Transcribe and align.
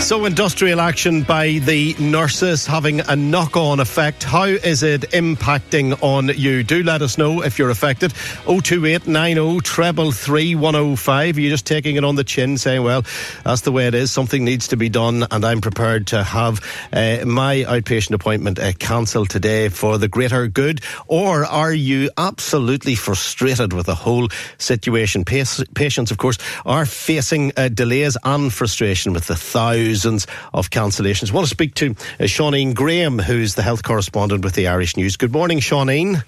So, 0.00 0.24
industrial 0.24 0.80
action 0.80 1.22
by 1.22 1.58
the 1.58 1.94
nurses 1.98 2.64
having 2.64 3.00
a 3.00 3.16
knock 3.16 3.56
on 3.56 3.78
effect. 3.78 4.22
How 4.22 4.44
is 4.44 4.82
it 4.82 5.02
impacting 5.10 6.02
on 6.02 6.28
you? 6.28 6.62
Do 6.62 6.82
let 6.82 7.02
us 7.02 7.18
know 7.18 7.42
if 7.42 7.58
you're 7.58 7.68
affected. 7.68 8.12
02890 8.46 9.60
treble 9.60 10.12
3105. 10.12 11.36
Are 11.36 11.40
you 11.40 11.50
just 11.50 11.66
taking 11.66 11.96
it 11.96 12.04
on 12.04 12.14
the 12.14 12.24
chin, 12.24 12.56
saying, 12.56 12.84
well, 12.84 13.04
that's 13.44 13.62
the 13.62 13.72
way 13.72 13.86
it 13.86 13.94
is? 13.94 14.10
Something 14.10 14.44
needs 14.44 14.68
to 14.68 14.76
be 14.76 14.88
done, 14.88 15.26
and 15.30 15.44
I'm 15.44 15.60
prepared 15.60 16.06
to 16.08 16.22
have 16.22 16.60
uh, 16.90 17.26
my 17.26 17.64
outpatient 17.68 18.12
appointment 18.12 18.58
uh, 18.58 18.72
cancelled 18.78 19.28
today 19.28 19.68
for 19.68 19.98
the 19.98 20.08
greater 20.08 20.46
good? 20.46 20.80
Or 21.08 21.44
are 21.44 21.74
you 21.74 22.08
absolutely 22.16 22.94
frustrated 22.94 23.74
with 23.74 23.86
the 23.86 23.96
whole 23.96 24.28
situation? 24.56 25.24
Patients, 25.24 26.10
of 26.10 26.16
course, 26.16 26.38
are 26.64 26.86
facing 26.86 27.52
uh, 27.58 27.68
delays 27.68 28.16
and 28.24 28.50
frustration 28.50 29.12
with 29.12 29.26
the 29.26 29.36
thousands 29.36 29.87
thousands 29.88 30.26
of 30.52 30.70
cancellations. 30.70 31.30
I 31.30 31.34
want 31.34 31.46
to 31.46 31.50
speak 31.50 31.74
to 31.76 31.90
uh, 31.90 32.24
Seanín 32.24 32.74
Graham, 32.74 33.18
who's 33.18 33.54
the 33.54 33.62
health 33.62 33.82
correspondent 33.82 34.44
with 34.44 34.54
the 34.54 34.68
Irish 34.68 34.96
News. 34.96 35.16
Good 35.16 35.32
morning, 35.32 35.60
Seanín. 35.60 36.22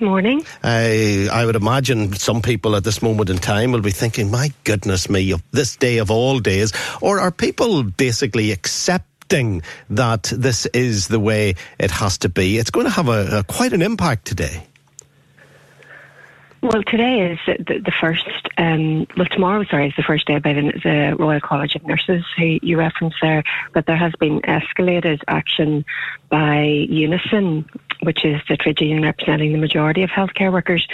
Morning. 0.00 0.44
I, 0.64 1.28
I 1.32 1.46
would 1.46 1.54
imagine 1.54 2.12
some 2.14 2.42
people 2.42 2.74
at 2.74 2.82
this 2.82 3.02
moment 3.02 3.30
in 3.30 3.38
time 3.38 3.70
will 3.70 3.82
be 3.82 3.92
thinking, 3.92 4.32
my 4.32 4.52
goodness 4.64 5.08
me, 5.08 5.30
of 5.30 5.42
this 5.52 5.76
day 5.76 5.98
of 5.98 6.10
all 6.10 6.40
days. 6.40 6.72
Or 7.00 7.20
are 7.20 7.30
people 7.30 7.84
basically 7.84 8.50
accepting 8.50 9.62
that 9.90 10.24
this 10.34 10.66
is 10.66 11.06
the 11.06 11.20
way 11.20 11.54
it 11.78 11.92
has 11.92 12.18
to 12.18 12.28
be? 12.28 12.58
It's 12.58 12.70
going 12.70 12.86
to 12.86 12.90
have 12.92 13.08
a, 13.08 13.38
a 13.38 13.44
quite 13.44 13.72
an 13.72 13.82
impact 13.82 14.24
today. 14.24 14.66
Well, 16.62 16.84
today 16.84 17.32
is 17.32 17.38
the, 17.44 17.80
the 17.80 17.92
first, 18.00 18.24
um, 18.56 19.08
well, 19.16 19.26
tomorrow, 19.26 19.64
sorry, 19.64 19.88
is 19.88 19.94
the 19.96 20.04
first 20.04 20.28
day 20.28 20.38
by 20.38 20.52
the, 20.52 20.72
the, 20.84 21.16
Royal 21.18 21.40
College 21.40 21.74
of 21.74 21.84
Nurses, 21.84 22.24
who 22.38 22.60
you 22.62 22.78
referenced 22.78 23.16
there, 23.20 23.42
but 23.74 23.86
there 23.86 23.96
has 23.96 24.12
been 24.20 24.40
escalated 24.42 25.20
action 25.26 25.84
by 26.30 26.62
Unison 26.88 27.68
which 28.02 28.24
is 28.24 28.40
the 28.48 28.56
trade 28.56 28.80
union 28.80 29.02
representing 29.02 29.52
the 29.52 29.58
majority 29.58 30.02
of 30.02 30.10
healthcare 30.10 30.52
workers. 30.52 30.86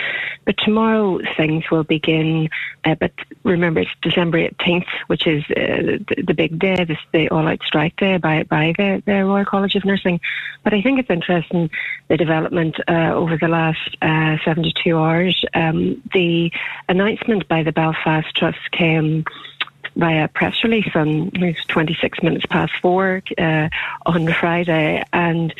But 0.44 0.56
tomorrow 0.58 1.20
things 1.36 1.64
will 1.70 1.84
begin. 1.84 2.48
Uh, 2.84 2.94
but 2.94 3.12
remember, 3.44 3.80
it's 3.80 3.90
December 4.02 4.48
18th, 4.48 4.86
which 5.06 5.26
is 5.26 5.42
uh, 5.50 5.98
the, 6.08 6.24
the, 6.26 6.34
big 6.34 6.58
day, 6.58 6.84
this, 6.84 6.98
the 7.12 7.28
all-out 7.30 7.60
strike 7.64 7.96
day 7.96 8.18
by, 8.18 8.42
by 8.44 8.74
the, 8.76 9.02
the, 9.06 9.24
Royal 9.24 9.44
College 9.44 9.74
of 9.74 9.84
Nursing. 9.84 10.20
But 10.64 10.74
I 10.74 10.82
think 10.82 11.00
it's 11.00 11.10
interesting 11.10 11.70
the 12.08 12.16
development 12.16 12.76
uh, 12.88 13.12
over 13.14 13.36
the 13.36 13.48
last 13.48 13.96
uh, 14.02 14.36
72 14.44 14.96
hours. 14.96 15.44
Um, 15.54 16.02
the 16.12 16.50
announcement 16.88 17.48
by 17.48 17.62
the 17.62 17.72
Belfast 17.72 18.34
Trust 18.36 18.70
came 18.72 19.24
via 19.98 20.28
press 20.28 20.54
release 20.62 20.88
on 20.94 21.30
26 21.66 22.22
minutes 22.22 22.46
past 22.46 22.72
four 22.80 23.20
uh, 23.36 23.68
on 24.06 24.32
Friday, 24.32 25.04
and 25.12 25.52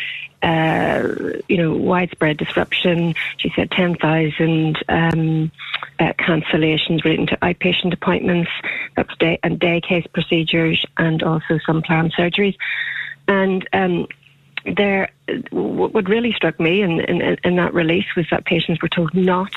uh, 0.43 1.03
you 1.49 1.57
know 1.57 1.77
widespread 1.77 2.37
disruption. 2.37 3.15
She 3.39 3.53
said 3.55 3.71
10,000 3.73 4.79
um, 4.89 5.51
uh, 5.99 6.13
cancellations 6.13 7.05
relating 7.05 7.27
to 7.27 7.37
outpatient 7.39 7.93
appointments, 7.93 8.51
that's 8.97 9.15
day 9.19 9.41
and 9.43 9.59
day 9.59 9.81
case 9.81 10.07
procedures, 10.07 10.87
and 10.97 11.23
also 11.23 11.59
some 11.67 11.83
planned 11.83 12.15
surgeries, 12.15 12.57
and. 13.27 13.69
Um, 13.73 14.07
there, 14.77 15.09
what 15.51 16.09
really 16.09 16.33
struck 16.33 16.59
me 16.61 16.83
in, 16.83 17.01
in, 17.01 17.39
in 17.45 17.57
that 17.57 17.73
release 17.73 18.05
was 18.17 18.27
that 18.31 18.45
patients 18.45 18.83
were 18.83 18.89
told 18.89 19.15
not 19.15 19.53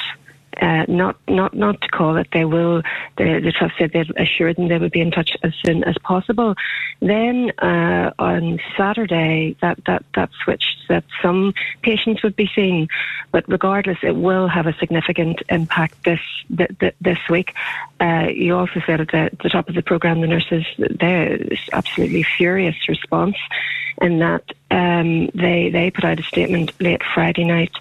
uh, 0.61 0.85
not 0.87 1.17
not 1.27 1.53
not 1.55 1.81
to 1.81 1.87
call 1.87 2.17
it. 2.17 2.27
They 2.31 2.45
will. 2.45 2.83
The, 3.17 3.39
the 3.43 3.51
trust 3.51 3.73
said 3.79 3.91
they 3.91 4.05
assured 4.17 4.57
them 4.57 4.67
they 4.67 4.77
would 4.77 4.91
be 4.91 5.01
in 5.01 5.11
touch 5.11 5.35
as 5.43 5.53
soon 5.65 5.83
as 5.83 5.97
possible. 6.03 6.55
Then 7.01 7.51
uh, 7.57 8.11
on 8.19 8.59
Saturday, 8.77 9.55
that 9.61 9.83
that 9.85 10.05
that 10.15 10.29
switched. 10.43 10.87
That 10.87 11.03
some 11.21 11.53
patients 11.81 12.21
would 12.21 12.35
be 12.35 12.49
seen, 12.53 12.89
but 13.31 13.47
regardless, 13.47 13.97
it 14.03 14.15
will 14.15 14.47
have 14.47 14.67
a 14.67 14.73
significant 14.73 15.41
impact 15.49 16.03
this 16.03 16.19
this 16.49 17.19
week. 17.29 17.53
Uh, 17.99 18.27
you 18.33 18.55
also 18.55 18.81
said 18.85 19.01
at 19.01 19.07
the, 19.07 19.31
the 19.41 19.49
top 19.49 19.67
of 19.67 19.75
the 19.75 19.81
program, 19.81 20.21
the 20.21 20.27
nurses 20.27 20.65
they're 20.77 21.39
absolutely 21.73 22.23
furious 22.23 22.75
response, 22.87 23.37
and 23.99 24.21
that 24.21 24.43
um, 24.69 25.27
they 25.33 25.69
they 25.69 25.89
put 25.89 26.03
out 26.03 26.19
a 26.19 26.23
statement 26.23 26.71
late 26.79 27.01
Friday 27.15 27.45
night 27.45 27.71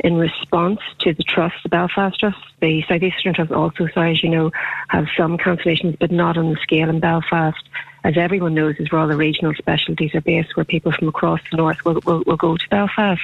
in 0.00 0.16
response 0.16 0.80
to 1.00 1.12
the 1.12 1.22
trust, 1.22 1.56
the 1.62 1.68
Belfast 1.68 2.18
Trust. 2.18 2.38
The 2.60 2.82
Southeastern 2.88 3.34
Trust 3.34 3.52
also, 3.52 3.88
so 3.94 4.00
as 4.00 4.22
you 4.22 4.28
know, 4.28 4.50
have 4.88 5.06
some 5.16 5.38
cancellations, 5.38 5.98
but 5.98 6.10
not 6.10 6.36
on 6.36 6.50
the 6.50 6.58
scale 6.62 6.88
in 6.88 7.00
Belfast. 7.00 7.62
As 8.04 8.16
everyone 8.16 8.54
knows, 8.54 8.76
is 8.78 8.90
where 8.90 9.00
all 9.00 9.08
the 9.08 9.16
regional 9.16 9.54
specialties 9.54 10.14
are 10.14 10.20
based, 10.20 10.56
where 10.56 10.64
people 10.64 10.92
from 10.92 11.08
across 11.08 11.40
the 11.50 11.56
north 11.56 11.84
will, 11.84 12.00
will, 12.06 12.22
will 12.26 12.36
go 12.36 12.56
to 12.56 12.68
Belfast 12.68 13.20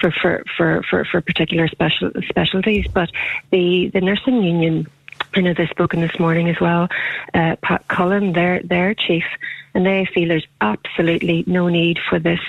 for, 0.00 0.10
for, 0.10 0.42
for, 0.56 0.82
for, 0.88 1.04
for 1.04 1.20
particular 1.20 1.68
special, 1.68 2.10
specialties. 2.28 2.86
But 2.88 3.10
the, 3.50 3.88
the 3.88 4.00
nursing 4.00 4.42
union 4.42 4.86
I 5.34 5.40
know 5.40 5.54
they've 5.54 5.68
spoken 5.68 6.00
this 6.00 6.18
morning 6.18 6.48
as 6.48 6.60
well. 6.60 6.88
Uh, 7.34 7.56
Pat 7.62 7.86
Cullen, 7.88 8.32
their 8.32 8.62
their 8.62 8.94
chief, 8.94 9.24
and 9.74 9.84
they 9.84 10.06
feel 10.06 10.28
there's 10.28 10.46
absolutely 10.60 11.44
no 11.46 11.68
need 11.68 11.98
for 12.08 12.18
this 12.18 12.40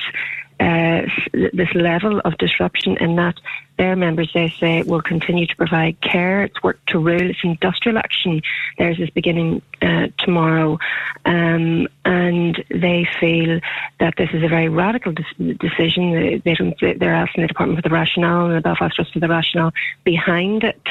this 0.59 1.73
level 1.75 2.19
of 2.25 2.38
disruption 2.38 2.97
in 2.97 3.16
that 3.16 3.35
their 3.78 3.95
members, 3.95 4.31
they 4.34 4.50
say, 4.59 4.81
will 4.81 5.01
continue 5.01 5.45
to 5.45 5.56
provide 5.56 6.01
care. 6.01 6.44
It's 6.44 6.62
work 6.63 6.79
to 6.88 7.00
rule. 7.00 7.29
It's 7.29 7.40
industrial 7.44 8.00
action. 8.00 8.41
Theirs 8.78 9.00
is 9.00 9.09
beginning 9.12 9.62
uh, 9.81 10.07
tomorrow. 10.17 10.79
Um, 11.25 11.88
and 12.03 12.63
they 12.69 13.07
feel 13.19 13.59
that 14.00 14.16
this 14.17 14.29
is 14.34 14.44
a 14.44 14.47
very 14.47 14.67
radical 14.67 15.13
de- 15.13 15.53
decision. 15.53 16.12
They, 16.12 16.38
they 16.38 16.56
don't, 16.56 16.75
they're 16.79 17.13
asking 17.13 17.44
the 17.44 17.47
Department 17.47 17.84
for 17.84 17.88
the 17.88 17.94
rationale 17.94 18.47
and 18.47 18.56
the 18.56 18.62
Belfast 18.62 18.96
Trust 18.96 19.13
for 19.13 19.19
the 19.19 19.28
rationale 19.28 19.73
behind 20.03 20.63
it. 20.63 20.81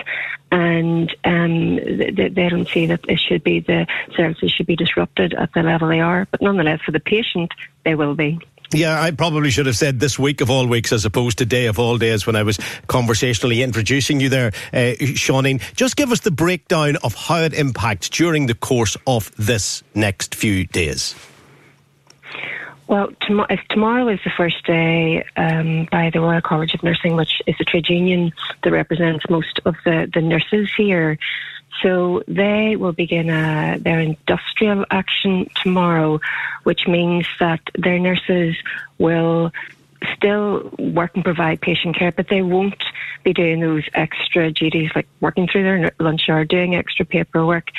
And 0.53 1.15
um, 1.25 1.77
they, 1.77 2.29
they 2.29 2.49
don't 2.49 2.69
see 2.69 2.87
that 2.87 3.01
it 3.09 3.19
should 3.19 3.43
be 3.43 3.61
the 3.61 3.89
services 4.15 4.53
should 4.53 4.67
be 4.67 4.77
disrupted 4.77 5.35
at 5.35 5.53
the 5.55 5.65
level 5.65 5.89
they 5.89 6.01
are. 6.01 6.29
But 6.31 6.41
nonetheless, 6.41 6.81
for 6.83 6.93
the 6.93 7.01
patient, 7.01 7.53
they 7.85 7.97
will 7.97 8.15
be. 8.15 8.39
Yeah, 8.73 9.01
I 9.01 9.13
probably 9.13 9.51
should 9.51 9.67
have 9.67 9.77
said 9.77 10.01
this 10.01 10.19
week 10.19 10.41
of 10.41 10.51
all 10.51 10.67
weeks 10.67 10.93
as 10.93 11.05
opposed 11.05 11.39
to 11.39 11.47
day 11.47 11.67
of 11.67 11.79
all 11.79 11.99
days 11.99 12.27
when 12.27 12.35
I 12.35 12.43
was 12.43 12.59
conversationally 12.89 13.63
introducing 13.63 14.21
you 14.21 14.29
there, 14.29 14.49
uh, 14.73 14.97
Seanín. 14.99 15.63
Just 15.75 15.97
give 15.97 16.11
us 16.11 16.21
the 16.21 16.33
breakdown 16.33 16.97
of 17.05 17.15
how 17.15 17.39
it 17.39 17.55
impacts 17.55 18.09
during 18.09 18.47
the 18.47 18.55
course 18.55 18.97
of 19.07 19.31
this 19.37 19.85
next 19.95 20.35
few 20.35 20.67
days. 20.67 21.15
Well, 22.89 23.09
tom- 23.27 23.47
tomorrow 23.71 24.09
is 24.09 24.21
the 24.25 24.31
first 24.37 24.65
day 24.65 25.25
um, 25.37 25.89
by 25.91 26.11
the 26.11 26.21
Royal 26.21 26.41
College 26.41 26.73
of 26.75 26.83
Nursing, 26.83 27.17
which 27.17 27.43
is 27.47 27.57
a 27.59 27.65
trade 27.65 27.89
union 27.89 28.33
that 28.63 28.71
represents 28.71 29.29
most 29.29 29.61
of 29.65 29.75
the, 29.85 30.09
the 30.13 30.21
nurses 30.21 30.71
here. 30.77 31.19
So 31.83 32.23
they 32.27 32.77
will 32.77 32.93
begin 32.93 33.29
uh, 33.29 33.79
their 33.81 34.01
industrial 34.01 34.87
action 34.91 35.49
tomorrow, 35.63 36.21
which 36.63 36.87
means 36.87 37.27
that 37.39 37.61
their 37.75 37.99
nurses 37.99 38.57
will 38.99 39.53
still 40.15 40.71
work 40.79 41.13
and 41.15 41.25
provide 41.25 41.61
patient 41.61 41.97
care, 41.97 42.13
but 42.13 42.29
they 42.29 42.43
won't 42.43 42.83
be 43.25 43.33
doing 43.33 43.61
those 43.61 43.85
extra 43.95 44.51
duties 44.51 44.91
like 44.95 45.07
working 45.21 45.49
through 45.49 45.63
their 45.63 45.93
lunch 45.99 46.29
hour, 46.29 46.45
doing 46.45 46.75
extra 46.75 47.05
paperwork, 47.05 47.71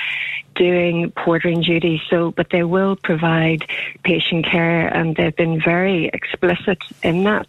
doing 0.56 1.12
portering 1.12 1.64
duties. 1.64 2.02
So, 2.10 2.32
but 2.32 2.50
they 2.50 2.64
will 2.64 2.96
provide 2.96 3.66
patient 4.04 4.46
care, 4.46 4.88
and 4.88 5.16
they've 5.16 5.36
been 5.36 5.62
very 5.62 6.10
explicit 6.14 6.80
in 7.04 7.24
that. 7.24 7.48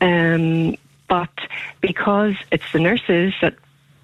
Um, 0.00 0.76
but 1.08 1.30
because 1.80 2.34
it's 2.50 2.70
the 2.72 2.80
nurses 2.80 3.34
that 3.40 3.54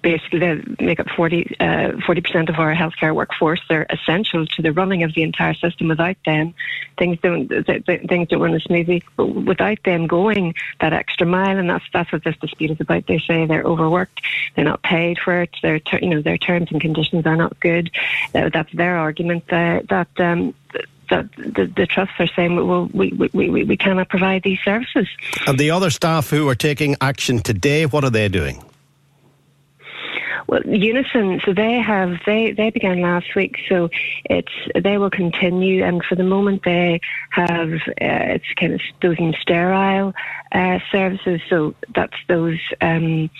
basically 0.03 0.39
they 0.39 0.61
make 0.79 0.99
up 0.99 1.07
40 1.09 1.55
uh, 1.59 1.91
percent 2.05 2.49
of 2.49 2.59
our 2.59 2.75
healthcare 2.75 3.15
workforce. 3.15 3.61
They're 3.67 3.87
essential 3.89 4.45
to 4.45 4.61
the 4.61 4.71
running 4.71 5.01
of 5.01 5.15
the 5.15 5.23
entire 5.23 5.55
system. 5.55 5.87
Without 5.87 6.17
them, 6.25 6.53
things 6.97 7.17
don't 7.23 7.47
things 7.47 8.27
don't 8.27 8.41
run 8.41 8.53
as 8.53 8.63
smoothly. 8.63 9.03
But 9.15 9.27
without 9.27 9.81
them 9.83 10.05
going 10.05 10.53
that 10.81 10.93
extra 10.93 11.25
mile, 11.25 11.57
and 11.57 11.69
that's 11.69 11.85
that's 11.91 12.11
what 12.11 12.23
this 12.23 12.37
dispute 12.37 12.71
is 12.71 12.81
about. 12.81 13.07
They 13.07 13.19
say 13.19 13.45
they're 13.45 13.63
overworked, 13.63 14.21
they're 14.55 14.65
not 14.65 14.83
paid 14.83 15.17
for 15.17 15.41
it. 15.41 15.55
Their 15.63 15.81
you 15.99 16.09
know 16.09 16.21
their 16.21 16.37
terms 16.37 16.67
and 16.71 16.79
conditions 16.79 17.25
are 17.25 17.37
not 17.37 17.59
good. 17.59 17.89
Uh, 18.35 18.49
that's 18.49 18.71
their 18.73 18.97
argument. 18.97 19.45
Uh, 19.51 19.81
that 19.89 20.09
um, 20.19 20.53
that 21.09 21.31
the, 21.35 21.71
the, 21.75 21.85
trusts 21.85 22.15
are 22.17 22.27
saying, 22.27 22.55
well, 22.55 22.89
we, 22.93 23.11
we, 23.11 23.49
we, 23.49 23.63
we 23.65 23.77
cannot 23.77 24.07
provide 24.09 24.41
these 24.41 24.59
services. 24.61 25.07
And 25.45 25.59
the 25.59 25.69
other 25.69 25.89
staff 25.89 26.29
who 26.29 26.47
are 26.47 26.55
taking 26.55 26.95
action 27.01 27.39
today, 27.39 27.85
what 27.85 28.03
are 28.03 28.09
they 28.09 28.29
doing? 28.29 28.63
Well, 30.53 30.61
Unison, 30.67 31.41
so 31.43 31.51
they 31.51 31.79
have 31.79 32.19
they 32.27 32.51
they 32.51 32.69
began 32.69 33.01
last 33.01 33.33
week, 33.33 33.57
so 33.67 33.89
it's 34.25 34.51
they 34.79 34.99
will 34.99 35.09
continue, 35.09 35.83
and 35.83 36.05
for 36.05 36.13
the 36.13 36.23
moment 36.23 36.61
they 36.61 37.01
have 37.31 37.73
uh, 37.73 38.35
it's 38.37 38.45
kind 38.55 38.73
of 38.73 38.81
those 39.01 39.17
in 39.17 39.33
sterile 39.41 40.13
uh, 40.51 40.77
services. 40.91 41.41
So 41.49 41.73
that's 41.95 42.13
those 42.27 42.59
um, 42.81 43.31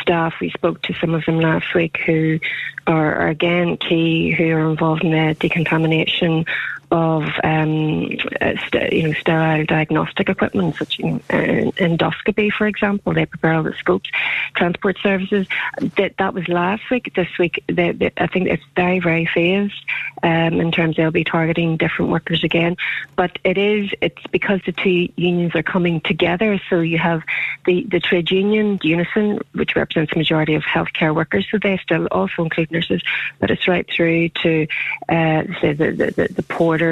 staff. 0.00 0.36
We 0.40 0.48
spoke 0.52 0.80
to 0.84 0.94
some 0.94 1.12
of 1.12 1.26
them 1.26 1.38
last 1.38 1.74
week 1.74 1.98
who 2.06 2.40
are, 2.86 3.14
are 3.14 3.28
again 3.28 3.76
key, 3.76 4.30
who 4.30 4.50
are 4.50 4.70
involved 4.70 5.04
in 5.04 5.10
the 5.10 5.36
decontamination 5.38 6.46
of 6.94 7.24
um, 7.42 8.04
uh, 8.40 8.54
st- 8.68 8.92
you 8.92 9.02
know 9.02 9.12
sterile 9.14 9.64
diagnostic 9.64 10.28
equipment, 10.28 10.76
such 10.76 11.00
as 11.00 11.06
uh, 11.06 11.72
endoscopy, 11.76 12.52
for 12.52 12.68
example. 12.68 13.12
They 13.12 13.26
prepare 13.26 13.54
all 13.54 13.64
the 13.64 13.74
scopes, 13.74 14.08
transport 14.54 14.96
services. 15.02 15.48
That 15.96 16.14
that 16.18 16.34
was 16.34 16.46
last 16.46 16.88
week. 16.92 17.12
This 17.16 17.26
week, 17.36 17.64
they, 17.66 17.90
they, 17.90 18.12
I 18.16 18.28
think 18.28 18.46
it's 18.46 18.62
very 18.76 19.00
very 19.00 19.26
phased 19.26 19.84
um, 20.22 20.60
in 20.60 20.70
terms 20.70 20.96
they'll 20.96 21.10
be 21.10 21.24
targeting 21.24 21.76
different 21.78 22.12
workers 22.12 22.44
again. 22.44 22.76
But 23.16 23.40
it 23.42 23.58
is 23.58 23.90
it's 24.00 24.24
because 24.30 24.60
the 24.64 24.72
two 24.72 25.08
unions 25.16 25.56
are 25.56 25.64
coming 25.64 26.00
together. 26.00 26.60
So 26.70 26.78
you 26.78 26.98
have 26.98 27.24
the 27.66 27.82
the 27.90 27.98
trade 27.98 28.30
union 28.30 28.78
Unison, 28.84 29.40
which 29.52 29.74
represents 29.74 30.12
the 30.12 30.20
majority 30.20 30.54
of 30.54 30.62
healthcare 30.62 31.12
workers. 31.12 31.44
So 31.50 31.58
they 31.58 31.76
still 31.78 32.06
also 32.12 32.44
include 32.44 32.70
nurses, 32.70 33.02
but 33.40 33.50
it's 33.50 33.66
right 33.66 33.88
through 33.90 34.28
to 34.44 34.68
uh, 35.08 35.42
say 35.60 35.72
the 35.72 35.90
the, 35.90 36.10
the, 36.12 36.28
the 36.34 36.42
porter 36.44 36.83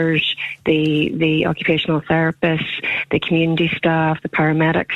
the 0.64 1.12
the 1.14 1.46
occupational 1.46 2.00
therapists, 2.00 2.84
the 3.10 3.20
community 3.20 3.68
staff, 3.76 4.20
the 4.22 4.28
paramedics. 4.28 4.94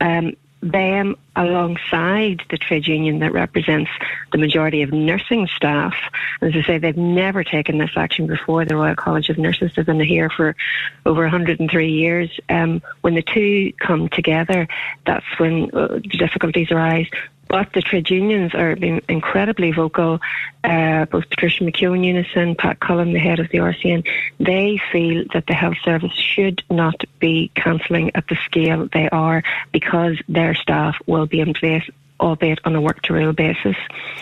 Um, 0.00 0.36
them 0.62 1.16
alongside 1.34 2.42
the 2.50 2.56
trade 2.56 2.86
union 2.86 3.18
that 3.20 3.32
represents 3.32 3.90
the 4.32 4.38
majority 4.38 4.82
of 4.82 4.92
nursing 4.92 5.46
staff. 5.54 5.94
As 6.40 6.54
I 6.54 6.62
say, 6.62 6.78
they've 6.78 6.96
never 6.96 7.44
taken 7.44 7.78
this 7.78 7.90
action 7.96 8.26
before. 8.26 8.64
The 8.64 8.76
Royal 8.76 8.96
College 8.96 9.28
of 9.28 9.38
Nurses 9.38 9.72
has 9.76 9.86
been 9.86 10.00
here 10.00 10.30
for 10.30 10.56
over 11.04 11.22
103 11.22 11.90
years. 11.90 12.30
Um, 12.48 12.82
when 13.02 13.14
the 13.14 13.22
two 13.22 13.72
come 13.78 14.08
together, 14.08 14.66
that's 15.04 15.26
when 15.38 15.70
uh, 15.74 15.88
the 15.88 16.18
difficulties 16.18 16.70
arise. 16.70 17.08
But 17.48 17.72
the 17.72 17.82
trade 17.82 18.10
unions 18.10 18.54
are 18.54 18.74
being 18.76 19.02
incredibly 19.08 19.72
vocal. 19.72 20.20
Uh, 20.64 21.04
both 21.06 21.28
Patricia 21.30 21.64
McKeown 21.64 22.04
Unison, 22.04 22.56
Pat 22.56 22.80
Cullen, 22.80 23.12
the 23.12 23.18
head 23.18 23.38
of 23.38 23.48
the 23.50 23.58
RCN, 23.58 24.06
they 24.38 24.80
feel 24.90 25.24
that 25.32 25.46
the 25.46 25.54
health 25.54 25.76
service 25.84 26.12
should 26.12 26.62
not 26.70 27.04
be 27.20 27.50
cancelling 27.54 28.10
at 28.14 28.26
the 28.28 28.36
scale 28.44 28.88
they 28.92 29.08
are 29.10 29.42
because 29.72 30.20
their 30.28 30.54
staff 30.54 30.96
will 31.06 31.26
be 31.26 31.40
in 31.40 31.54
place 31.54 31.88
albeit 32.20 32.60
on 32.64 32.74
a 32.74 32.80
work 32.80 33.02
to 33.02 33.12
rule 33.12 33.32
basis. 33.32 33.76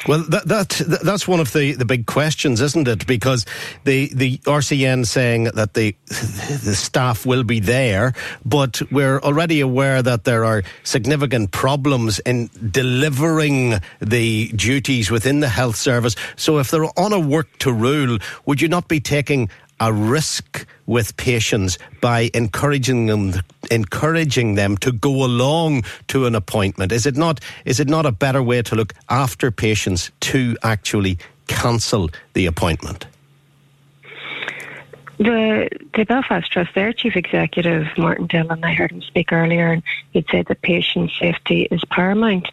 Well, 0.06 0.24
that, 0.28 0.48
that 0.48 1.00
that's 1.02 1.26
one 1.28 1.40
of 1.40 1.52
the, 1.52 1.72
the 1.72 1.84
big 1.84 2.06
questions, 2.06 2.60
isn't 2.60 2.88
it? 2.88 3.06
Because 3.06 3.46
the 3.84 4.10
the 4.14 4.38
RCN 4.38 5.06
saying 5.06 5.44
that 5.44 5.74
the 5.74 5.94
the 6.08 6.74
staff 6.74 7.26
will 7.26 7.44
be 7.44 7.60
there, 7.60 8.12
but 8.44 8.82
we're 8.90 9.20
already 9.20 9.60
aware 9.60 10.02
that 10.02 10.24
there 10.24 10.44
are 10.44 10.62
significant 10.82 11.50
problems 11.50 12.18
in 12.20 12.50
delivering 12.70 13.80
the 14.00 14.48
duties 14.48 15.10
within 15.10 15.40
the 15.40 15.48
health 15.48 15.76
service. 15.76 16.16
So, 16.36 16.58
if 16.58 16.70
they're 16.70 16.98
on 16.98 17.12
a 17.12 17.20
work 17.20 17.58
to 17.58 17.72
rule, 17.72 18.18
would 18.46 18.60
you 18.60 18.68
not 18.68 18.88
be 18.88 19.00
taking 19.00 19.48
a 19.84 19.92
risk 19.92 20.66
with 20.86 21.14
patients 21.18 21.76
by 22.00 22.30
encouraging 22.32 23.04
them 23.06 23.34
encouraging 23.70 24.54
them 24.54 24.78
to 24.78 24.90
go 24.92 25.24
along 25.24 25.82
to 26.08 26.24
an 26.24 26.34
appointment 26.34 26.90
is 26.90 27.04
it 27.04 27.16
not 27.16 27.38
is 27.66 27.80
it 27.80 27.88
not 27.88 28.06
a 28.06 28.12
better 28.12 28.42
way 28.42 28.62
to 28.62 28.74
look 28.74 28.94
after 29.10 29.50
patients 29.50 30.10
to 30.20 30.56
actually 30.62 31.18
cancel 31.48 32.08
the 32.32 32.46
appointment 32.46 33.06
the 35.18 35.68
the 35.94 36.04
Belfast 36.04 36.50
Trust, 36.50 36.74
their 36.74 36.92
chief 36.92 37.14
executive 37.14 37.86
Martin 37.96 38.26
Dillon, 38.26 38.64
I 38.64 38.74
heard 38.74 38.90
him 38.90 39.00
speak 39.00 39.32
earlier, 39.32 39.70
and 39.70 39.80
he'd 40.10 40.26
said 40.28 40.46
that 40.46 40.60
patient 40.62 41.12
safety 41.20 41.68
is 41.70 41.84
paramount. 41.88 42.48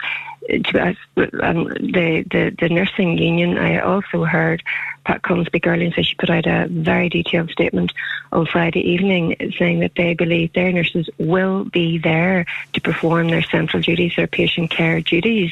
Um, 0.52 1.70
the, 1.70 2.26
the 2.30 2.56
the 2.60 2.70
nursing 2.70 3.18
union, 3.18 3.58
I 3.58 3.80
also 3.80 4.26
heard 4.26 4.62
Pat 5.06 5.22
earlier 5.68 5.86
and 5.86 5.94
say 5.94 6.04
she 6.04 6.16
put 6.16 6.30
out 6.30 6.46
a 6.46 6.68
very 6.70 7.10
detailed 7.10 7.50
statement 7.52 7.94
on 8.32 8.46
Friday 8.46 8.82
evening 8.82 9.36
saying 9.58 9.80
that 9.80 9.94
they 9.96 10.14
believe 10.14 10.54
their 10.54 10.72
nurses 10.72 11.10
will 11.18 11.66
be 11.66 11.98
there 11.98 12.46
to 12.74 12.82
perform 12.82 13.30
their 13.30 13.44
central 13.44 13.82
duties, 13.82 14.14
their 14.16 14.28
patient 14.28 14.70
care 14.70 15.02
duties. 15.02 15.52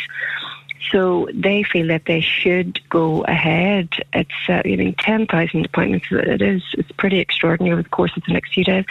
So 0.91 1.27
they 1.33 1.63
feel 1.63 1.87
that 1.87 2.05
they 2.05 2.21
should 2.21 2.79
go 2.89 3.23
ahead. 3.23 3.89
It's 4.13 4.31
uh, 4.47 4.61
you 4.65 4.77
know 4.77 4.93
ten 4.97 5.27
thousand 5.27 5.65
appointments. 5.65 6.07
It 6.11 6.41
is 6.41 6.63
it's 6.77 6.91
pretty 6.93 7.19
extraordinary 7.19 7.73
over 7.73 7.83
the 7.83 7.89
course 7.89 8.15
of 8.15 8.23
the 8.25 8.33
next 8.33 8.53
few 8.53 8.63
days. 8.63 8.85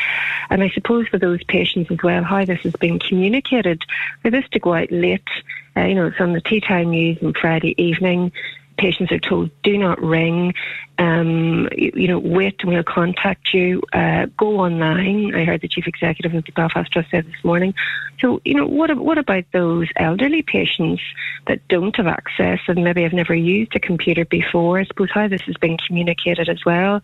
And 0.51 0.63
I 0.63 0.69
suppose 0.71 1.09
for 1.09 1.19
those 1.19 1.43
patients 1.45 1.91
as 1.91 1.99
well, 2.03 2.23
how 2.23 2.45
this 2.45 2.61
has 2.61 2.75
been 2.75 2.99
communicated. 2.99 3.85
For 4.23 4.31
this 4.31 4.49
to 4.51 4.59
go 4.59 4.75
out 4.75 4.93
late, 4.93 5.29
uh, 5.77 5.83
you 5.83 5.95
know, 5.95 6.07
it's 6.07 6.21
on 6.21 6.33
the 6.33 6.41
tea 6.41 6.61
time 6.61 6.91
news 6.91 7.19
on 7.23 7.33
Friday 7.35 7.75
evening 7.83 8.33
patients 8.79 9.13
are 9.13 9.19
told, 9.19 9.51
do 9.63 9.77
not 9.77 10.01
ring, 10.01 10.55
um, 10.99 11.69
you, 11.77 11.93
you, 11.95 12.09
know, 12.09 12.19
wait, 12.19 12.57
and 12.61 12.73
we'll 12.73 12.83
contact 12.83 13.53
you, 13.53 13.83
uh, 13.93 14.27
go 14.37 14.61
online. 14.61 15.35
I 15.35 15.45
heard 15.45 15.61
the 15.61 15.69
chief 15.69 15.87
executive 15.87 16.35
of 16.35 16.45
the 16.45 16.53
Belfast 16.53 16.91
Trust 16.91 17.11
said 17.11 17.27
this 17.27 17.45
morning. 17.45 17.75
So, 18.21 18.41
you 18.45 18.55
know, 18.55 18.67
what, 18.67 18.97
what 18.97 19.19
about 19.19 19.45
those 19.53 19.89
elderly 19.97 20.43
patients 20.43 21.03
that 21.47 21.67
don't 21.69 21.95
have 21.97 22.07
access 22.07 22.61
and 22.67 22.83
maybe 22.83 23.03
have 23.03 23.13
never 23.13 23.35
used 23.35 23.75
a 23.77 23.81
computer 23.81 24.25
before? 24.25 24.81
I 24.81 24.85
suppose 24.85 25.11
how 25.13 25.29
this 25.29 25.43
has 25.43 25.57
been 25.57 25.77
communicated 25.77 26.49
as 26.49 26.65
well. 26.65 27.01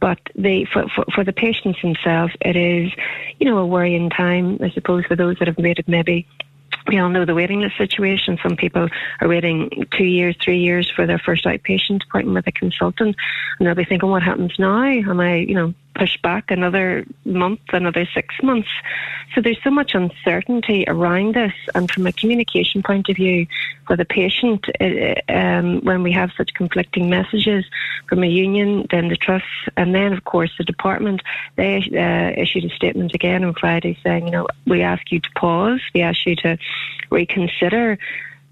But 0.00 0.18
they, 0.36 0.64
for, 0.72 0.88
for, 0.94 1.04
for 1.12 1.24
the 1.24 1.32
patients 1.32 1.80
themselves, 1.82 2.32
it 2.40 2.56
is, 2.56 2.92
you 3.40 3.46
know, 3.46 3.58
a 3.58 3.66
worrying 3.66 4.10
time, 4.10 4.58
I 4.62 4.70
suppose, 4.70 5.04
for 5.06 5.16
those 5.16 5.36
that 5.38 5.48
have 5.48 5.58
made 5.58 5.78
it 5.78 5.88
maybe 5.88 6.26
we 6.88 6.98
all 6.98 7.10
know 7.10 7.24
the 7.24 7.34
waiting 7.34 7.60
list 7.60 7.76
situation. 7.76 8.38
Some 8.42 8.56
people 8.56 8.88
are 9.20 9.28
waiting 9.28 9.86
two 9.96 10.04
years, 10.04 10.36
three 10.42 10.58
years 10.58 10.90
for 10.90 11.06
their 11.06 11.18
first 11.18 11.44
outpatient 11.44 12.04
appointment 12.04 12.34
with 12.34 12.46
a 12.46 12.52
consultant, 12.52 13.16
and 13.58 13.66
they'll 13.66 13.74
be 13.74 13.84
thinking, 13.84 14.08
"What 14.08 14.22
happens 14.22 14.58
now? 14.58 14.82
Am 14.84 15.20
I, 15.20 15.36
you 15.36 15.54
know, 15.54 15.74
pushed 15.98 16.22
back 16.22 16.50
another 16.50 17.04
month, 17.24 17.60
another 17.72 18.06
six 18.14 18.34
months?" 18.42 18.68
So 19.34 19.42
there's 19.42 19.62
so 19.62 19.70
much 19.70 19.94
uncertainty 19.94 20.84
around 20.88 21.34
this, 21.34 21.52
and 21.74 21.90
from 21.90 22.06
a 22.06 22.12
communication 22.12 22.82
point 22.82 23.08
of 23.08 23.16
view, 23.16 23.46
for 23.86 23.96
the 23.96 24.04
patient, 24.04 24.66
uh, 24.80 25.14
um, 25.32 25.80
when 25.82 26.02
we 26.02 26.12
have 26.12 26.30
such 26.36 26.54
conflicting 26.54 27.10
messages 27.10 27.64
from 28.08 28.22
a 28.22 28.26
union, 28.26 28.86
then 28.90 29.08
the 29.08 29.16
trust, 29.16 29.44
and 29.76 29.94
then 29.94 30.12
of 30.12 30.24
course 30.24 30.52
the 30.56 30.64
department, 30.64 31.22
they 31.56 31.76
uh, 31.76 32.40
issued 32.40 32.64
a 32.64 32.74
statement 32.74 33.14
again 33.14 33.44
on 33.44 33.54
Friday 33.54 33.98
saying, 34.02 34.26
you 34.26 34.32
know, 34.32 34.46
we 34.66 34.82
ask 34.82 35.10
you 35.12 35.20
to 35.20 35.30
pause, 35.36 35.80
we 35.94 36.00
ask 36.00 36.24
you 36.26 36.36
to 36.36 36.58
reconsider 37.10 37.98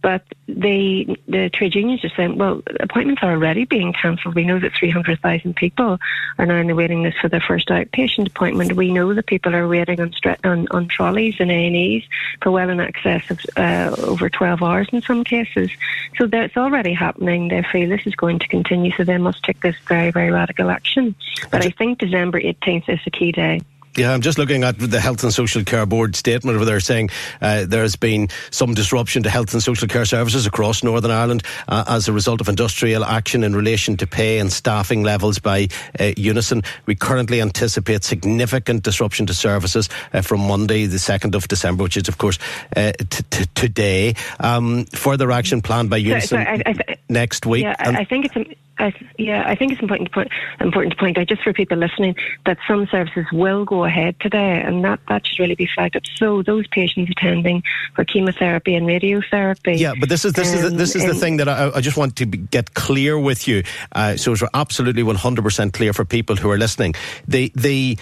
but 0.07 0.23
the 0.47 1.19
the 1.27 1.51
trade 1.53 1.75
unions 1.75 2.05
are 2.05 2.13
saying, 2.17 2.39
well, 2.39 2.63
appointments 2.79 3.25
are 3.25 3.33
already 3.33 3.65
being 3.65 3.93
cancelled. 3.93 4.37
We 4.37 4.45
know 4.45 4.61
that 4.61 4.73
300,000 4.79 5.57
people 5.57 5.99
are 6.39 6.47
now 6.47 6.59
in 6.59 6.69
the 6.69 6.77
waiting 6.77 7.03
list 7.03 7.19
for 7.19 7.29
their 7.29 7.41
first 7.41 7.71
outpatient 7.71 8.29
appointment. 8.29 8.75
We 8.75 8.93
know 8.93 9.13
that 9.15 9.27
people 9.27 9.57
are 9.57 9.67
waiting 9.67 10.01
on 10.01 10.15
on, 10.45 10.69
on 10.71 10.87
trolleys 10.87 11.41
and 11.41 11.51
A&Es 11.51 12.05
for 12.41 12.53
well 12.53 12.71
in 12.71 12.79
excess 12.79 13.29
of 13.33 13.41
uh, 13.57 13.97
over 14.05 14.31
12 14.31 14.63
hours 14.63 14.87
in 14.93 15.03
some 15.03 15.25
cases. 15.25 15.73
So 16.19 16.29
that's 16.29 16.57
already 16.57 16.93
happening. 16.93 17.49
They 17.49 17.65
feel 17.65 17.89
this 17.89 18.07
is 18.07 18.15
going 18.15 18.39
to 18.39 18.47
continue, 18.47 18.93
so 18.93 19.03
they 19.03 19.19
must 19.19 19.43
take 19.43 19.61
this 19.61 19.75
very, 19.89 20.13
very 20.13 20.31
radical 20.31 20.71
action. 20.71 21.17
But 21.51 21.65
I 21.65 21.71
think 21.71 21.99
December 21.99 22.41
18th 22.41 22.89
is 22.89 23.01
a 23.07 23.11
key 23.11 23.33
day. 23.33 23.61
Yeah, 23.97 24.13
I'm 24.13 24.21
just 24.21 24.37
looking 24.37 24.63
at 24.63 24.79
the 24.79 25.01
Health 25.01 25.23
and 25.23 25.33
Social 25.33 25.65
Care 25.65 25.87
Board 25.87 26.17
statement 26.17 26.59
where 26.59 26.67
they're 26.67 26.81
saying 26.81 27.09
uh, 27.41 27.65
there's 27.67 27.97
been 27.97 28.29
some 28.51 28.75
disruption 28.75 29.23
to 29.23 29.31
health 29.31 29.55
and 29.55 29.63
social 29.63 29.89
care 29.89 30.05
services 30.05 30.45
across 30.45 30.83
Northern 30.83 31.11
Ireland 31.11 31.43
uh, 31.67 31.85
as 31.89 32.07
a 32.07 32.13
result 32.13 32.43
of 32.43 32.49
industrial 32.51 33.07
action 33.07 33.43
in 33.43 33.57
relation 33.57 33.97
to 33.97 34.07
pay 34.07 34.39
and 34.39 34.53
staffing 34.53 35.03
levels 35.03 35.39
by 35.39 35.69
uh, 35.99 36.13
Unison. 36.19 36.63
We 36.85 36.95
currently 36.95 37.41
anticipate 37.41 38.05
significant 38.05 38.83
disruption 38.83 39.25
to 39.27 39.35
services 39.35 39.89
uh, 40.13 40.21
from 40.21 40.41
Monday, 40.47 40.85
the 40.85 40.99
2nd 40.99 41.35
of 41.35 41.49
December, 41.49 41.83
which 41.83 41.97
is, 41.97 42.07
of 42.07 42.19
course, 42.19 42.39
uh, 42.77 42.93
t- 42.93 43.25
t- 43.31 43.47
today. 43.55 44.15
Um, 44.41 44.85
further 44.87 45.31
action 45.31 45.63
planned 45.63 45.89
by 45.89 45.97
Unison 45.97 46.39
I, 46.39 46.63
I, 46.67 46.97
next 47.09 47.47
week. 47.47 47.63
Yeah, 47.63 47.77
I 47.79 48.05
think 48.05 48.27
it's. 48.27 48.61
I, 48.79 48.93
yeah, 49.19 49.45
I 49.47 49.55
think 49.55 49.73
it's 49.73 49.81
important 49.81 50.09
to 50.09 50.15
point 50.15 50.31
important 50.61 50.93
to 50.93 50.99
point 50.99 51.19
out 51.19 51.27
just 51.27 51.43
for 51.43 51.53
people 51.53 51.79
listening 51.79 52.15
that 52.45 52.59
some 52.69 52.87
services 52.87 53.27
will 53.33 53.65
go 53.65 53.85
ahead 53.85 54.19
today, 54.21 54.61
and 54.61 54.85
that 54.85 55.01
that 55.09 55.27
should 55.27 55.39
really 55.39 55.55
be 55.55 55.69
flagged 55.75 55.97
up. 55.97 56.03
So 56.17 56.43
those 56.43 56.67
patients 56.69 57.11
attending 57.11 57.63
for 57.95 58.05
chemotherapy 58.05 58.75
and 58.75 58.87
radiotherapy. 58.87 59.79
Yeah, 59.79 59.95
but 59.99 60.09
this 60.09 60.25
is 60.25 60.35
this 60.35 60.51
um, 60.51 60.57
is 60.57 60.63
the, 60.63 60.71
this 60.71 60.95
is 60.95 61.07
the 61.07 61.15
thing 61.15 61.39
that 61.39 61.49
I, 61.49 61.71
I, 61.75 61.81
just 61.81 61.97
want 61.97 62.17
to 62.17 62.27
get 62.27 62.75
clear 62.75 63.19
with 63.19 63.49
you, 63.49 63.63
uh, 63.93 64.17
so 64.17 64.33
it's 64.33 64.43
absolutely 64.53 65.03
one 65.03 65.17
hundred 65.17 65.43
percent 65.43 65.73
clear 65.73 65.93
for 65.93 66.05
people 66.05 66.37
who 66.37 66.51
are 66.51 66.59
listening. 66.59 66.95
The 67.27 67.53
the 67.55 67.97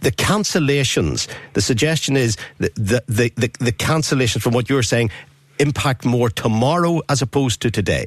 the 0.00 0.12
cancellations. 0.12 1.28
The 1.54 1.62
suggestion 1.62 2.16
is 2.16 2.36
the 2.58 2.70
the 2.74 3.02
the, 3.08 3.32
the, 3.36 3.50
the 3.58 3.72
cancellations 3.72 4.42
from 4.42 4.54
what 4.54 4.68
you're 4.68 4.82
saying 4.82 5.10
impact 5.58 6.04
more 6.04 6.30
tomorrow 6.30 7.00
as 7.08 7.20
opposed 7.20 7.60
to 7.62 7.70
today. 7.70 8.06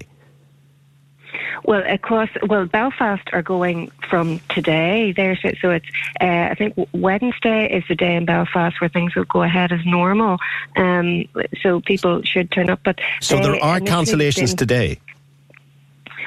Well, 1.64 1.84
across 1.88 2.30
well, 2.48 2.66
Belfast 2.66 3.28
are 3.34 3.42
going 3.42 3.92
from 4.10 4.40
today. 4.50 5.12
There, 5.12 5.36
so 5.36 5.70
it's 5.70 5.86
uh, 6.20 6.50
I 6.52 6.56
think 6.56 6.76
Wednesday 6.94 7.72
is 7.72 7.84
the 7.88 7.96
day 7.96 8.16
in 8.16 8.26
Belfast 8.26 8.80
where 8.82 8.90
things 8.90 9.16
will 9.16 9.26
go 9.26 9.44
ahead 9.44 9.72
as 9.72 9.86
normal. 9.86 10.38
Um, 10.76 11.26
so 11.62 11.82
people 11.82 12.24
should 12.24 12.52
turn 12.52 12.70
up. 12.70 12.80
But 12.84 13.00
so 13.22 13.40
there 13.40 13.64
are 13.64 13.80
cancellations 13.80 14.56
today. 14.56 15.00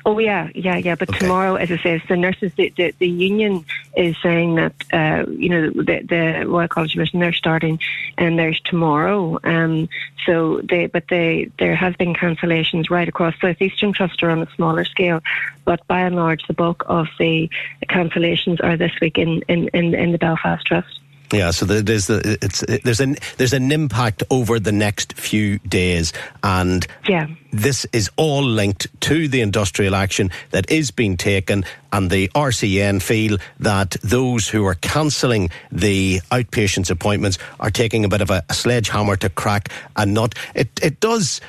Oh 0.06 0.18
yeah, 0.18 0.50
yeah, 0.54 0.76
yeah. 0.76 0.96
But 0.96 1.08
okay. 1.08 1.20
tomorrow, 1.20 1.54
as 1.54 1.70
I 1.70 1.78
say, 1.78 2.02
the 2.08 2.16
nurses, 2.16 2.52
the, 2.56 2.72
the, 2.76 2.94
the 2.98 3.08
union 3.08 3.64
is 3.96 4.14
saying 4.22 4.56
that 4.56 4.74
uh, 4.92 5.30
you 5.30 5.48
know 5.48 5.70
the, 5.70 6.02
the 6.02 6.44
Royal 6.46 6.68
College 6.68 6.92
of 6.94 6.98
Nursing 6.98 7.20
they're 7.20 7.32
starting, 7.32 7.80
and 8.18 8.38
there's 8.38 8.60
tomorrow. 8.60 9.38
Um, 9.44 9.88
so 10.26 10.60
they, 10.60 10.86
but 10.86 11.04
they 11.08 11.50
there 11.58 11.74
has 11.74 11.96
been 11.96 12.12
cancellations 12.14 12.90
right 12.90 13.08
across 13.08 13.34
Southeastern 13.40 13.94
Cluster 13.94 14.28
on 14.28 14.42
a 14.42 14.50
smaller 14.56 14.84
scale, 14.84 15.22
but 15.64 15.86
by 15.86 16.00
and 16.00 16.16
large, 16.16 16.46
the 16.46 16.54
bulk 16.54 16.84
of 16.86 17.06
the 17.18 17.48
cancellations 17.88 18.62
are 18.62 18.76
this 18.76 18.92
week 19.00 19.16
in 19.16 19.42
in, 19.48 19.68
in, 19.68 19.94
in 19.94 20.12
the 20.12 20.18
Belfast 20.18 20.66
Trust. 20.66 21.00
Yeah, 21.34 21.50
so 21.50 21.66
there's 21.66 22.06
the, 22.06 22.38
it's 22.40 22.64
there's 22.84 23.00
an 23.00 23.16
there's 23.36 23.52
an 23.52 23.72
impact 23.72 24.22
over 24.30 24.60
the 24.60 24.72
next 24.72 25.14
few 25.14 25.58
days, 25.60 26.12
and 26.42 26.86
yeah. 27.08 27.26
this 27.52 27.86
is 27.92 28.10
all 28.16 28.42
linked 28.42 28.86
to 29.02 29.26
the 29.28 29.40
industrial 29.40 29.94
action 29.94 30.30
that 30.50 30.70
is 30.70 30.90
being 30.90 31.16
taken, 31.16 31.64
and 31.92 32.10
the 32.10 32.28
RCN 32.28 33.02
feel 33.02 33.38
that 33.60 33.96
those 34.02 34.48
who 34.48 34.64
are 34.64 34.74
cancelling 34.76 35.50
the 35.72 36.20
outpatients 36.30 36.90
appointments 36.90 37.38
are 37.58 37.70
taking 37.70 38.04
a 38.04 38.08
bit 38.08 38.20
of 38.20 38.30
a, 38.30 38.44
a 38.48 38.54
sledgehammer 38.54 39.16
to 39.16 39.28
crack 39.28 39.70
a 39.96 40.06
nut. 40.06 40.34
It 40.54 40.68
it 40.82 41.00
does 41.00 41.40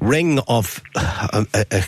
ring 0.00 0.38
of 0.48 0.82
a, 0.94 1.46
a, 1.54 1.84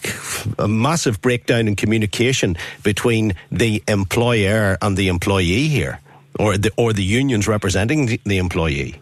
a, 0.59 0.69
massive 0.69 1.21
breakdown 1.21 1.69
in 1.69 1.77
communication 1.77 2.57
between 2.83 3.35
the 3.53 3.85
employer 3.87 4.77
and 4.83 4.97
the 4.97 5.07
employee 5.07 5.69
here 5.69 6.01
or 6.41 6.57
the 6.57 6.73
or 6.77 6.93
the 6.93 7.05
unions 7.05 7.47
representing 7.47 8.07
the, 8.07 8.21
the 8.25 8.39
employee? 8.39 9.01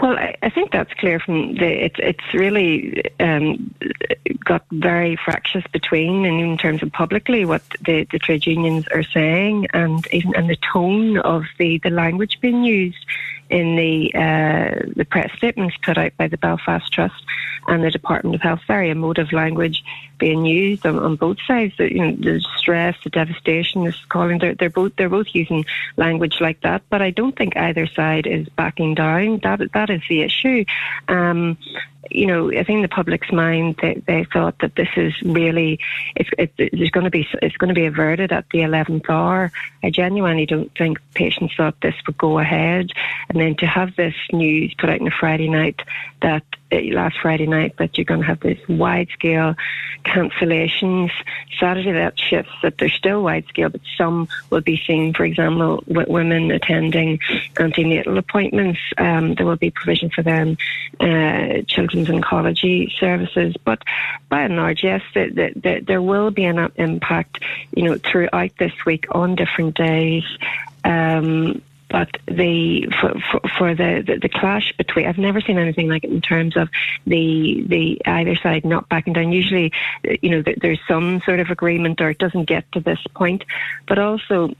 Well, 0.00 0.16
I, 0.16 0.48
think 0.48 0.72
that's 0.72 0.92
clear 0.94 1.20
from 1.20 1.56
the. 1.56 1.84
It's 1.84 1.96
it's 1.98 2.34
really 2.34 3.04
um, 3.20 3.74
got 4.42 4.64
very 4.72 5.16
fractious 5.16 5.64
between, 5.72 6.24
and 6.24 6.40
in 6.40 6.56
terms 6.56 6.82
of 6.82 6.90
publicly 6.90 7.44
what 7.44 7.62
the, 7.84 8.06
the 8.10 8.18
trade 8.18 8.46
unions 8.46 8.86
are 8.94 9.02
saying, 9.02 9.66
and 9.74 10.06
even 10.10 10.34
and 10.36 10.48
the 10.48 10.56
tone 10.72 11.18
of 11.18 11.44
the, 11.58 11.78
the 11.78 11.90
language 11.90 12.38
being 12.40 12.64
used 12.64 13.04
in 13.50 13.76
the 13.76 14.10
uh, 14.14 14.88
the 14.96 15.04
press 15.04 15.30
statements 15.36 15.76
put 15.82 15.98
out 15.98 16.16
by 16.16 16.28
the 16.28 16.38
Belfast 16.38 16.90
Trust 16.90 17.22
and 17.70 17.84
the 17.84 17.90
Department 17.90 18.34
of 18.34 18.42
Health. 18.42 18.60
Very 18.66 18.90
emotive 18.90 19.32
language 19.32 19.82
being 20.18 20.44
used 20.44 20.84
on, 20.84 20.98
on 20.98 21.16
both 21.16 21.38
sides. 21.46 21.72
The, 21.78 21.90
you 21.90 22.04
know, 22.04 22.16
the 22.16 22.40
stress, 22.58 22.96
the 23.04 23.10
devastation, 23.10 23.84
this 23.84 23.96
calling. 24.08 24.38
They're, 24.38 24.54
they're 24.54 24.70
both 24.70 24.96
they're 24.96 25.08
both 25.08 25.28
using 25.32 25.64
language 25.96 26.40
like 26.40 26.60
that. 26.62 26.82
But 26.90 27.00
I 27.00 27.10
don't 27.10 27.36
think 27.36 27.56
either 27.56 27.86
side 27.86 28.26
is 28.26 28.48
backing 28.50 28.94
down. 28.94 29.40
That 29.42 29.60
that 29.72 29.88
is 29.88 30.02
the 30.08 30.22
issue. 30.22 30.64
Um, 31.08 31.56
you 32.08 32.26
know, 32.26 32.50
I 32.50 32.64
think 32.64 32.82
the 32.82 32.88
public's 32.88 33.30
mind 33.30 33.76
they, 33.82 34.02
they 34.06 34.24
thought 34.24 34.58
that 34.60 34.74
this 34.74 34.88
is 34.96 35.12
really 35.22 35.78
it's 36.16 36.30
it, 36.38 36.52
there's 36.72 36.90
going 36.90 37.04
to 37.04 37.10
be 37.10 37.28
it's 37.42 37.56
going 37.56 37.68
to 37.68 37.74
be 37.74 37.86
averted 37.86 38.32
at 38.32 38.48
the 38.50 38.62
eleventh 38.62 39.08
hour. 39.10 39.52
I 39.82 39.90
genuinely 39.90 40.46
don't 40.46 40.74
think 40.76 40.98
patients 41.14 41.54
thought 41.56 41.80
this 41.82 41.94
would 42.06 42.16
go 42.16 42.38
ahead, 42.38 42.90
and 43.28 43.38
then 43.40 43.54
to 43.56 43.66
have 43.66 43.96
this 43.96 44.14
news 44.32 44.74
put 44.78 44.88
out 44.88 45.00
on 45.00 45.08
a 45.08 45.10
Friday 45.10 45.48
night 45.48 45.82
that 46.22 46.44
uh, 46.72 46.80
last 46.92 47.16
Friday 47.20 47.46
night 47.46 47.76
that 47.78 47.98
you're 47.98 48.04
going 48.04 48.20
to 48.20 48.26
have 48.26 48.40
this 48.40 48.58
wide 48.68 49.08
scale 49.12 49.54
cancellations. 50.04 51.10
Saturday 51.58 51.92
that 51.92 52.18
shifts 52.18 52.52
that 52.62 52.78
they're 52.78 52.88
still 52.88 53.22
wide 53.22 53.46
scale, 53.48 53.68
but 53.68 53.80
some 53.98 54.28
will 54.50 54.60
be 54.60 54.80
seen, 54.86 55.12
for 55.12 55.24
example, 55.24 55.82
with 55.86 56.08
women 56.08 56.50
attending 56.50 57.18
antenatal 57.58 58.16
appointments. 58.18 58.80
Um, 58.96 59.34
there 59.34 59.46
will 59.46 59.56
be 59.56 59.70
provision 59.70 60.10
for 60.10 60.22
them, 60.22 60.56
uh, 61.00 61.62
children's 61.90 62.08
oncology 62.08 62.90
services. 62.98 63.54
But 63.64 63.82
by 64.28 64.42
and 64.42 64.56
large, 64.56 64.82
yes, 64.82 65.02
the, 65.14 65.28
the, 65.28 65.60
the, 65.60 65.80
there 65.80 66.02
will 66.02 66.30
be 66.30 66.44
an 66.44 66.70
impact, 66.76 67.42
you 67.74 67.84
know, 67.84 67.98
throughout 67.98 68.50
this 68.58 68.72
week 68.84 69.06
on 69.10 69.34
different 69.34 69.76
days. 69.76 70.24
Um, 70.84 71.62
but 71.90 72.08
the 72.26 72.86
for, 73.00 73.14
for, 73.30 73.40
for 73.58 73.74
the, 73.74 74.04
the, 74.06 74.18
the 74.22 74.28
clash 74.28 74.72
between 74.76 75.06
I've 75.06 75.18
never 75.18 75.40
seen 75.40 75.58
anything 75.58 75.88
like 75.88 76.04
it 76.04 76.10
in 76.10 76.20
terms 76.20 76.56
of 76.56 76.68
the 77.04 77.64
the 77.66 78.00
either 78.06 78.36
side 78.36 78.64
not 78.64 78.88
backing 78.88 79.12
down. 79.12 79.32
Usually, 79.32 79.72
you 80.22 80.30
know, 80.30 80.44
there's 80.60 80.78
some 80.86 81.20
sort 81.22 81.40
of 81.40 81.50
agreement, 81.50 82.00
or 82.00 82.10
it 82.10 82.18
doesn't 82.18 82.44
get 82.44 82.70
to 82.72 82.80
this 82.80 83.00
point, 83.14 83.44
but 83.88 83.98
also 83.98 84.54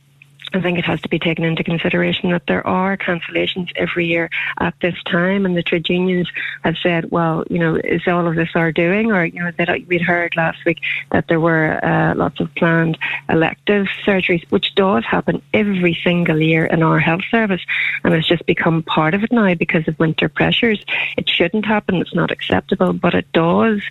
I 0.52 0.60
think 0.60 0.78
it 0.78 0.84
has 0.84 1.00
to 1.02 1.08
be 1.08 1.18
taken 1.18 1.44
into 1.44 1.62
consideration 1.62 2.30
that 2.30 2.46
there 2.46 2.66
are 2.66 2.96
cancellations 2.96 3.70
every 3.76 4.06
year 4.06 4.30
at 4.58 4.74
this 4.80 4.96
time, 5.04 5.46
and 5.46 5.56
the 5.56 5.62
trade 5.62 5.88
unions 5.88 6.28
have 6.64 6.76
said, 6.82 7.10
"Well, 7.10 7.44
you 7.48 7.58
know, 7.58 7.76
is 7.76 8.02
all 8.06 8.26
of 8.26 8.34
this 8.34 8.50
our 8.54 8.72
doing?" 8.72 9.12
Or 9.12 9.24
you 9.24 9.42
know, 9.42 9.52
that 9.58 9.86
we'd 9.86 10.02
heard 10.02 10.36
last 10.36 10.64
week 10.64 10.80
that 11.12 11.28
there 11.28 11.40
were 11.40 11.84
uh, 11.84 12.14
lots 12.16 12.40
of 12.40 12.52
planned 12.54 12.98
elective 13.28 13.86
surgeries, 14.04 14.44
which 14.50 14.74
does 14.74 15.04
happen 15.04 15.40
every 15.54 15.98
single 16.02 16.40
year 16.40 16.66
in 16.66 16.82
our 16.82 16.98
health 16.98 17.24
service, 17.30 17.62
and 18.02 18.14
it's 18.14 18.28
just 18.28 18.44
become 18.46 18.82
part 18.82 19.14
of 19.14 19.22
it 19.22 19.32
now 19.32 19.54
because 19.54 19.86
of 19.86 19.98
winter 19.98 20.28
pressures. 20.28 20.84
It 21.16 21.28
shouldn't 21.28 21.64
happen; 21.64 21.96
it's 21.96 22.14
not 22.14 22.30
acceptable, 22.30 22.92
but 22.92 23.14
it 23.14 23.30
does. 23.32 23.82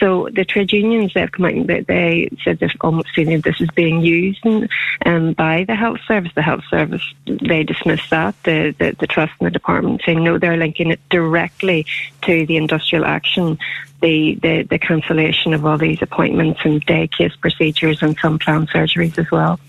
So 0.00 0.28
the 0.32 0.44
trade 0.44 0.72
unions 0.72 1.14
they've 1.14 1.30
come 1.30 1.46
out 1.46 1.52
and 1.52 1.66
they, 1.66 1.80
they 1.80 2.28
said 2.42 2.58
they've 2.58 2.70
almost 2.80 3.08
feeling 3.14 3.40
this 3.40 3.60
is 3.60 3.70
being 3.74 4.00
used 4.00 4.44
um, 5.06 5.32
by 5.32 5.64
the 5.64 5.74
health 5.84 6.00
service. 6.08 6.32
The 6.34 6.42
health 6.42 6.64
service 6.70 7.02
they 7.26 7.62
dismissed 7.62 8.08
that. 8.10 8.34
The, 8.44 8.74
the 8.78 8.96
the 8.98 9.06
trust 9.06 9.32
and 9.38 9.46
the 9.46 9.50
department 9.50 10.02
saying 10.04 10.24
no, 10.24 10.38
they're 10.38 10.56
linking 10.56 10.90
it 10.90 11.00
directly 11.10 11.86
to 12.22 12.46
the 12.46 12.56
industrial 12.56 13.04
action, 13.04 13.58
the 14.00 14.36
the, 14.36 14.62
the 14.62 14.78
cancellation 14.78 15.52
of 15.52 15.66
all 15.66 15.76
these 15.76 16.00
appointments 16.00 16.60
and 16.64 16.80
day 16.86 17.06
case 17.06 17.36
procedures 17.36 18.02
and 18.02 18.16
some 18.22 18.38
planned 18.38 18.70
surgeries 18.70 19.18
as 19.18 19.30
well. 19.30 19.60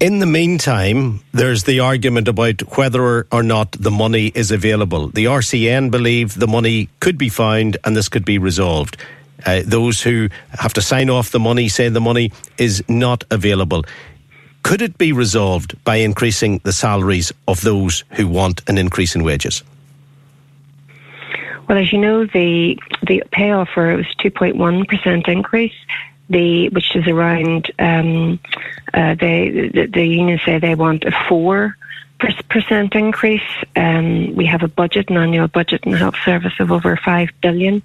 In 0.00 0.20
the 0.20 0.26
meantime, 0.40 1.20
there's 1.32 1.64
the 1.64 1.80
argument 1.80 2.26
about 2.26 2.62
whether 2.78 3.26
or 3.30 3.42
not 3.42 3.72
the 3.72 3.90
money 3.90 4.32
is 4.34 4.50
available. 4.50 5.08
The 5.08 5.26
RCN 5.26 5.90
believe 5.90 6.34
the 6.34 6.48
money 6.48 6.88
could 7.00 7.18
be 7.18 7.28
found 7.28 7.76
and 7.84 7.94
this 7.94 8.08
could 8.08 8.24
be 8.24 8.38
resolved. 8.38 8.96
Uh, 9.46 9.62
those 9.64 10.00
who 10.02 10.28
have 10.58 10.72
to 10.74 10.82
sign 10.82 11.10
off 11.10 11.30
the 11.30 11.40
money 11.40 11.68
say 11.68 11.88
the 11.88 12.00
money 12.00 12.32
is 12.58 12.82
not 12.88 13.24
available. 13.30 13.84
Could 14.62 14.82
it 14.82 14.98
be 14.98 15.12
resolved 15.12 15.82
by 15.84 15.96
increasing 15.96 16.60
the 16.64 16.72
salaries 16.72 17.32
of 17.48 17.62
those 17.62 18.04
who 18.12 18.28
want 18.28 18.62
an 18.68 18.78
increase 18.78 19.14
in 19.14 19.24
wages? 19.24 19.62
Well, 21.68 21.78
as 21.78 21.92
you 21.92 21.98
know, 21.98 22.26
the 22.26 22.78
the 23.06 23.22
pay 23.30 23.52
offer 23.52 23.96
was 23.96 24.06
two 24.18 24.30
point 24.30 24.56
one 24.56 24.84
percent 24.84 25.28
increase. 25.28 25.74
The 26.28 26.68
which 26.68 26.94
is 26.94 27.08
around 27.08 27.70
um, 27.78 28.38
uh, 28.94 29.14
they, 29.14 29.70
the, 29.72 29.86
the 29.86 30.04
unions 30.04 30.42
say 30.44 30.58
they 30.58 30.74
want 30.74 31.04
a 31.04 31.12
four 31.28 31.76
percent 32.48 32.94
increase. 32.94 33.42
Um, 33.76 34.34
we 34.34 34.46
have 34.46 34.62
a 34.62 34.68
budget, 34.68 35.10
an 35.10 35.16
annual 35.16 35.48
budget 35.48 35.84
in 35.84 35.92
the 35.92 35.98
health 35.98 36.16
service 36.24 36.54
of 36.60 36.70
over 36.70 36.96
five 36.96 37.30
billion 37.40 37.82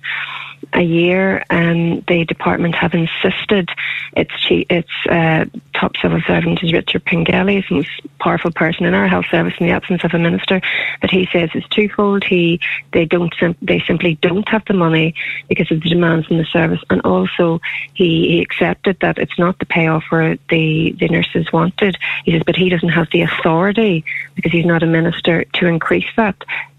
a 0.73 0.81
year. 0.81 1.43
And 1.49 2.05
the 2.07 2.25
department 2.25 2.75
have 2.75 2.93
insisted 2.93 3.69
its 4.15 4.31
chief, 4.39 4.65
its 4.69 4.89
uh, 5.09 5.45
top 5.73 5.97
civil 6.01 6.21
servant 6.25 6.63
is 6.63 6.73
Richard 6.73 7.05
Pengelly, 7.05 7.65
the 7.67 7.75
most 7.75 7.89
powerful 8.19 8.51
person 8.51 8.85
in 8.85 8.93
our 8.93 9.07
health 9.07 9.25
service 9.29 9.53
in 9.59 9.67
the 9.67 9.73
absence 9.73 10.03
of 10.03 10.13
a 10.13 10.19
minister. 10.19 10.61
But 11.01 11.09
he 11.09 11.27
says 11.31 11.49
it's 11.53 11.67
twofold. 11.69 12.23
He 12.23 12.59
they 12.93 13.05
don't 13.05 13.33
they 13.61 13.81
simply 13.85 14.15
don't 14.15 14.47
have 14.49 14.63
the 14.65 14.73
money 14.73 15.15
because 15.47 15.71
of 15.71 15.81
the 15.81 15.89
demands 15.89 16.27
in 16.29 16.37
the 16.37 16.45
service, 16.45 16.81
and 16.89 17.01
also 17.01 17.61
he, 17.93 18.27
he 18.29 18.41
accepted 18.41 18.97
that 19.01 19.17
it's 19.17 19.37
not 19.37 19.59
the 19.59 19.65
payoff 19.65 20.03
where 20.09 20.37
the 20.49 20.95
the 20.99 21.07
nurses 21.07 21.51
wanted. 21.51 21.97
He 22.23 22.31
says, 22.31 22.43
but 22.45 22.55
he 22.55 22.69
doesn't 22.69 22.89
have 22.89 23.09
the 23.11 23.21
authority 23.21 24.05
because 24.35 24.51
he's 24.51 24.65
not 24.65 24.83
a 24.83 24.87
minister 24.87 25.43
to 25.43 25.67
increase 25.67 26.07
that 26.15 26.35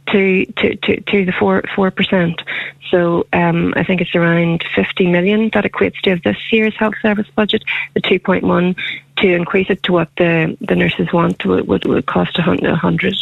to 0.08 0.46
to, 0.46 0.76
to, 0.76 1.00
to 1.00 1.24
the 1.24 1.32
four 1.32 1.62
four 1.74 1.90
percent. 1.90 2.42
So 2.90 3.26
um, 3.32 3.74
I 3.76 3.82
think 3.82 4.00
it's 4.00 4.14
around 4.14 4.64
50 4.74 5.08
million 5.08 5.50
that 5.54 5.64
equates 5.64 6.00
to 6.02 6.20
this 6.22 6.36
year's 6.52 6.76
health 6.76 6.94
service 7.02 7.26
budget. 7.34 7.64
The 7.94 8.00
2.1 8.00 8.76
to 9.16 9.34
increase 9.34 9.70
it 9.70 9.82
to 9.84 9.92
what 9.92 10.08
the 10.16 10.56
the 10.60 10.76
nurses 10.76 11.12
want 11.12 11.44
would 11.44 11.66
would, 11.66 11.84
would 11.86 12.06
cost 12.06 12.38
a 12.38 12.42
hundred. 12.42 13.16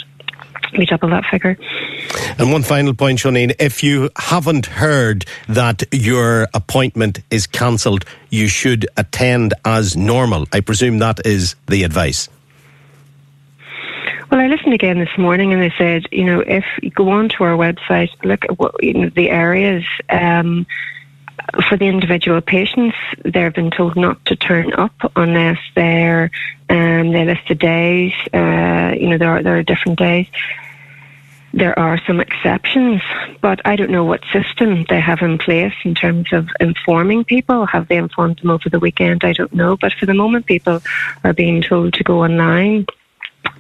We 0.76 0.87
double 0.87 1.11
that 1.11 1.25
figure. 1.26 1.57
And 2.38 2.50
one 2.50 2.64
final 2.64 2.95
point, 2.95 3.21
Seanín. 3.21 3.55
If 3.61 3.85
you 3.85 4.11
haven't 4.17 4.67
heard 4.67 5.25
that 5.49 5.85
your 5.93 6.49
appointment 6.53 7.21
is 7.31 7.47
cancelled, 7.47 8.05
you 8.31 8.49
should 8.49 8.87
attend 8.97 9.55
as 9.64 9.97
normal. 9.97 10.47
I 10.53 10.61
presume 10.61 10.99
that 10.99 11.25
is 11.25 11.55
the 11.69 11.85
advice. 11.85 12.29
Well, 14.35 14.43
I 14.43 14.49
listened 14.49 14.75
again 14.75 14.99
this 14.99 15.17
morning, 15.17 15.53
and 15.53 15.62
they 15.62 15.73
said, 15.79 16.09
you 16.11 16.25
know, 16.25 16.41
if 16.41 16.64
you 16.83 16.91
go 16.91 17.09
onto 17.11 17.45
our 17.45 17.57
website, 17.57 18.09
look 18.25 18.43
at 18.43 18.59
what 18.59 18.75
you 18.83 18.93
know, 18.93 19.09
the 19.11 19.31
areas. 19.31 19.85
Um, 20.11 20.67
for 21.69 21.76
the 21.76 21.87
individual 21.87 22.41
patients, 22.41 22.97
they've 23.25 23.55
been 23.55 23.71
told 23.71 23.95
not 23.95 24.25
to 24.26 24.35
turn 24.35 24.73
up 24.73 24.91
unless 25.14 25.59
they're 25.76 26.33
um, 26.69 27.12
they 27.12 27.25
list 27.25 27.43
the 27.49 27.55
days. 27.55 28.12
Uh, 28.33 28.97
you 28.99 29.11
know, 29.11 29.19
there 29.19 29.31
are 29.31 29.43
there 29.45 29.57
are 29.57 29.62
different 29.62 30.00
days. 30.00 30.26
There 31.53 31.79
are 31.79 32.00
some 32.05 32.19
exceptions, 32.19 33.03
but 33.41 33.61
I 33.64 33.76
don't 33.76 33.93
know 33.93 34.05
what 34.05 34.25
system 34.33 34.85
they 34.88 34.99
have 34.99 35.23
in 35.23 35.38
place 35.38 35.75
in 35.85 35.95
terms 35.95 36.33
of 36.33 36.49
informing 36.59 37.23
people. 37.23 37.67
Have 37.67 37.87
they 37.87 37.99
informed 37.99 38.41
them 38.41 38.50
over 38.50 38.69
the 38.69 38.81
weekend? 38.81 39.23
I 39.23 39.33
don't 39.33 39.55
know. 39.55 39.76
But 39.76 39.93
for 39.93 40.07
the 40.07 40.14
moment, 40.14 40.47
people 40.47 40.83
are 41.23 41.33
being 41.33 41.62
told 41.62 41.95
to 41.95 42.03
go 42.03 42.25
online 42.25 42.87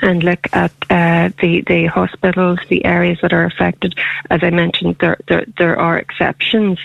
and 0.02 0.22
look 0.22 0.46
at 0.52 0.72
uh, 0.90 1.30
the 1.40 1.62
the 1.66 1.86
hospitals, 1.86 2.58
the 2.68 2.84
areas 2.84 3.18
that 3.22 3.32
are 3.32 3.44
affected. 3.44 3.94
As 4.30 4.42
I 4.42 4.50
mentioned, 4.50 4.96
there 5.00 5.18
there, 5.28 5.44
there 5.58 5.78
are 5.78 5.98
exceptions 5.98 6.78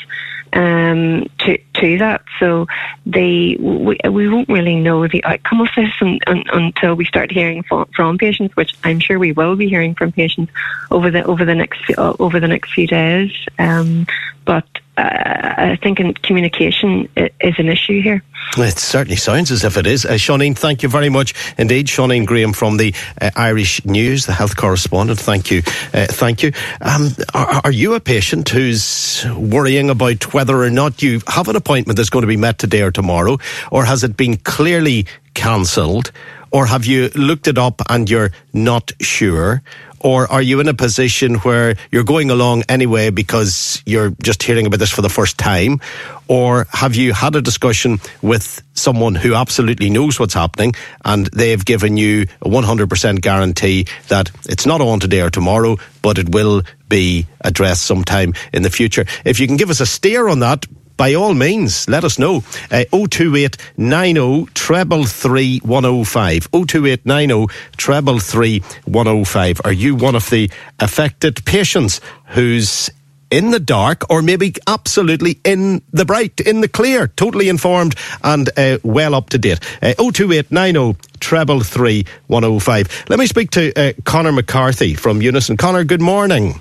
um, 0.53 1.27
to 1.39 1.57
to 1.75 1.97
that. 1.99 2.21
So 2.39 2.67
they 3.05 3.57
we, 3.59 3.97
we 4.09 4.29
won't 4.29 4.49
really 4.49 4.75
know 4.75 5.07
the 5.07 5.23
outcome 5.23 5.61
of 5.61 5.69
this 5.75 5.91
un, 6.01 6.19
un, 6.27 6.43
until 6.51 6.95
we 6.95 7.05
start 7.05 7.31
hearing 7.31 7.63
from, 7.63 7.85
from, 7.95 8.17
patients, 8.17 8.55
which 8.55 8.73
I'm 8.83 8.99
sure 8.99 9.19
we 9.19 9.31
will 9.31 9.55
be 9.55 9.69
hearing 9.69 9.95
from 9.95 10.11
patients 10.11 10.51
over 10.91 11.11
the 11.11 11.23
over 11.23 11.45
the 11.45 11.55
next 11.55 11.81
uh, 11.97 12.13
over 12.19 12.39
the 12.39 12.47
next 12.47 12.73
few 12.73 12.87
days. 12.87 13.31
Um, 13.57 14.07
but 14.45 14.67
I 15.01 15.77
think 15.81 16.21
communication 16.21 17.09
is 17.15 17.55
an 17.57 17.69
issue 17.69 18.01
here. 18.01 18.23
It 18.57 18.79
certainly 18.79 19.15
sounds 19.15 19.51
as 19.51 19.63
if 19.63 19.77
it 19.77 19.85
is. 19.85 20.05
Uh, 20.05 20.17
thank 20.55 20.83
you 20.83 20.89
very 20.89 21.09
much 21.09 21.33
indeed. 21.57 21.87
Seanín 21.87 22.25
Graham 22.25 22.53
from 22.53 22.77
the 22.77 22.93
uh, 23.21 23.29
Irish 23.35 23.85
News, 23.85 24.25
the 24.25 24.33
health 24.33 24.55
correspondent. 24.55 25.19
Thank 25.19 25.51
you. 25.51 25.61
Uh, 25.93 26.07
thank 26.07 26.43
you. 26.43 26.51
Um, 26.81 27.09
are, 27.33 27.61
are, 27.65 27.71
you 27.71 27.93
a 27.93 27.99
patient 27.99 28.49
who's 28.49 29.25
worrying 29.37 29.89
about 29.89 30.33
whether 30.33 30.61
or 30.61 30.69
not 30.69 31.01
you 31.01 31.21
have 31.27 31.47
an 31.47 31.55
appointment 31.55 31.97
that's 31.97 32.09
going 32.09 32.23
to 32.23 32.27
be 32.27 32.37
met 32.37 32.57
today 32.57 32.81
or 32.81 32.91
tomorrow, 32.91 33.37
or 33.71 33.85
has 33.85 34.03
it 34.03 34.17
been 34.17 34.37
clearly 34.37 35.05
cancelled? 35.33 36.11
Or 36.51 36.65
have 36.65 36.85
you 36.85 37.09
looked 37.09 37.47
it 37.47 37.59
up 37.59 37.81
and 37.89 38.09
you're 38.09 38.31
not 38.53 38.91
sure? 38.99 39.61
Or 40.01 40.31
are 40.31 40.41
you 40.41 40.59
in 40.59 40.67
a 40.67 40.73
position 40.73 41.35
where 41.35 41.75
you're 41.91 42.03
going 42.03 42.31
along 42.31 42.63
anyway 42.69 43.09
because 43.09 43.83
you're 43.85 44.11
just 44.21 44.43
hearing 44.43 44.65
about 44.65 44.79
this 44.79 44.91
for 44.91 45.01
the 45.01 45.09
first 45.09 45.37
time? 45.37 45.81
Or 46.27 46.67
have 46.71 46.95
you 46.95 47.11
had 47.11 47.35
a 47.35 47.41
discussion 47.41 47.99
with 48.21 48.61
someone 48.73 49.15
who 49.15 49.35
absolutely 49.35 49.89
knows 49.89 50.19
what's 50.19 50.33
happening 50.33 50.73
and 51.03 51.25
they've 51.27 51.63
given 51.63 51.97
you 51.97 52.27
a 52.41 52.47
100% 52.47 53.21
guarantee 53.21 53.87
that 54.07 54.31
it's 54.45 54.65
not 54.65 54.79
on 54.79 54.99
today 54.99 55.21
or 55.21 55.29
tomorrow, 55.29 55.77
but 56.01 56.17
it 56.17 56.29
will 56.29 56.61
be 56.87 57.27
addressed 57.41 57.83
sometime 57.83 58.33
in 58.53 58.61
the 58.61 58.69
future? 58.69 59.05
If 59.25 59.39
you 59.39 59.47
can 59.47 59.57
give 59.57 59.69
us 59.69 59.81
a 59.81 59.85
steer 59.85 60.29
on 60.29 60.39
that, 60.39 60.65
by 60.99 61.13
all 61.13 61.33
means, 61.33 61.87
let 61.87 62.03
us 62.03 62.19
know. 62.19 62.43
Uh, 62.69 62.83
028 62.91 63.55
90 63.77 64.47
treble 64.53 65.05
3 65.05 65.59
105. 65.59 66.51
028 66.51 67.05
90 67.05 67.47
treble 67.77 68.19
3 68.19 68.59
105. 68.83 69.61
Are 69.63 69.71
you 69.71 69.95
one 69.95 70.15
of 70.15 70.29
the 70.29 70.51
affected 70.77 71.45
patients 71.45 72.01
who's 72.35 72.89
in 73.31 73.51
the 73.51 73.61
dark 73.61 74.09
or 74.09 74.21
maybe 74.21 74.53
absolutely 74.67 75.39
in 75.45 75.81
the 75.93 76.03
bright, 76.03 76.41
in 76.41 76.59
the 76.59 76.67
clear, 76.67 77.07
totally 77.07 77.47
informed 77.47 77.95
and 78.21 78.49
uh, 78.57 78.77
well 78.83 79.15
up 79.15 79.29
to 79.29 79.37
date. 79.37 79.59
Uh, 79.81 79.93
02890 79.93 80.99
treble 81.21 81.61
3 81.61 82.05
105. 82.27 83.05
Let 83.07 83.19
me 83.19 83.27
speak 83.27 83.51
to 83.51 83.73
uh, 83.73 83.93
Connor 84.03 84.33
McCarthy 84.33 84.95
from 84.95 85.21
Unison. 85.21 85.55
Connor, 85.55 85.85
good 85.85 86.01
morning. 86.01 86.59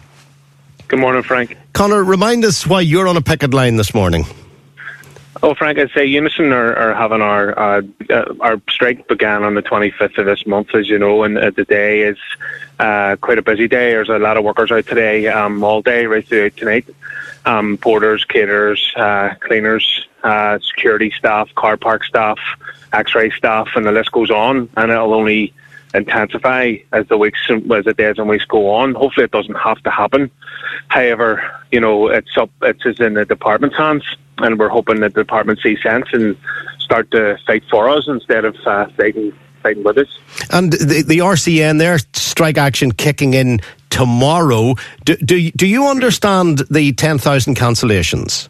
Good 0.89 1.01
morning, 1.01 1.23
Frank. 1.23 1.55
Connor, 1.75 2.03
remind 2.03 2.47
us 2.47 2.67
why 2.67 2.81
you're 2.81 3.09
on 3.09 3.17
a 3.19 3.21
picket 3.21 3.53
line 3.53 3.77
this 3.77 3.93
morning. 3.93 4.25
Oh, 5.43 5.55
Frank, 5.55 5.79
I'd 5.79 5.91
say 5.91 6.07
Unison 6.07 6.51
are, 6.51 6.75
are 6.75 6.95
having 6.95 7.21
our 7.21 7.57
uh, 7.57 7.83
uh, 8.09 8.35
our 8.41 8.61
strike 8.71 9.07
began 9.07 9.45
on 9.45 9.55
the 9.55 9.63
25th 9.63 10.17
of 10.17 10.25
this 10.25 10.47
month, 10.47 10.75
as 10.75 10.89
you 10.89 10.99
know, 10.99 11.23
and 11.25 11.39
uh, 11.39 11.51
the 11.51 11.65
day 11.65 12.01
is 12.01 12.17
uh, 12.79 13.17
quite 13.21 13.39
a 13.39 13.43
busy 13.43 13.69
day. 13.69 13.91
There's 13.91 14.09
a 14.09 14.19
lot 14.19 14.39
of 14.39 14.45
workers 14.45 14.73
out 14.73 14.87
today, 14.87 15.29
um, 15.29 15.63
all 15.63 15.83
day, 15.83 16.07
right 16.07 16.27
through 16.27 16.51
tonight. 16.51 16.89
Um, 17.45 17.77
porters, 17.77 18.25
caterers, 18.25 18.93
uh, 18.97 19.35
cleaners, 19.41 20.07
uh, 20.25 20.59
security 20.61 21.13
staff, 21.17 21.55
car 21.55 21.77
park 21.77 22.05
staff, 22.05 22.39
X-ray 22.93 23.31
staff, 23.31 23.69
and 23.77 23.85
the 23.85 23.93
list 23.93 24.11
goes 24.11 24.31
on. 24.31 24.71
And 24.77 24.91
it'll 24.91 25.15
only 25.15 25.53
intensify 25.95 26.77
as 26.93 27.07
the 27.09 27.17
weeks 27.17 27.39
as 27.51 27.85
the 27.85 27.95
days 27.95 28.19
and 28.19 28.29
weeks 28.29 28.45
go 28.45 28.71
on. 28.71 28.95
Hopefully, 28.95 29.25
it 29.25 29.31
doesn't 29.31 29.55
have 29.55 29.83
to 29.83 29.91
happen. 29.91 30.31
However, 30.89 31.43
you 31.71 31.81
know, 31.81 32.09
it's 32.09 32.37
up. 32.37 32.51
It's 32.63 32.85
in 33.01 33.15
the 33.15 33.25
department's 33.25 33.77
hands, 33.77 34.05
and 34.39 34.59
we're 34.59 34.69
hoping 34.69 35.01
that 35.01 35.15
the 35.15 35.23
department 35.23 35.61
sees 35.61 35.83
sense 35.83 36.07
and 36.13 36.37
start 36.79 37.11
to 37.13 37.39
fight 37.47 37.65
for 37.71 37.89
us 37.89 38.07
instead 38.09 38.45
of 38.45 38.57
uh, 38.67 38.87
fighting 38.97 39.33
fighting 39.63 39.83
with 39.83 39.99
us. 39.99 40.19
And 40.51 40.73
the, 40.73 41.03
the 41.03 41.19
RCN, 41.19 41.79
their 41.79 41.99
strike 42.15 42.59
action 42.59 42.93
kicking 42.93 43.35
in 43.35 43.61
tomorrow. 43.91 44.75
Do 45.05 45.17
do, 45.17 45.51
do 45.53 45.67
you 45.67 45.87
understand 45.87 46.63
the 46.71 46.93
ten 46.93 47.19
thousand 47.19 47.57
cancellations? 47.57 48.49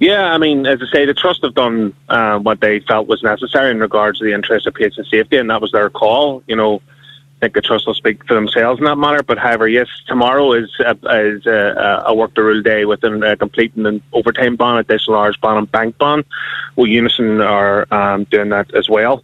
Yeah, 0.00 0.24
I 0.32 0.38
mean, 0.38 0.66
as 0.66 0.80
I 0.82 0.86
say, 0.92 1.06
the 1.06 1.14
trust 1.14 1.42
have 1.44 1.54
done 1.54 1.94
uh, 2.08 2.38
what 2.38 2.60
they 2.60 2.80
felt 2.80 3.06
was 3.06 3.22
necessary 3.22 3.70
in 3.70 3.78
regards 3.78 4.18
to 4.18 4.24
the 4.24 4.32
interest 4.32 4.66
of 4.66 4.74
patient 4.74 5.06
safety, 5.06 5.36
and 5.36 5.48
that 5.50 5.60
was 5.60 5.72
their 5.72 5.88
call. 5.88 6.42
You 6.46 6.56
know, 6.56 6.82
I 7.36 7.40
think 7.40 7.54
the 7.54 7.60
trust 7.60 7.86
will 7.86 7.94
speak 7.94 8.26
for 8.26 8.34
themselves 8.34 8.80
in 8.80 8.86
that 8.86 8.96
matter. 8.96 9.22
But 9.22 9.38
however, 9.38 9.68
yes, 9.68 9.86
tomorrow 10.06 10.52
is 10.52 10.68
a, 10.80 10.90
is 11.36 11.46
a, 11.46 12.04
a 12.06 12.14
work 12.14 12.34
the 12.34 12.42
rule 12.42 12.62
day 12.62 12.84
with 12.84 13.04
a 13.04 13.36
completing 13.38 13.86
an 13.86 14.02
overtime 14.12 14.56
ban, 14.56 14.78
additional 14.78 15.16
hours 15.16 15.36
ban, 15.36 15.58
and 15.58 15.70
bank 15.70 15.96
ban. 15.98 16.24
Well, 16.74 16.86
Unison 16.86 17.40
are 17.40 17.86
um, 17.92 18.24
doing 18.24 18.48
that 18.48 18.74
as 18.74 18.88
well, 18.88 19.22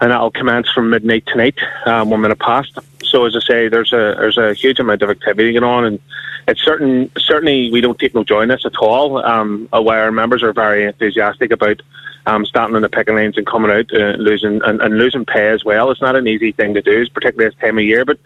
and 0.00 0.10
that'll 0.10 0.32
commence 0.32 0.70
from 0.70 0.90
midnight 0.90 1.24
tonight, 1.26 1.58
um, 1.86 2.10
one 2.10 2.20
minute 2.20 2.40
past. 2.40 2.78
So 3.10 3.26
as 3.26 3.36
I 3.36 3.40
say, 3.40 3.68
there's 3.68 3.92
a 3.92 4.14
there's 4.18 4.38
a 4.38 4.54
huge 4.54 4.78
amount 4.78 5.02
of 5.02 5.10
activity 5.10 5.52
going 5.52 5.64
on, 5.64 5.84
and 5.84 6.00
it's 6.46 6.62
certain 6.62 7.10
certainly 7.18 7.70
we 7.70 7.80
don't 7.80 7.98
take 7.98 8.14
no 8.14 8.24
joy 8.24 8.42
in 8.42 8.48
this 8.48 8.64
at 8.64 8.76
all. 8.76 9.24
Um, 9.24 9.68
while 9.70 9.88
our 9.88 10.12
members 10.12 10.42
are 10.42 10.52
very 10.52 10.84
enthusiastic 10.86 11.50
about 11.50 11.82
um, 12.26 12.44
starting 12.46 12.76
on 12.76 12.82
the 12.82 12.88
picking 12.88 13.16
lanes 13.16 13.36
and 13.36 13.46
coming 13.46 13.70
out 13.70 13.92
uh, 13.92 14.16
losing 14.18 14.60
and, 14.64 14.80
and 14.80 14.98
losing 14.98 15.24
pay 15.24 15.48
as 15.48 15.64
well. 15.64 15.90
It's 15.90 16.00
not 16.00 16.16
an 16.16 16.28
easy 16.28 16.52
thing 16.52 16.74
to 16.74 16.82
do, 16.82 17.08
particularly 17.10 17.50
this 17.50 17.60
time 17.60 17.78
of 17.78 17.84
year. 17.84 18.04
But 18.04 18.18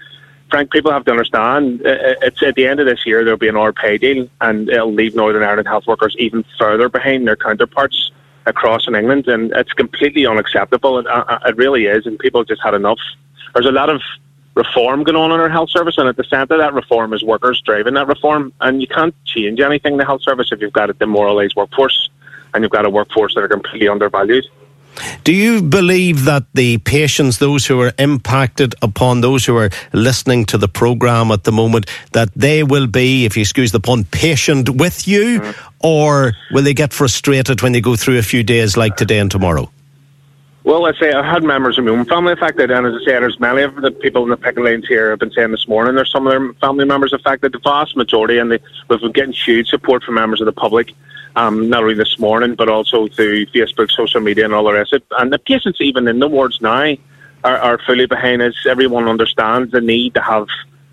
Frank, 0.50 0.70
people 0.70 0.92
have 0.92 1.04
to 1.06 1.10
understand 1.10 1.82
uh, 1.84 1.90
uh, 1.90 2.14
it's 2.22 2.42
at 2.42 2.54
the 2.54 2.66
end 2.66 2.80
of 2.80 2.86
this 2.86 3.06
year 3.06 3.24
there'll 3.24 3.38
be 3.38 3.48
an 3.48 3.56
hour 3.56 3.72
pay 3.72 3.98
deal, 3.98 4.28
and 4.40 4.68
it'll 4.68 4.92
leave 4.92 5.14
Northern 5.14 5.42
Ireland 5.42 5.68
health 5.68 5.86
workers 5.86 6.14
even 6.18 6.44
further 6.58 6.88
behind 6.88 7.26
their 7.26 7.36
counterparts 7.36 8.10
across 8.46 8.86
in 8.86 8.94
England, 8.94 9.26
and 9.26 9.52
it's 9.52 9.72
completely 9.72 10.26
unacceptable. 10.26 10.98
It, 10.98 11.06
uh, 11.06 11.38
it 11.46 11.56
really 11.56 11.86
is, 11.86 12.06
and 12.06 12.18
people 12.18 12.44
just 12.44 12.62
had 12.62 12.74
enough. 12.74 12.98
There's 13.54 13.66
a 13.66 13.72
lot 13.72 13.88
of 13.88 14.02
reform 14.54 15.02
going 15.04 15.16
on 15.16 15.32
in 15.32 15.40
our 15.40 15.48
health 15.48 15.70
service, 15.70 15.98
and 15.98 16.08
at 16.08 16.16
the 16.16 16.24
centre 16.24 16.54
of 16.54 16.60
that 16.60 16.74
reform 16.74 17.12
is 17.12 17.22
workers 17.22 17.60
driving 17.64 17.94
that 17.94 18.06
reform. 18.06 18.52
And 18.60 18.80
you 18.80 18.86
can't 18.86 19.14
change 19.24 19.60
anything 19.60 19.92
in 19.94 19.98
the 19.98 20.04
health 20.04 20.22
service 20.22 20.50
if 20.52 20.60
you've 20.60 20.72
got 20.72 20.90
a 20.90 20.92
demoralised 20.92 21.56
workforce 21.56 22.10
and 22.52 22.62
you've 22.62 22.70
got 22.70 22.86
a 22.86 22.90
workforce 22.90 23.34
that 23.34 23.42
are 23.42 23.48
completely 23.48 23.88
undervalued. 23.88 24.46
Do 25.24 25.32
you 25.32 25.60
believe 25.60 26.24
that 26.24 26.44
the 26.54 26.78
patients, 26.78 27.38
those 27.38 27.66
who 27.66 27.80
are 27.80 27.92
impacted 27.98 28.76
upon, 28.80 29.22
those 29.22 29.44
who 29.44 29.56
are 29.56 29.70
listening 29.92 30.44
to 30.46 30.58
the 30.58 30.68
programme 30.68 31.32
at 31.32 31.42
the 31.42 31.50
moment, 31.50 31.90
that 32.12 32.30
they 32.36 32.62
will 32.62 32.86
be, 32.86 33.24
if 33.24 33.36
you 33.36 33.40
excuse 33.40 33.72
the 33.72 33.80
pun, 33.80 34.04
patient 34.04 34.70
with 34.70 35.08
you, 35.08 35.40
mm. 35.40 35.70
or 35.80 36.34
will 36.52 36.62
they 36.62 36.74
get 36.74 36.92
frustrated 36.92 37.60
when 37.60 37.72
they 37.72 37.80
go 37.80 37.96
through 37.96 38.18
a 38.18 38.22
few 38.22 38.44
days 38.44 38.76
like 38.76 38.96
today 38.96 39.18
and 39.18 39.32
tomorrow? 39.32 39.68
Well, 40.64 40.86
I 40.86 40.94
say 40.98 41.12
I 41.12 41.22
had 41.22 41.44
members 41.44 41.76
of 41.76 41.84
my 41.84 41.90
own 41.90 42.06
family 42.06 42.32
affected, 42.32 42.70
and 42.70 42.86
as 42.86 42.94
I 42.94 43.04
say, 43.04 43.12
there's 43.12 43.38
many 43.38 43.60
of 43.60 43.76
the 43.76 43.90
people 43.90 44.22
in 44.22 44.30
the 44.30 44.36
picket 44.38 44.64
lines 44.64 44.88
here 44.88 45.10
have 45.10 45.18
been 45.18 45.30
saying 45.30 45.50
this 45.50 45.68
morning. 45.68 45.94
There's 45.94 46.10
some 46.10 46.26
of 46.26 46.32
their 46.32 46.54
family 46.54 46.86
members 46.86 47.12
affected, 47.12 47.52
the 47.52 47.58
vast 47.58 47.94
majority, 47.98 48.38
and 48.38 48.48
we've 48.48 49.00
been 49.00 49.12
getting 49.12 49.34
huge 49.34 49.68
support 49.68 50.02
from 50.02 50.14
members 50.14 50.40
of 50.40 50.46
the 50.46 50.52
public. 50.52 50.92
Um, 51.36 51.68
not 51.68 51.82
only 51.82 51.96
this 51.96 52.18
morning, 52.18 52.54
but 52.54 52.70
also 52.70 53.08
through 53.08 53.46
Facebook, 53.46 53.90
social 53.90 54.20
media, 54.20 54.46
and 54.46 54.54
all 54.54 54.64
the 54.64 54.72
rest 54.72 54.94
of 54.94 55.02
it. 55.02 55.08
And 55.18 55.30
the 55.32 55.38
patients, 55.38 55.80
even 55.82 56.08
in 56.08 56.18
the 56.18 56.28
wards 56.28 56.60
now, 56.62 56.94
are, 57.42 57.58
are 57.58 57.78
fully 57.84 58.06
behind 58.06 58.40
us. 58.40 58.54
Everyone 58.66 59.06
understands 59.06 59.72
the 59.72 59.82
need 59.82 60.14
to 60.14 60.22
have 60.22 60.46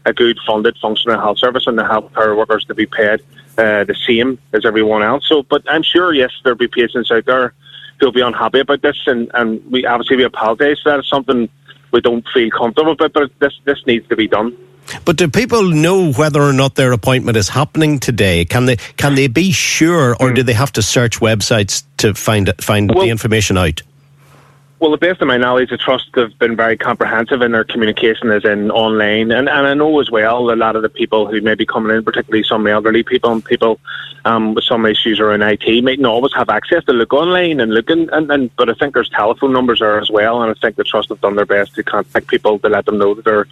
a 0.06 0.12
good 0.12 0.38
funded 0.46 0.76
functioning 0.82 1.18
health 1.18 1.38
service 1.38 1.68
and 1.68 1.78
the 1.78 1.86
health 1.86 2.12
care 2.14 2.36
workers 2.36 2.66
to 2.66 2.74
be 2.74 2.88
paid 2.88 3.22
uh, 3.58 3.86
the 3.86 3.96
same 4.06 4.40
as 4.52 4.66
everyone 4.66 5.04
else. 5.04 5.30
So, 5.30 5.44
but 5.44 5.64
I'm 5.70 5.84
sure, 5.84 6.12
yes, 6.12 6.32
there'll 6.44 6.58
be 6.58 6.68
patients 6.68 7.12
out 7.12 7.26
there 7.26 7.54
who'll 8.02 8.12
be 8.12 8.22
unhappy 8.22 8.60
about 8.60 8.82
this, 8.82 8.98
and, 9.06 9.32
and 9.34 9.64
we 9.72 9.86
obviously 9.86 10.18
we 10.18 10.24
apologise. 10.24 10.80
That 10.84 11.00
is 11.00 11.08
something 11.08 11.48
we 11.92 12.02
don't 12.02 12.26
feel 12.34 12.50
comfortable 12.50 12.94
about, 12.94 13.14
but 13.14 13.32
this 13.40 13.54
this 13.64 13.78
needs 13.86 14.08
to 14.10 14.18
be 14.18 14.28
done. 14.28 14.58
But 15.06 15.16
do 15.16 15.30
people 15.30 15.64
know 15.64 16.12
whether 16.12 16.42
or 16.42 16.52
not 16.52 16.76
their 16.76 16.92
appointment 16.92 17.38
is 17.38 17.48
happening 17.48 18.00
today? 18.00 18.44
Can 18.44 18.66
they 18.66 18.76
can 18.98 19.16
they 19.16 19.28
be 19.28 19.52
sure, 19.52 20.12
or 20.20 20.32
mm. 20.32 20.36
do 20.36 20.44
they 20.44 20.54
have 20.54 20.74
to 20.74 20.82
search 20.82 21.20
websites 21.20 21.84
to 21.98 22.14
find 22.14 22.52
find 22.60 22.94
well, 22.94 23.06
the 23.06 23.12
information 23.12 23.58
out? 23.58 23.82
Well, 24.82 24.90
the 24.90 24.98
best 24.98 25.22
of 25.22 25.28
my 25.28 25.38
knowledge, 25.38 25.70
the 25.70 25.78
trust 25.78 26.10
have 26.16 26.40
been 26.40 26.56
very 26.56 26.76
comprehensive 26.76 27.44
in 27.44 27.52
their 27.52 27.64
communication 27.64 28.32
as 28.32 28.44
in 28.44 28.72
online. 28.72 29.30
And, 29.32 29.48
and 29.48 29.68
I 29.68 29.76
know 29.76 30.00
as 30.00 30.10
well 30.10 30.52
a 30.52 30.56
lot 30.56 30.76
of 30.76 30.82
the 30.82 30.90
people 30.90 31.28
who 31.28 31.40
may 31.40 31.54
be 31.54 31.68
coming 31.68 31.96
in, 31.96 32.04
particularly 32.04 32.44
some 32.44 32.66
elderly 32.66 33.04
people 33.04 33.32
and 33.32 33.46
people 33.46 33.80
um, 34.26 34.56
with 34.56 34.64
some 34.64 34.88
issues 34.88 35.20
around 35.20 35.44
IT, 35.44 35.84
might 35.84 36.00
not 36.00 36.14
always 36.14 36.34
have 36.34 36.50
access 36.50 36.84
to 36.86 36.94
look 36.94 37.14
online 37.14 37.60
and 37.60 37.72
look 37.72 37.92
in, 37.92 38.10
and, 38.10 38.32
and, 38.32 38.56
but 38.56 38.72
I 38.72 38.74
think 38.74 38.96
there's 38.96 39.10
telephone 39.10 39.54
numbers 39.54 39.82
there 39.82 40.00
as 40.00 40.10
well. 40.10 40.42
And 40.42 40.50
I 40.50 40.60
think 40.60 40.78
the 40.78 40.84
trust 40.84 41.10
have 41.10 41.22
done 41.22 41.36
their 41.36 41.46
best 41.46 41.76
to 41.76 41.84
contact 41.84 42.26
people 42.26 42.58
to 42.58 42.68
let 42.68 42.88
them 42.88 42.98
know 42.98 43.14
that 43.14 43.26
their 43.26 43.46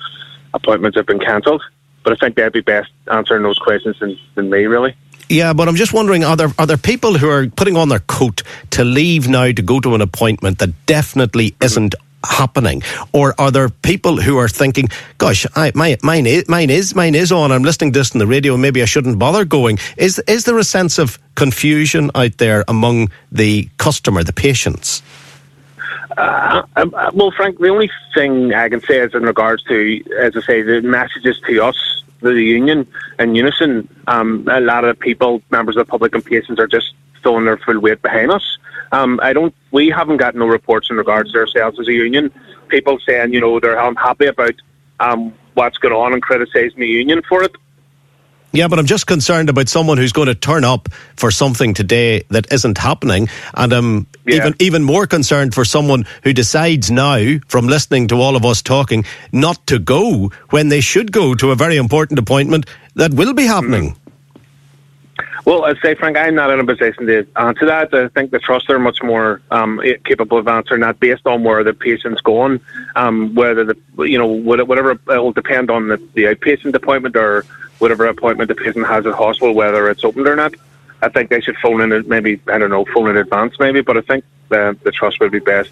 appointments 0.55 0.97
have 0.97 1.05
been 1.05 1.19
cancelled. 1.19 1.61
But 2.01 2.13
I 2.13 2.15
think 2.15 2.37
they'd 2.37 2.51
be 2.51 2.61
best 2.61 2.89
answering 3.11 3.43
those 3.43 3.59
questions 3.59 3.99
than, 3.99 4.17
than 4.33 4.49
me, 4.49 4.65
really. 4.65 4.95
Yeah, 5.29 5.53
but 5.53 5.67
I'm 5.67 5.75
just 5.75 5.93
wondering 5.93 6.23
are 6.23 6.35
there 6.35 6.51
are 6.57 6.65
there 6.65 6.77
people 6.77 7.15
who 7.19 7.29
are 7.29 7.47
putting 7.47 7.77
on 7.77 7.89
their 7.89 7.99
coat 7.99 8.41
to 8.71 8.83
leave 8.83 9.27
now 9.27 9.51
to 9.51 9.61
go 9.61 9.79
to 9.79 9.93
an 9.93 10.01
appointment 10.01 10.57
that 10.57 10.73
definitely 10.87 11.55
isn't 11.61 11.93
happening? 12.23 12.81
Or 13.13 13.35
are 13.39 13.51
there 13.51 13.69
people 13.69 14.19
who 14.19 14.37
are 14.39 14.49
thinking 14.49 14.89
gosh 15.19 15.45
I, 15.55 15.71
my, 15.75 15.97
mine 16.01 16.25
is 16.25 16.49
mine 16.49 16.71
is 16.71 16.95
mine 16.95 17.13
is 17.13 17.31
on. 17.31 17.51
I'm 17.51 17.61
listening 17.61 17.93
to 17.93 17.99
this 17.99 18.15
on 18.15 18.19
the 18.19 18.25
radio. 18.25 18.57
Maybe 18.57 18.81
I 18.81 18.85
shouldn't 18.85 19.19
bother 19.19 19.45
going. 19.45 19.77
Is 19.97 20.17
is 20.27 20.45
there 20.45 20.57
a 20.57 20.63
sense 20.63 20.97
of 20.97 21.19
confusion 21.35 22.09
out 22.15 22.39
there 22.39 22.65
among 22.67 23.11
the 23.31 23.69
customer 23.77 24.23
the 24.23 24.33
patients? 24.33 25.03
Uh, 26.17 26.63
um, 26.75 26.91
uh, 26.95 27.11
well 27.13 27.31
Frank 27.37 27.59
the 27.59 27.69
only 27.69 27.91
thing 28.15 28.51
I 28.55 28.67
can 28.67 28.81
say 28.81 28.97
is 28.97 29.13
in 29.13 29.21
regards 29.21 29.61
to 29.65 30.03
as 30.19 30.35
I 30.35 30.41
say 30.41 30.61
the 30.63 30.81
messages 30.81 31.39
to 31.45 31.63
us 31.63 32.03
the 32.21 32.33
union 32.33 32.87
in 33.17 33.35
unison. 33.35 33.87
Um, 34.07 34.47
a 34.49 34.59
lot 34.59 34.85
of 34.85 34.99
people, 34.99 35.41
members 35.49 35.75
of 35.77 35.85
the 35.85 35.89
public 35.89 36.13
and 36.15 36.23
patients, 36.23 36.59
are 36.59 36.67
just 36.67 36.93
throwing 37.21 37.45
their 37.45 37.57
full 37.57 37.79
weight 37.79 38.01
behind 38.01 38.31
us. 38.31 38.57
Um, 38.91 39.19
I 39.21 39.33
don't. 39.33 39.53
We 39.71 39.89
haven't 39.89 40.17
got 40.17 40.35
no 40.35 40.47
reports 40.47 40.89
in 40.89 40.97
regards 40.97 41.31
to 41.33 41.39
ourselves 41.39 41.79
as 41.79 41.87
a 41.87 41.93
union. 41.93 42.31
People 42.69 42.99
saying, 43.05 43.33
you 43.33 43.41
know, 43.41 43.59
they're 43.59 43.79
unhappy 43.79 44.25
about 44.27 44.55
um, 44.99 45.33
what's 45.53 45.77
going 45.77 45.93
on 45.93 46.13
and 46.13 46.21
criticising 46.21 46.79
the 46.79 46.87
union 46.87 47.21
for 47.27 47.43
it. 47.43 47.55
Yeah, 48.51 48.67
but 48.67 48.79
I'm 48.79 48.87
just 48.87 49.05
concerned 49.05 49.49
about 49.49 49.69
someone 49.69 49.97
who's 49.97 50.11
going 50.11 50.27
to 50.27 50.35
turn 50.35 50.63
up 50.63 50.89
for 51.15 51.29
something 51.29 51.75
today 51.75 52.23
that 52.29 52.51
isn't 52.51 52.79
happening, 52.79 53.29
and 53.53 53.71
I'm 53.71 54.07
yeah. 54.25 54.37
even 54.37 54.55
even 54.59 54.83
more 54.83 55.05
concerned 55.05 55.53
for 55.53 55.63
someone 55.63 56.05
who 56.23 56.33
decides 56.33 56.89
now, 56.89 57.37
from 57.47 57.67
listening 57.67 58.07
to 58.07 58.15
all 58.15 58.35
of 58.35 58.45
us 58.45 58.63
talking, 58.63 59.05
not 59.31 59.67
to 59.67 59.77
go 59.77 60.31
when 60.49 60.69
they 60.69 60.81
should 60.81 61.11
go 61.11 61.35
to 61.35 61.51
a 61.51 61.55
very 61.55 61.77
important 61.77 62.17
appointment 62.17 62.65
that 62.95 63.13
will 63.13 63.33
be 63.33 63.45
happening. 63.45 63.91
Mm-hmm. 63.91 64.08
Well, 65.45 65.65
I'd 65.65 65.79
say, 65.79 65.95
Frank, 65.95 66.17
I'm 66.17 66.35
not 66.35 66.51
in 66.51 66.59
a 66.59 66.65
position 66.65 67.05
to 67.07 67.25
answer 67.35 67.65
that. 67.65 67.93
I 67.93 68.07
think 68.09 68.31
the 68.31 68.39
trusts 68.39 68.69
are 68.69 68.79
much 68.79 69.01
more 69.01 69.41
um, 69.51 69.81
capable 70.03 70.37
of 70.37 70.47
answering 70.47 70.81
that 70.81 70.99
based 70.99 71.25
on 71.25 71.43
where 71.43 71.63
the 71.63 71.73
patient's 71.73 72.21
going, 72.21 72.59
um, 72.95 73.33
whether 73.35 73.63
the 73.63 73.77
you 74.03 74.17
know 74.17 74.27
whatever 74.27 74.91
it 74.91 74.99
will 75.07 75.31
depend 75.31 75.71
on 75.71 75.87
the, 75.87 75.97
the 76.13 76.23
outpatient 76.23 76.73
appointment 76.75 77.15
or 77.15 77.45
whatever 77.79 78.05
appointment 78.05 78.49
the 78.49 78.55
patient 78.55 78.85
has 78.85 79.05
at 79.05 79.13
hospital, 79.13 79.53
whether 79.53 79.89
it's 79.89 80.03
opened 80.03 80.27
or 80.27 80.35
not. 80.35 80.53
I 81.01 81.09
think 81.09 81.29
they 81.29 81.39
should 81.39 81.55
phone 81.57 81.81
in, 81.81 82.07
maybe, 82.09 82.41
I 82.47 82.57
don't 82.57 82.69
know, 82.69 82.85
phone 82.93 83.09
in 83.09 83.17
advance 83.17 83.55
maybe, 83.57 83.81
but 83.81 83.97
I 83.97 84.01
think 84.01 84.25
the, 84.49 84.77
the 84.83 84.91
trust 84.91 85.19
would 85.21 85.31
be 85.31 85.39
best 85.39 85.71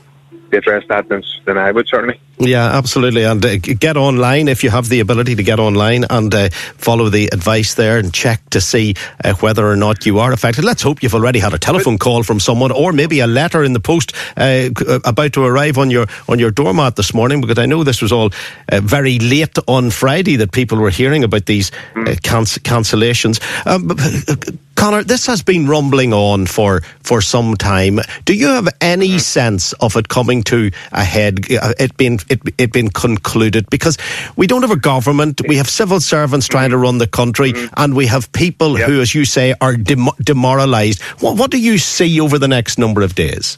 address 0.56 0.84
that 0.88 1.10
than, 1.10 1.24
than 1.46 1.58
I 1.58 1.72
would 1.72 1.88
certainly. 1.88 2.20
Yeah, 2.40 2.78
absolutely. 2.78 3.24
And 3.24 3.44
uh, 3.44 3.58
get 3.58 3.98
online 3.98 4.48
if 4.48 4.64
you 4.64 4.70
have 4.70 4.90
the 4.90 5.00
ability 5.00 5.36
to 5.36 5.44
get 5.44 5.60
online 5.60 6.06
and 6.10 6.34
uh, 6.34 6.50
follow 6.50 7.10
the 7.10 7.30
advice 7.34 7.74
there 7.74 7.98
and 7.98 8.14
check 8.14 8.48
to 8.52 8.62
see 8.62 8.94
uh, 9.24 9.34
whether 9.36 9.68
or 9.68 9.76
not 9.76 10.06
you 10.06 10.20
are 10.20 10.32
affected. 10.32 10.64
Let's 10.64 10.84
hope 10.84 11.02
you've 11.02 11.16
already 11.16 11.40
had 11.40 11.56
a 11.56 11.58
telephone 11.58 11.98
call 11.98 12.22
from 12.22 12.40
someone 12.40 12.72
or 12.72 12.94
maybe 12.94 13.22
a 13.22 13.28
letter 13.28 13.64
in 13.64 13.74
the 13.74 13.80
post 13.80 14.14
uh, 14.38 14.70
uh, 14.88 15.00
about 15.04 15.34
to 15.34 15.44
arrive 15.44 15.80
on 15.80 15.90
your 15.90 16.06
on 16.30 16.38
your 16.38 16.52
doormat 16.52 16.96
this 16.96 17.14
morning 17.14 17.42
because 17.42 17.58
I 17.58 17.66
know 17.66 17.84
this 17.84 18.04
was 18.04 18.12
all 18.12 18.30
uh, 18.72 18.82
very 18.82 19.18
late 19.18 19.58
on 19.68 19.90
Friday 19.90 20.36
that 20.36 20.52
people 20.52 20.78
were 20.78 20.92
hearing 20.92 21.24
about 21.24 21.48
these 21.48 21.72
mm. 21.96 22.06
canc- 22.22 22.60
cancellations. 22.60 23.42
Um, 23.66 24.60
Conor, 24.78 25.04
this 25.04 25.26
has 25.26 25.42
been 25.42 25.68
rumbling 25.68 26.14
on 26.14 26.46
for, 26.46 26.82
for 27.02 27.20
some 27.20 27.56
time. 27.58 28.00
Do 28.26 28.34
you 28.34 28.48
have 28.48 28.68
any 28.80 29.18
sense 29.18 29.74
of 29.74 29.98
it 29.98 30.08
coming 30.08 30.44
to 30.44 30.70
a 30.92 31.04
head, 31.04 31.40
it 31.50 31.98
being 31.98 32.20
it, 32.30 32.40
it 32.60 32.72
been 32.72 32.90
concluded 32.90 33.70
because 33.72 33.98
we 34.36 34.46
don't 34.46 34.62
have 34.62 34.72
a 34.72 34.78
government, 34.78 35.42
we 35.48 35.58
have 35.58 35.68
civil 35.68 36.00
servants 36.00 36.48
trying 36.48 36.70
to 36.70 36.78
run 36.78 37.00
the 37.00 37.08
country, 37.08 37.54
mm-hmm. 37.54 37.74
and 37.76 37.96
we 37.96 38.06
have 38.06 38.32
people 38.34 38.78
yep. 38.78 38.88
who, 38.88 39.02
as 39.02 39.16
you 39.16 39.26
say, 39.26 39.56
are 39.60 39.76
dem- 39.76 40.10
demoralised. 40.24 41.02
What, 41.22 41.38
what 41.38 41.50
do 41.50 41.60
you 41.60 41.80
see 41.80 42.22
over 42.22 42.38
the 42.38 42.48
next 42.48 42.78
number 42.78 43.02
of 43.02 43.16
days? 43.16 43.58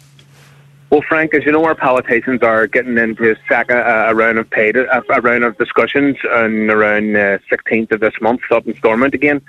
Well, 0.89 1.03
Frank, 1.03 1.35
as 1.35 1.45
you 1.45 1.51
know, 1.51 1.65
our 1.65 1.75
politicians 1.75 2.41
are 2.41 2.65
getting 2.65 2.97
into 2.97 3.35
a, 3.51 3.73
a, 4.09 4.15
round 4.15 4.39
of 4.39 4.49
paid, 4.49 4.75
a, 4.75 5.03
a, 5.13 5.21
round 5.21 5.43
of 5.43 5.55
discussions 5.59 6.17
and 6.23 6.71
around 6.71 7.15
uh, 7.15 7.37
16th 7.51 7.91
of 7.91 7.99
this 7.99 8.15
month 8.21 8.41
up 8.49 8.65
in 8.65 8.75
Stormont 8.75 9.13
again. 9.13 9.39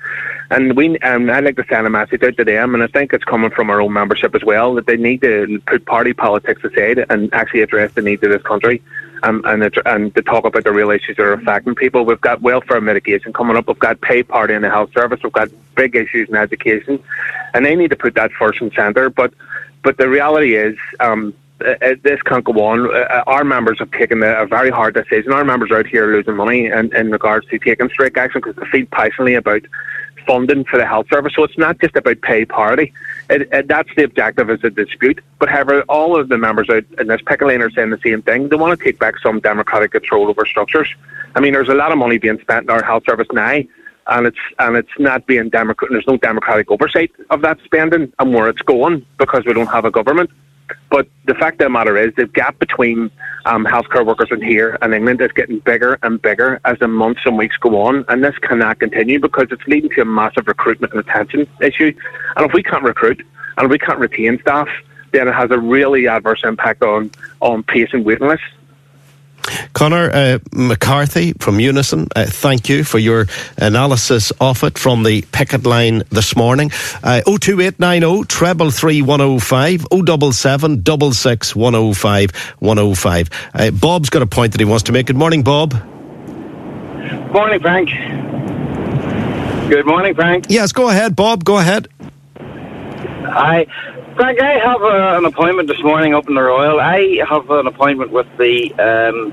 And 0.50 0.76
we, 0.76 0.98
um, 0.98 1.30
I'd 1.30 1.44
like 1.44 1.56
to 1.56 1.64
send 1.66 1.86
a 1.86 1.90
message 1.90 2.22
out 2.22 2.36
to 2.36 2.44
them, 2.44 2.74
and 2.74 2.82
I 2.82 2.88
think 2.88 3.14
it's 3.14 3.24
coming 3.24 3.50
from 3.50 3.70
our 3.70 3.80
own 3.80 3.94
membership 3.94 4.34
as 4.34 4.44
well, 4.44 4.74
that 4.74 4.84
they 4.84 4.98
need 4.98 5.22
to 5.22 5.62
put 5.66 5.86
party 5.86 6.12
politics 6.12 6.62
aside 6.62 7.06
and 7.08 7.32
actually 7.32 7.62
address 7.62 7.90
the 7.94 8.02
needs 8.02 8.22
of 8.22 8.30
this 8.30 8.42
country. 8.42 8.82
Um, 9.22 9.42
and, 9.46 9.62
and 9.84 10.14
to 10.14 10.22
talk 10.22 10.44
about 10.44 10.64
the 10.64 10.72
real 10.72 10.90
issues 10.90 11.16
that 11.16 11.22
are 11.22 11.34
affecting 11.34 11.74
people. 11.74 12.06
We've 12.06 12.20
got 12.20 12.40
welfare 12.40 12.80
mitigation 12.80 13.34
coming 13.34 13.54
up. 13.54 13.68
We've 13.68 13.78
got 13.78 14.00
pay 14.00 14.22
parity 14.22 14.54
in 14.54 14.62
the 14.62 14.70
health 14.70 14.94
service. 14.94 15.20
We've 15.22 15.32
got 15.32 15.50
big 15.74 15.94
issues 15.94 16.30
in 16.30 16.36
education, 16.36 17.02
and 17.52 17.66
they 17.66 17.76
need 17.76 17.90
to 17.90 17.96
put 17.96 18.14
that 18.14 18.32
first 18.32 18.62
and 18.62 18.72
centre. 18.72 19.10
But 19.10 19.34
but 19.82 19.96
the 19.98 20.08
reality 20.08 20.56
is, 20.56 20.76
um, 21.00 21.34
uh, 21.64 21.74
uh, 21.82 21.94
this 22.02 22.20
can't 22.22 22.44
go 22.44 22.52
on. 22.64 22.90
Our 23.26 23.44
members 23.44 23.78
have 23.80 23.90
taken 23.90 24.22
a, 24.22 24.46
very 24.46 24.70
hard 24.70 24.94
decision. 24.94 25.32
Our 25.32 25.44
members 25.44 25.70
are 25.70 25.78
out 25.78 25.86
here 25.86 26.06
losing 26.12 26.36
money 26.36 26.66
in, 26.66 26.94
in 26.94 27.10
regards 27.10 27.46
to 27.48 27.58
taking 27.58 27.88
strike 27.90 28.16
action 28.16 28.40
because 28.40 28.56
they 28.56 28.66
feel 28.70 28.86
passionately 28.86 29.34
about 29.34 29.62
funding 30.26 30.64
for 30.64 30.78
the 30.78 30.86
health 30.86 31.08
service. 31.10 31.34
So 31.34 31.44
it's 31.44 31.58
not 31.58 31.78
just 31.80 31.96
about 31.96 32.20
pay 32.22 32.44
parity. 32.44 32.92
It, 33.28 33.48
it, 33.52 33.68
that's 33.68 33.88
the 33.96 34.04
objective 34.04 34.48
as 34.48 34.64
a 34.64 34.70
dispute. 34.70 35.20
But 35.38 35.50
however, 35.50 35.82
all 35.82 36.18
of 36.18 36.28
the 36.28 36.38
members 36.38 36.68
out 36.70 36.84
in 36.98 37.08
this 37.08 37.20
picket 37.26 37.48
line 37.48 37.62
are 37.62 37.70
saying 37.70 37.90
the 37.90 38.00
same 38.02 38.22
thing. 38.22 38.48
They 38.48 38.56
want 38.56 38.78
to 38.78 38.84
take 38.84 38.98
back 38.98 39.18
some 39.18 39.40
democratic 39.40 39.92
control 39.92 40.28
over 40.28 40.46
structures. 40.46 40.88
I 41.34 41.40
mean, 41.40 41.52
there's 41.52 41.68
a 41.68 41.74
lot 41.74 41.92
of 41.92 41.98
money 41.98 42.18
being 42.18 42.40
spent 42.40 42.64
in 42.64 42.70
our 42.70 42.82
health 42.82 43.04
service 43.06 43.28
now 43.32 43.60
and 44.06 44.26
it's 44.26 44.38
and 44.58 44.76
it's 44.76 44.90
not 44.98 45.26
being 45.26 45.48
democratic. 45.48 45.92
There's 45.92 46.06
no 46.06 46.16
democratic 46.16 46.70
oversight 46.70 47.12
of 47.30 47.42
that 47.42 47.58
spending 47.64 48.12
and 48.18 48.34
where 48.34 48.48
it's 48.48 48.62
going 48.62 49.04
because 49.18 49.44
we 49.44 49.52
don't 49.52 49.68
have 49.68 49.84
a 49.84 49.90
government. 49.90 50.30
But 50.88 51.08
the 51.26 51.34
fact 51.34 51.60
of 51.60 51.66
the 51.66 51.70
matter 51.70 51.96
is, 51.96 52.14
the 52.16 52.26
gap 52.26 52.58
between 52.58 53.10
um, 53.44 53.64
healthcare 53.64 54.06
workers 54.06 54.28
in 54.30 54.40
here 54.40 54.78
and 54.82 54.94
England 54.94 55.20
is 55.20 55.32
getting 55.32 55.58
bigger 55.60 55.98
and 56.02 56.20
bigger 56.20 56.60
as 56.64 56.78
the 56.78 56.88
months 56.88 57.22
and 57.24 57.36
weeks 57.36 57.56
go 57.56 57.80
on, 57.80 58.04
and 58.08 58.22
this 58.22 58.36
cannot 58.38 58.78
continue 58.78 59.18
because 59.18 59.46
it's 59.50 59.66
leading 59.66 59.90
to 59.90 60.02
a 60.02 60.04
massive 60.04 60.46
recruitment 60.46 60.92
and 60.92 61.04
retention 61.04 61.48
issue. 61.60 61.92
And 62.36 62.46
if 62.46 62.52
we 62.52 62.62
can't 62.62 62.84
recruit 62.84 63.24
and 63.56 63.70
we 63.70 63.78
can't 63.78 63.98
retain 63.98 64.38
staff, 64.40 64.68
then 65.12 65.28
it 65.28 65.34
has 65.34 65.50
a 65.50 65.58
really 65.58 66.06
adverse 66.06 66.42
impact 66.44 66.82
on 66.82 67.10
on 67.40 67.62
patient 67.62 68.04
waiting 68.04 68.28
lists. 68.28 68.46
Conor 69.72 70.10
uh, 70.12 70.38
McCarthy 70.52 71.32
from 71.34 71.60
Unison, 71.60 72.08
uh, 72.16 72.24
thank 72.26 72.68
you 72.68 72.84
for 72.84 72.98
your 72.98 73.26
analysis 73.56 74.30
of 74.40 74.62
it 74.64 74.78
from 74.78 75.02
the 75.02 75.22
picket 75.32 75.64
line 75.64 76.02
this 76.10 76.36
morning. 76.36 76.70
Uh, 77.02 77.20
02890 77.22 78.24
treble 78.26 78.70
three 78.70 79.02
one 79.02 79.20
oh 79.20 79.38
five, 79.38 79.84
077 79.92 80.82
double 80.82 81.12
six 81.12 81.54
one 81.56 81.74
oh 81.74 81.92
five 81.92 82.30
one 82.58 82.78
oh 82.78 82.94
five. 82.94 83.28
Uh, 83.54 83.70
Bob's 83.70 84.10
got 84.10 84.22
a 84.22 84.26
point 84.26 84.52
that 84.52 84.60
he 84.60 84.64
wants 84.64 84.84
to 84.84 84.92
make. 84.92 85.06
Good 85.06 85.16
morning, 85.16 85.42
Bob. 85.42 85.74
Morning, 87.32 87.60
Frank. 87.60 87.90
Good 89.70 89.86
morning, 89.86 90.14
Frank. 90.14 90.46
Yes, 90.48 90.72
go 90.72 90.88
ahead, 90.88 91.14
Bob. 91.14 91.44
Go 91.44 91.58
ahead. 91.58 91.88
Hi. 92.38 93.66
Frank, 94.20 94.38
I 94.42 94.58
have 94.58 94.82
uh, 94.82 95.16
an 95.16 95.24
appointment 95.24 95.66
this 95.66 95.82
morning 95.82 96.12
up 96.12 96.28
in 96.28 96.34
the 96.34 96.42
Royal. 96.42 96.78
I 96.78 97.24
have 97.26 97.48
an 97.48 97.66
appointment 97.66 98.10
with 98.10 98.26
the 98.36 98.70
um, 98.74 99.32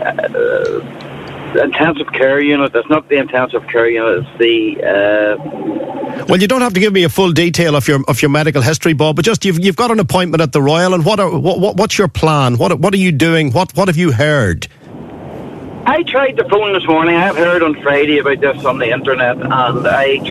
uh, 0.00 1.62
intensive 1.62 2.10
care 2.14 2.40
unit. 2.40 2.74
It's 2.74 2.88
not 2.88 3.10
the 3.10 3.16
intensive 3.16 3.68
care 3.68 3.86
unit. 3.86 4.24
It's 4.24 4.38
the. 4.38 4.82
Uh, 4.82 6.24
well, 6.30 6.40
you 6.40 6.48
don't 6.48 6.62
have 6.62 6.72
to 6.72 6.80
give 6.80 6.94
me 6.94 7.04
a 7.04 7.10
full 7.10 7.32
detail 7.32 7.76
of 7.76 7.86
your 7.86 8.02
of 8.08 8.22
your 8.22 8.30
medical 8.30 8.62
history, 8.62 8.94
Bob. 8.94 9.16
But 9.16 9.26
just 9.26 9.44
you've 9.44 9.62
you've 9.62 9.76
got 9.76 9.90
an 9.90 10.00
appointment 10.00 10.40
at 10.40 10.52
the 10.52 10.62
Royal, 10.62 10.94
and 10.94 11.04
what 11.04 11.20
are 11.20 11.38
what, 11.38 11.60
what 11.60 11.76
what's 11.76 11.98
your 11.98 12.08
plan? 12.08 12.56
What 12.56 12.80
what 12.80 12.94
are 12.94 12.96
you 12.96 13.12
doing? 13.12 13.52
What 13.52 13.76
what 13.76 13.88
have 13.88 13.98
you 13.98 14.12
heard? 14.12 14.66
I 15.84 16.02
tried 16.04 16.38
the 16.38 16.48
phone 16.48 16.72
this 16.72 16.86
morning. 16.86 17.16
I've 17.16 17.36
heard 17.36 17.62
on 17.62 17.74
Friday 17.82 18.16
about 18.16 18.40
this 18.40 18.64
on 18.64 18.78
the 18.78 18.90
internet, 18.90 19.36
and 19.36 19.86
I. 19.86 20.30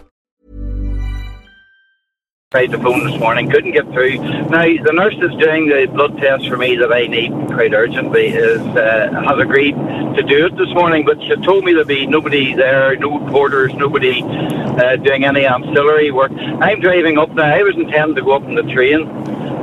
tried 2.51 2.69
the 2.69 2.77
phone 2.79 3.09
this 3.09 3.17
morning, 3.17 3.49
couldn't 3.49 3.71
get 3.71 3.85
through. 3.93 4.17
Now, 4.17 4.65
the 4.83 4.91
nurse 4.91 5.15
that's 5.21 5.33
doing 5.37 5.69
the 5.69 5.87
blood 5.89 6.17
test 6.17 6.49
for 6.49 6.57
me 6.57 6.75
that 6.75 6.91
I 6.91 7.07
need 7.07 7.31
quite 7.47 7.73
urgently 7.73 8.27
is 8.27 8.59
uh, 8.59 9.23
has 9.25 9.39
agreed 9.39 9.71
to 9.71 10.21
do 10.21 10.47
it 10.47 10.57
this 10.57 10.67
morning, 10.73 11.05
but 11.05 11.17
she 11.21 11.33
told 11.37 11.63
me 11.63 11.71
there'd 11.71 11.87
be 11.87 12.05
nobody 12.07 12.53
there, 12.53 12.97
no 12.97 13.19
porters, 13.29 13.73
nobody 13.75 14.21
uh, 14.21 14.97
doing 14.97 15.23
any 15.23 15.45
ancillary 15.45 16.11
work. 16.11 16.33
I'm 16.33 16.81
driving 16.81 17.17
up 17.17 17.29
now. 17.29 17.45
I 17.45 17.63
was 17.63 17.77
intending 17.77 18.15
to 18.17 18.21
go 18.21 18.33
up 18.33 18.43
on 18.43 18.55
the 18.55 18.63
train 18.63 19.07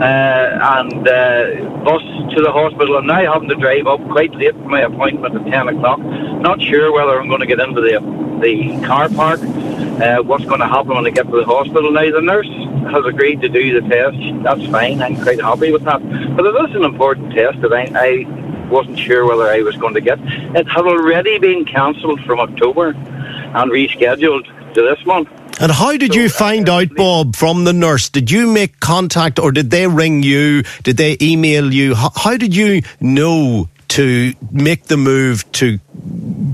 and 0.02 1.08
uh, 1.08 1.84
bus 1.84 2.02
to 2.34 2.42
the 2.42 2.52
hospital. 2.52 2.96
I'm 2.96 3.06
now 3.06 3.32
having 3.32 3.48
to 3.48 3.56
drive 3.56 3.87
up 3.87 4.00
quite 4.11 4.32
late 4.32 4.54
for 4.54 4.68
my 4.68 4.82
appointment 4.82 5.34
at 5.34 5.44
10 5.44 5.68
o'clock. 5.68 5.98
Not 6.00 6.61
sure 6.62 6.92
whether 6.92 7.20
I'm 7.20 7.28
going 7.28 7.40
to 7.40 7.46
get 7.46 7.61
into 7.61 7.80
the, 7.80 7.98
the 8.40 8.87
car 8.87 9.08
park. 9.08 9.40
Uh, 9.40 10.22
what's 10.22 10.44
going 10.44 10.61
to 10.61 10.68
happen 10.68 10.94
when 10.94 11.06
I 11.06 11.11
get 11.11 11.26
to 11.26 11.37
the 11.37 11.44
hospital 11.44 11.90
now? 11.90 12.11
The 12.11 12.20
nurse 12.20 12.50
has 12.92 13.04
agreed 13.04 13.40
to 13.40 13.48
do 13.48 13.80
the 13.80 13.88
test. 13.88 14.16
That's 14.44 14.70
fine. 14.70 15.02
I'm 15.02 15.20
quite 15.20 15.40
happy 15.40 15.72
with 15.72 15.84
that. 15.84 16.00
But 16.37 16.46
it 16.46 16.70
is 16.70 16.76
an 16.76 16.84
important 16.84 17.34
test 17.34 17.61
that 17.62 17.72
I, 17.72 17.90
I 17.94 18.68
wasn't 18.68 18.98
sure 18.98 19.26
whether 19.26 19.50
I 19.50 19.62
was 19.62 19.76
going 19.76 19.94
to 19.94 20.00
get. 20.00 20.18
It 20.20 20.68
had 20.68 20.84
already 20.84 21.38
been 21.38 21.64
cancelled 21.64 22.20
from 22.24 22.38
October 22.38 22.90
and 22.90 23.70
rescheduled 23.70 24.74
to 24.74 24.82
this 24.82 25.04
month. 25.06 25.28
And 25.61 25.73
how 25.73 25.97
did 25.97 26.12
So, 26.12 26.21
you 26.21 26.29
find 26.29 26.68
out, 26.68 26.94
Bob, 26.94 27.35
from 27.35 27.64
the 27.64 27.73
nurse? 27.73 28.09
Did 28.09 28.31
you 28.31 28.47
make 28.47 28.79
contact 28.81 29.38
or 29.38 29.51
did 29.51 29.71
they 29.71 29.87
ring 29.87 30.23
you? 30.23 30.62
Did 30.85 30.97
they 30.97 31.16
email 31.21 31.73
you? 31.75 31.94
How, 31.94 32.12
how 32.14 32.37
did 32.37 32.55
you 32.55 32.83
know 33.01 33.68
to 33.88 34.35
make 34.53 34.85
the 34.85 34.97
move 34.97 35.51
to 35.53 35.79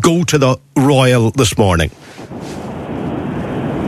go 0.00 0.24
to 0.24 0.38
the 0.38 0.58
Royal 0.76 1.30
this 1.30 1.58
morning? 1.58 1.90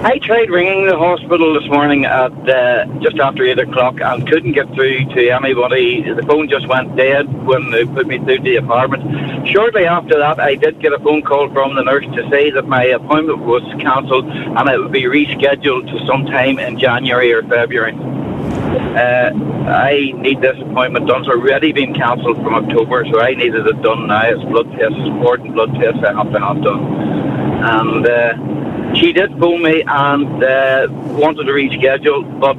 I 0.06 0.18
tried 0.18 0.50
ringing 0.50 0.86
the 0.86 0.96
hospital 0.96 1.58
this 1.58 1.68
morning 1.68 2.04
at 2.04 2.30
uh, 2.48 2.86
just 3.00 3.18
after 3.18 3.42
eight 3.42 3.58
o'clock 3.58 4.00
and 4.00 4.24
couldn't 4.28 4.52
get 4.52 4.72
through 4.72 5.04
to 5.16 5.30
anybody. 5.30 6.00
The 6.00 6.22
phone 6.22 6.48
just 6.48 6.68
went 6.68 6.94
dead 6.94 7.26
when 7.44 7.72
they 7.72 7.84
put 7.84 8.06
me 8.06 8.18
through 8.18 8.42
the 8.42 8.54
apartment. 8.54 9.48
Shortly 9.48 9.84
after 9.84 10.16
that, 10.16 10.38
I 10.38 10.54
did 10.54 10.78
get 10.78 10.92
a 10.92 11.00
phone 11.00 11.22
call 11.22 11.50
from 11.52 11.74
the 11.74 11.82
nurse 11.82 12.04
to 12.14 12.30
say 12.30 12.52
that 12.52 12.68
my 12.68 12.84
appointment 12.84 13.40
was 13.40 13.64
cancelled 13.80 14.26
and 14.26 14.68
it 14.68 14.78
would 14.78 14.92
be 14.92 15.10
rescheduled 15.10 15.90
to 15.90 16.06
sometime 16.06 16.60
in 16.60 16.78
January 16.78 17.32
or 17.32 17.42
February. 17.42 17.94
Uh, 17.98 19.34
I 19.66 20.12
need 20.14 20.40
this 20.40 20.56
appointment 20.70 21.08
done. 21.08 21.22
It's 21.22 21.28
already 21.28 21.72
been 21.72 21.94
cancelled 21.94 22.36
from 22.44 22.54
October, 22.54 23.04
so 23.10 23.20
I 23.20 23.34
needed 23.34 23.66
it 23.66 23.82
done 23.82 24.06
now. 24.06 24.22
It's 24.22 24.44
blood 24.44 24.70
tests, 24.78 25.02
important 25.02 25.54
blood 25.54 25.74
tests 25.74 25.98
I 26.06 26.12
have 26.14 26.30
to 26.30 26.38
have 26.38 26.62
done. 26.62 27.26
And 27.66 28.06
uh, 28.06 28.55
she 28.98 29.12
did 29.12 29.38
phone 29.38 29.62
me 29.62 29.82
and 29.86 30.42
uh, 30.42 30.86
wanted 30.90 31.44
to 31.44 31.52
reschedule, 31.52 32.40
but 32.40 32.56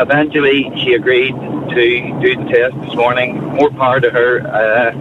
eventually 0.00 0.70
she 0.82 0.94
agreed 0.94 1.34
to 1.34 2.20
do 2.20 2.36
the 2.36 2.44
test 2.50 2.80
this 2.82 2.94
morning. 2.94 3.42
More 3.54 3.70
power 3.70 4.00
to 4.00 4.10
her. 4.10 4.40
Uh, 4.46 4.92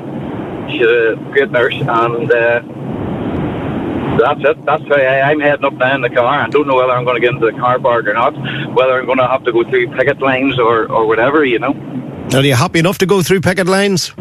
she's 0.69 0.81
a 0.81 1.15
great 1.31 1.51
nurse, 1.51 1.75
and 1.75 2.31
uh, 2.31 2.61
that's 4.17 4.41
it. 4.43 4.65
That's 4.65 4.83
why 4.83 5.05
I, 5.05 5.31
I'm 5.31 5.39
heading 5.39 5.65
up 5.65 5.73
now 5.73 5.95
in 5.95 6.01
the 6.01 6.09
car. 6.09 6.41
I 6.41 6.49
don't 6.49 6.67
know 6.67 6.75
whether 6.75 6.91
I'm 6.91 7.03
going 7.05 7.15
to 7.15 7.21
get 7.21 7.33
into 7.33 7.51
the 7.51 7.57
car 7.57 7.79
park 7.79 8.07
or 8.07 8.13
not, 8.13 8.33
whether 8.73 8.99
I'm 8.99 9.05
going 9.05 9.19
to 9.19 9.27
have 9.27 9.43
to 9.43 9.51
go 9.51 9.63
through 9.63 9.87
picket 9.95 10.21
lines 10.21 10.59
or, 10.59 10.91
or 10.91 11.05
whatever, 11.05 11.45
you 11.45 11.59
know. 11.59 11.73
Are 12.33 12.41
you 12.41 12.55
happy 12.55 12.79
enough 12.79 12.97
to 12.99 13.05
go 13.05 13.21
through 13.21 13.41
picket 13.41 13.67
lines? 13.67 14.13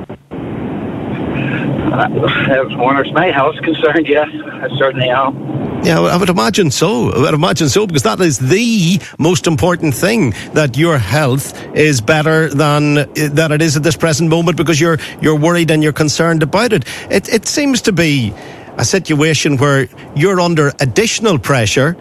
Uh, 1.95 2.09
as 2.51 2.73
far 2.73 3.01
as 3.03 3.13
my 3.13 3.31
house 3.31 3.59
concerned, 3.61 4.09
yes, 4.09 4.29
I 4.33 4.69
certainly 4.77 5.09
am. 5.09 5.64
Yeah, 5.85 6.01
I 6.01 6.17
would 6.17 6.31
imagine 6.31 6.71
so. 6.71 7.13
I 7.13 7.19
would 7.19 7.35
imagine 7.35 7.69
so 7.69 7.87
because 7.87 8.05
that 8.05 8.19
is 8.21 8.39
the 8.39 8.99
most 9.19 9.47
important 9.47 9.95
thing 9.95 10.31
that 10.55 10.79
your 10.79 10.97
health 10.97 11.53
is 11.75 12.01
better 12.01 12.49
than 12.49 12.95
that 12.95 13.53
it 13.53 13.61
is 13.61 13.77
at 13.77 13.83
this 13.83 13.97
present 13.97 14.31
moment 14.31 14.57
because 14.57 14.81
you're 14.81 14.99
you're 15.21 15.39
worried 15.39 15.71
and 15.71 15.83
you're 15.83 15.93
concerned 15.93 16.43
about 16.43 16.73
it. 16.73 16.85
It 17.11 17.29
it 17.29 17.47
seems 17.47 17.83
to 17.83 17.93
be 17.93 18.33
a 18.79 18.85
situation 18.85 19.59
where 19.59 19.89
you're 20.17 20.41
under 20.41 20.73
additional 20.81 21.39
pressure 21.39 21.93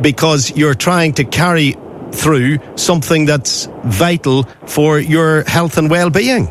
because 0.00 0.56
you're 0.56 0.74
trying 0.74 1.12
to 1.14 1.24
carry 1.24 1.76
through 2.12 2.58
something 2.76 3.26
that's 3.26 3.66
vital 3.84 4.44
for 4.66 5.00
your 5.00 5.42
health 5.44 5.78
and 5.78 5.90
well-being. 5.90 6.46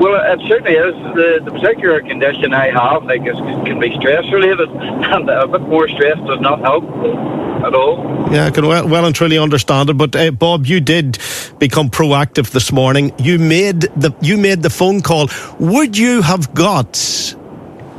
Well, 0.00 0.14
it 0.32 0.40
certainly 0.46 0.74
is. 0.74 0.94
The, 1.14 1.40
the 1.44 1.50
particular 1.50 2.00
condition 2.00 2.54
I 2.54 2.70
have, 2.70 3.04
like, 3.04 3.22
is, 3.26 3.36
can 3.66 3.80
be 3.80 3.94
stress 3.98 4.24
related, 4.32 4.68
and 4.70 5.28
a 5.28 5.46
bit 5.48 5.62
more 5.62 5.88
stress 5.88 6.16
does 6.18 6.40
not 6.40 6.60
help 6.60 6.84
at 7.64 7.74
all. 7.74 8.32
Yeah, 8.32 8.46
I 8.46 8.50
can 8.50 8.66
well, 8.66 8.88
well 8.88 9.04
and 9.04 9.14
truly 9.14 9.38
understand 9.38 9.90
it. 9.90 9.94
But 9.94 10.14
uh, 10.14 10.30
Bob, 10.30 10.66
you 10.66 10.80
did 10.80 11.18
become 11.58 11.90
proactive 11.90 12.50
this 12.50 12.70
morning. 12.70 13.12
You 13.18 13.38
made 13.38 13.80
the 13.96 14.14
you 14.20 14.36
made 14.36 14.62
the 14.62 14.70
phone 14.70 15.00
call. 15.00 15.28
Would 15.58 15.98
you 15.98 16.22
have 16.22 16.54
got 16.54 17.34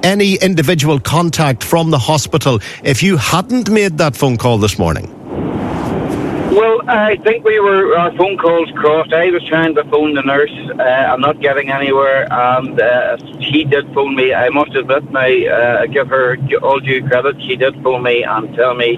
any 0.01 0.35
individual 0.35 0.99
contact 0.99 1.63
from 1.63 1.91
the 1.91 1.99
hospital 1.99 2.61
if 2.83 3.03
you 3.03 3.17
hadn't 3.17 3.69
made 3.69 3.97
that 3.97 4.15
phone 4.15 4.37
call 4.37 4.57
this 4.57 4.79
morning? 4.79 5.18
Well, 6.59 6.81
I 6.89 7.15
think 7.23 7.45
we 7.45 7.57
were 7.61 7.97
our 7.97 8.13
phone 8.17 8.37
calls 8.37 8.69
crossed. 8.75 9.13
I 9.13 9.31
was 9.31 9.41
trying 9.45 9.75
to 9.75 9.83
phone 9.85 10.13
the 10.13 10.23
nurse. 10.23 10.51
Uh, 10.77 10.83
I'm 10.83 11.21
not 11.21 11.39
getting 11.39 11.71
anywhere, 11.71 12.27
and 12.29 12.77
uh, 12.77 13.15
she 13.39 13.63
did 13.63 13.85
phone 13.93 14.13
me. 14.13 14.33
I 14.33 14.49
must 14.49 14.75
admit, 14.75 15.09
my 15.09 15.29
uh, 15.47 15.85
give 15.85 16.09
her 16.09 16.37
all 16.61 16.81
due 16.81 17.01
credit. 17.07 17.41
She 17.43 17.55
did 17.55 17.81
phone 17.81 18.03
me 18.03 18.23
and 18.23 18.53
tell 18.57 18.73
me 18.73 18.97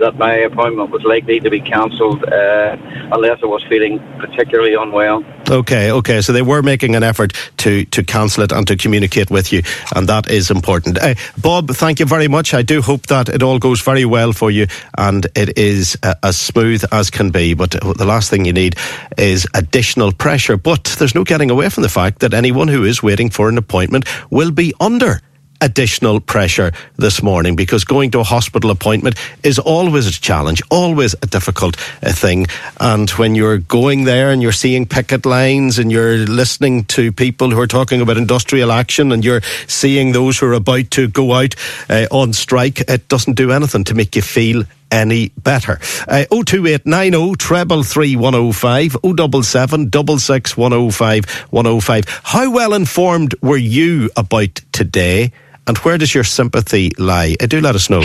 that 0.00 0.16
my 0.18 0.34
appointment 0.34 0.90
was 0.90 1.02
likely 1.04 1.40
to 1.40 1.50
be 1.50 1.60
cancelled 1.60 2.24
uh, 2.24 2.76
unless 3.12 3.38
I 3.42 3.46
was 3.46 3.64
feeling 3.68 3.98
particularly 4.18 4.74
unwell. 4.74 5.24
Okay, 5.48 5.90
okay. 5.92 6.20
So 6.20 6.32
they 6.32 6.42
were 6.42 6.62
making 6.62 6.94
an 6.94 7.02
effort 7.02 7.32
to, 7.58 7.84
to 7.86 8.04
cancel 8.04 8.42
it 8.44 8.52
and 8.52 8.66
to 8.66 8.76
communicate 8.76 9.30
with 9.30 9.52
you, 9.52 9.62
and 9.94 10.08
that 10.08 10.30
is 10.30 10.50
important. 10.50 10.98
Uh, 10.98 11.14
Bob, 11.38 11.70
thank 11.70 12.00
you 12.00 12.06
very 12.06 12.28
much. 12.28 12.54
I 12.54 12.62
do 12.62 12.82
hope 12.82 13.06
that 13.06 13.28
it 13.28 13.42
all 13.42 13.58
goes 13.58 13.80
very 13.80 14.04
well 14.04 14.32
for 14.32 14.50
you 14.50 14.66
and 14.96 15.26
it 15.34 15.56
is 15.58 15.96
uh, 16.02 16.14
as 16.22 16.36
smooth 16.38 16.84
as 16.92 17.10
can 17.10 17.30
be. 17.30 17.54
But 17.54 17.70
the 17.70 18.04
last 18.04 18.30
thing 18.30 18.44
you 18.44 18.52
need 18.52 18.76
is 19.16 19.46
additional 19.54 20.12
pressure. 20.12 20.56
But 20.56 20.84
there's 20.98 21.14
no 21.14 21.24
getting 21.24 21.50
away 21.50 21.68
from 21.68 21.82
the 21.82 21.88
fact 21.88 22.20
that 22.20 22.34
anyone 22.34 22.68
who 22.68 22.84
is 22.84 23.02
waiting 23.02 23.30
for 23.30 23.48
an 23.48 23.58
appointment 23.58 24.06
will 24.30 24.50
be 24.50 24.74
under 24.80 25.20
additional 25.60 26.20
pressure 26.20 26.72
this 26.96 27.22
morning 27.22 27.56
because 27.56 27.84
going 27.84 28.10
to 28.12 28.20
a 28.20 28.24
hospital 28.24 28.70
appointment 28.70 29.16
is 29.42 29.58
always 29.58 30.06
a 30.06 30.12
challenge, 30.12 30.62
always 30.70 31.14
a 31.22 31.26
difficult 31.26 31.76
uh, 32.02 32.12
thing. 32.12 32.46
And 32.80 33.10
when 33.10 33.34
you're 33.34 33.58
going 33.58 34.04
there 34.04 34.30
and 34.30 34.42
you're 34.42 34.52
seeing 34.52 34.86
picket 34.86 35.26
lines 35.26 35.78
and 35.78 35.90
you're 35.90 36.18
listening 36.18 36.84
to 36.86 37.12
people 37.12 37.50
who 37.50 37.60
are 37.60 37.66
talking 37.66 38.00
about 38.00 38.16
industrial 38.16 38.72
action 38.72 39.12
and 39.12 39.24
you're 39.24 39.42
seeing 39.66 40.12
those 40.12 40.38
who 40.38 40.46
are 40.46 40.54
about 40.54 40.90
to 40.92 41.08
go 41.08 41.32
out 41.34 41.54
uh, 41.88 42.06
on 42.10 42.32
strike, 42.32 42.80
it 42.88 43.08
doesn't 43.08 43.34
do 43.34 43.50
anything 43.50 43.84
to 43.84 43.94
make 43.94 44.14
you 44.14 44.22
feel 44.22 44.64
any 44.90 45.28
better. 45.36 45.78
Uh, 46.06 46.24
02890 46.30 47.36
treble 47.36 47.82
three 47.82 48.16
one 48.16 48.34
oh 48.34 48.52
five, 48.52 48.96
077 49.04 49.90
double 49.90 50.18
six 50.18 50.56
one 50.56 50.72
oh 50.72 50.90
five 50.90 51.26
one 51.50 51.66
oh 51.66 51.80
five. 51.80 52.04
How 52.24 52.50
well 52.50 52.72
informed 52.72 53.34
were 53.42 53.56
you 53.56 54.10
about 54.16 54.54
today? 54.72 55.32
And 55.68 55.76
where 55.78 55.98
does 55.98 56.14
your 56.14 56.24
sympathy 56.24 56.90
lie? 56.98 57.36
Uh, 57.38 57.46
do 57.46 57.60
let 57.60 57.74
us 57.74 57.90
know. 57.90 58.00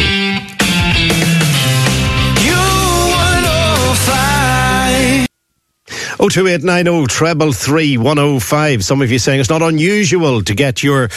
Oh 6.20 6.30
two 6.30 6.48
eight 6.48 6.64
nine 6.64 6.88
oh 6.88 7.06
treble 7.06 7.52
three 7.52 7.98
one 7.98 8.20
oh 8.20 8.40
five. 8.40 8.84
Some 8.84 9.02
of 9.02 9.12
you 9.12 9.20
saying 9.20 9.40
it's 9.40 9.50
not 9.50 9.62
unusual 9.62 10.42
to 10.44 10.54
get 10.54 10.84
your 10.84 11.10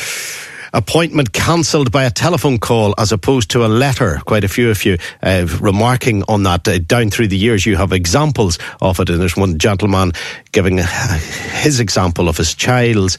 appointment 0.72 1.32
cancelled 1.32 1.92
by 1.92 2.04
a 2.04 2.11
telephone 2.11 2.59
call 2.59 2.94
as 2.98 3.12
opposed 3.12 3.50
to 3.50 3.64
a 3.64 3.68
letter. 3.68 4.20
Quite 4.24 4.44
a 4.44 4.48
few 4.48 4.70
of 4.70 4.85
you 4.85 4.98
uh, 5.22 5.46
remarking 5.61 6.22
on 6.28 6.42
that. 6.44 6.66
Uh, 6.66 6.78
down 6.78 7.11
through 7.11 7.28
the 7.28 7.37
years, 7.37 7.66
you 7.66 7.76
have 7.76 7.92
examples 7.92 8.59
of 8.80 8.98
it. 9.00 9.11
And 9.11 9.20
there's 9.20 9.37
one 9.37 9.59
gentleman 9.59 10.12
giving 10.52 10.80
uh, 10.80 10.87
his 10.87 11.78
example 11.80 12.28
of 12.28 12.37
his 12.37 12.54
child's 12.54 13.16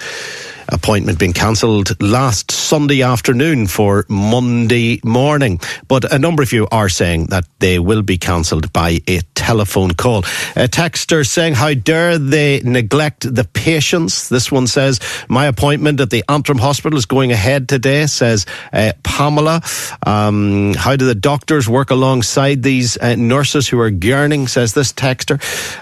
appointment 0.69 1.19
being 1.19 1.33
cancelled 1.33 2.01
last 2.01 2.51
Sunday 2.51 3.01
afternoon 3.01 3.67
for 3.67 4.05
Monday 4.09 4.99
morning. 5.03 5.59
But 5.87 6.11
a 6.11 6.19
number 6.19 6.43
of 6.43 6.51
you 6.51 6.67
are 6.71 6.89
saying 6.89 7.27
that 7.27 7.45
they 7.59 7.79
will 7.79 8.01
be 8.01 8.17
cancelled 8.17 8.71
by 8.73 8.99
a 9.07 9.21
telephone 9.35 9.91
call. 9.93 10.19
A 10.55 10.67
texter 10.67 11.25
saying, 11.25 11.53
How 11.55 11.73
dare 11.73 12.17
they 12.17 12.61
neglect 12.61 13.33
the 13.33 13.43
patients? 13.43 14.29
This 14.29 14.51
one 14.51 14.67
says, 14.67 14.99
My 15.29 15.45
appointment 15.45 16.01
at 16.01 16.09
the 16.09 16.23
Antrim 16.29 16.57
Hospital 16.57 16.97
is 16.97 17.05
going 17.05 17.31
ahead 17.31 17.69
today, 17.69 18.07
says 18.07 18.45
uh, 18.73 18.93
Pamela. 19.03 19.61
Um, 20.05 20.73
how 20.73 20.95
do 20.95 21.05
the 21.05 21.15
doctors 21.15 21.69
work 21.69 21.91
alongside 21.91 22.63
these 22.63 22.97
uh, 22.97 23.15
nurses 23.15 23.67
who 23.67 23.79
are 23.79 23.91
gurning, 23.91 24.47
says 24.49 24.73
this 24.73 24.91
texter. 24.93 25.41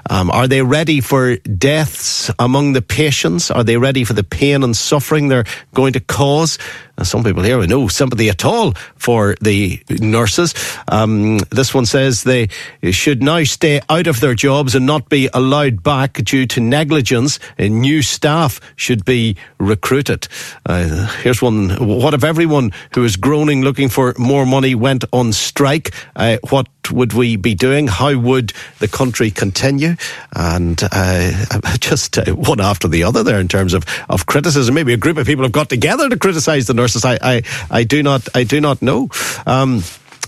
Um, 0.10 0.30
are 0.32 0.48
they 0.48 0.62
ready 0.62 1.02
for 1.02 1.38
deaths 1.38 2.30
among 2.38 2.74
the 2.74 2.82
patients? 2.82 3.50
Are 3.52 3.64
they 3.64 3.78
ready 3.78 4.04
for 4.04 4.14
the 4.14 4.24
pain 4.24 4.64
and 4.64 4.75
suffering 4.80 5.28
they're 5.28 5.46
going 5.74 5.94
to 5.94 6.00
cause. 6.00 6.58
Some 7.04 7.24
people 7.24 7.44
here 7.44 7.60
have 7.60 7.70
no 7.70 7.88
sympathy 7.88 8.30
at 8.30 8.46
all 8.46 8.72
for 8.96 9.36
the 9.42 9.84
nurses. 9.90 10.54
Um, 10.88 11.40
this 11.52 11.74
one 11.74 11.86
says 11.86 12.24
they 12.24 12.48
should 12.90 13.22
now 13.22 13.44
stay 13.44 13.82
out 13.90 14.08
of 14.08 14.22
their 14.22 14.34
jobs 14.34 14.76
and 14.76 14.86
not 14.86 15.10
be 15.10 15.30
allowed 15.34 15.84
back 15.84 16.14
due 16.24 16.46
to 16.48 16.62
negligence. 16.62 17.38
New 17.60 18.02
staff 18.02 18.62
should 18.78 19.04
be 19.04 19.36
recruited. 19.60 20.28
Uh, 20.66 21.08
here's 21.22 21.42
one. 21.42 21.70
What 21.86 22.14
if 22.14 22.24
everyone 22.24 22.72
who 22.94 23.04
is 23.04 23.18
groaning 23.18 23.62
looking 23.62 23.90
for 23.90 24.14
more 24.18 24.46
money 24.46 24.74
went 24.74 25.04
on 25.12 25.34
strike? 25.34 25.94
Uh, 26.16 26.38
what 26.50 26.70
would 26.92 27.14
we 27.14 27.36
be 27.36 27.56
doing? 27.56 27.88
How 27.88 28.18
would 28.18 28.54
the 28.80 28.88
country 28.88 29.32
continue? 29.32 29.96
And 30.34 30.82
uh, 30.92 31.46
just 31.80 32.18
uh, 32.18 32.34
one 32.36 32.62
after 32.62 32.88
the 32.88 33.04
other 33.04 33.22
there 33.22 33.40
in 33.40 33.50
terms 33.50 33.74
of, 33.74 33.86
of 34.08 34.28
criticism. 34.28 34.74
Maybe 34.76 34.94
a 34.94 34.98
group 34.98 35.18
of 35.18 35.28
people 35.28 35.44
have 35.44 35.52
got 35.52 35.70
together 35.70 36.08
to 36.08 36.18
criticise 36.18 36.68
the 36.68 36.74
nurses. 36.74 36.85
I, 37.06 37.18
I, 37.22 37.42
I 37.72 37.84
do 37.84 38.04
not 38.04 38.28
I 38.36 38.44
do 38.44 38.62
not 38.62 38.82
know. 38.82 39.10
Um, 39.46 39.82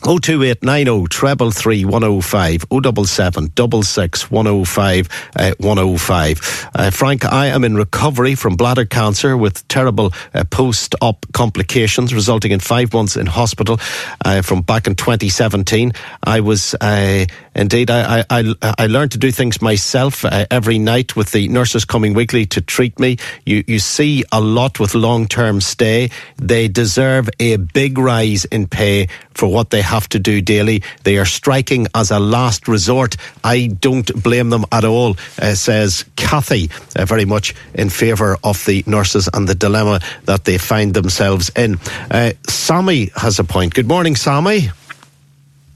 02890 0.04 1.08
treble 1.08 1.52
three 1.52 1.84
one 1.84 2.04
oh 2.04 2.22
five 2.22 2.64
oh 2.70 2.80
double 2.80 3.06
seven 3.06 3.50
double 3.56 3.82
six 3.84 4.30
one 4.30 4.46
oh 4.48 4.64
five 4.64 5.10
uh, 5.36 5.54
one 5.60 5.80
oh 5.80 5.98
five. 5.98 6.40
Uh, 6.76 6.92
Frank, 6.92 7.26
I 7.26 7.48
am 7.48 7.64
in 7.64 7.76
recovery 7.76 8.36
from 8.36 8.56
bladder 8.56 8.86
cancer 8.86 9.36
with 9.36 9.68
terrible 9.68 10.14
uh, 10.34 10.44
post-op 10.46 11.26
complications 11.34 12.14
resulting 12.14 12.52
in 12.52 12.60
five 12.60 12.94
months 12.94 13.18
in 13.18 13.26
hospital 13.26 13.80
uh, 14.24 14.42
from 14.44 14.62
back 14.62 14.88
in 14.88 14.96
2017. 14.96 15.94
I 16.24 16.42
was 16.42 16.76
uh, 16.76 17.26
indeed 17.58 17.90
I, 17.90 18.24
I 18.30 18.56
I 18.62 18.88
learned 18.88 19.12
to 19.12 19.18
do 19.18 19.32
things 19.32 19.62
myself 19.62 20.24
uh, 20.24 20.46
every 20.50 20.80
night 20.80 21.16
with 21.16 21.32
the 21.32 21.48
nurses 21.48 21.86
coming 21.86 22.14
weekly 22.14 22.46
to 22.48 22.62
treat 22.62 23.00
me. 23.00 23.18
You 23.46 23.64
you 23.68 23.80
see 23.80 24.24
a 24.32 24.40
lot 24.40 24.80
with 24.80 24.96
long-term 24.96 25.62
stay. 25.62 26.10
They 26.38 26.68
deserve 26.68 27.30
a 27.40 27.58
big 27.58 27.98
rise 27.98 28.46
in 28.46 28.68
pay 28.68 29.08
for 29.34 29.48
what 29.48 29.70
they 29.70 29.82
have 29.82 30.08
to 30.10 30.20
do 30.20 30.42
daily. 30.42 30.84
They 31.04 31.18
are 31.18 31.26
striking 31.26 31.88
as 31.94 32.12
a 32.12 32.20
last 32.20 32.68
resort. 32.68 33.16
I 33.44 33.68
don't 33.68 34.12
blame 34.24 34.50
them 34.50 34.66
at 34.72 34.84
all, 34.84 35.18
uh, 35.42 35.54
says 35.56 36.06
Kathy, 36.16 36.70
uh, 36.96 37.06
very 37.06 37.26
much 37.26 37.54
in 37.74 37.90
favour 37.90 38.38
of 38.44 38.66
the 38.66 38.84
nurses 38.88 39.30
and 39.34 39.48
the 39.48 39.56
dilemma 39.56 40.00
that 40.26 40.46
they 40.46 40.58
find 40.58 40.94
themselves 40.94 41.52
in. 41.56 41.78
Uh, 42.10 42.32
Sammy 42.48 43.12
has 43.16 43.40
a 43.40 43.44
point. 43.44 43.74
Good 43.74 43.88
morning, 43.88 44.16
Sammy. 44.16 44.70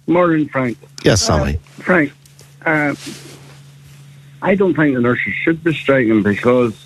Morning, 0.08 0.50
Frank. 0.50 0.78
Yes, 1.04 1.22
Sammy. 1.22 1.56
Uh, 1.56 1.82
Frank, 1.82 2.14
uh, 2.66 2.96
I 4.42 4.56
don't 4.56 4.76
think 4.76 4.96
the 4.96 5.02
nurses 5.02 5.34
should 5.34 5.64
be 5.64 5.74
striking 5.74 6.24
because 6.24 6.86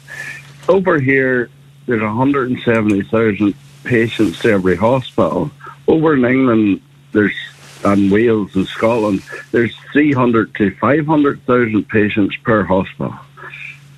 over 0.67 0.99
here 0.99 1.49
there's 1.85 2.01
170,000 2.01 3.53
patients 3.83 4.39
to 4.39 4.51
every 4.51 4.75
hospital. 4.75 5.51
Over 5.87 6.15
in 6.15 6.25
England, 6.25 6.81
there's 7.11 7.35
and 7.83 8.11
Wales 8.11 8.55
and 8.55 8.67
Scotland, 8.67 9.21
there's 9.51 9.75
300 9.93 10.55
to 10.55 10.71
500,000 10.75 11.87
patients 11.87 12.35
per 12.37 12.63
hospital. 12.63 13.13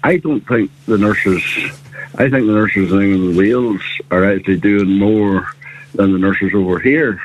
I 0.03 0.17
don't 0.17 0.45
think 0.45 0.71
the 0.85 0.97
nurses, 0.97 1.41
I 2.15 2.29
think 2.29 2.47
the 2.47 2.53
nurses 2.53 2.91
in 2.91 3.01
England 3.01 3.29
and 3.29 3.37
Wales 3.37 3.81
are 4.11 4.25
actually 4.25 4.59
doing 4.59 4.99
more 4.99 5.47
than 5.93 6.11
the 6.11 6.19
nurses 6.19 6.53
over 6.53 6.79
here 6.79 7.21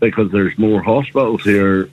because 0.00 0.30
there's 0.32 0.56
more 0.58 0.82
hospitals 0.82 1.42
here 1.42 1.90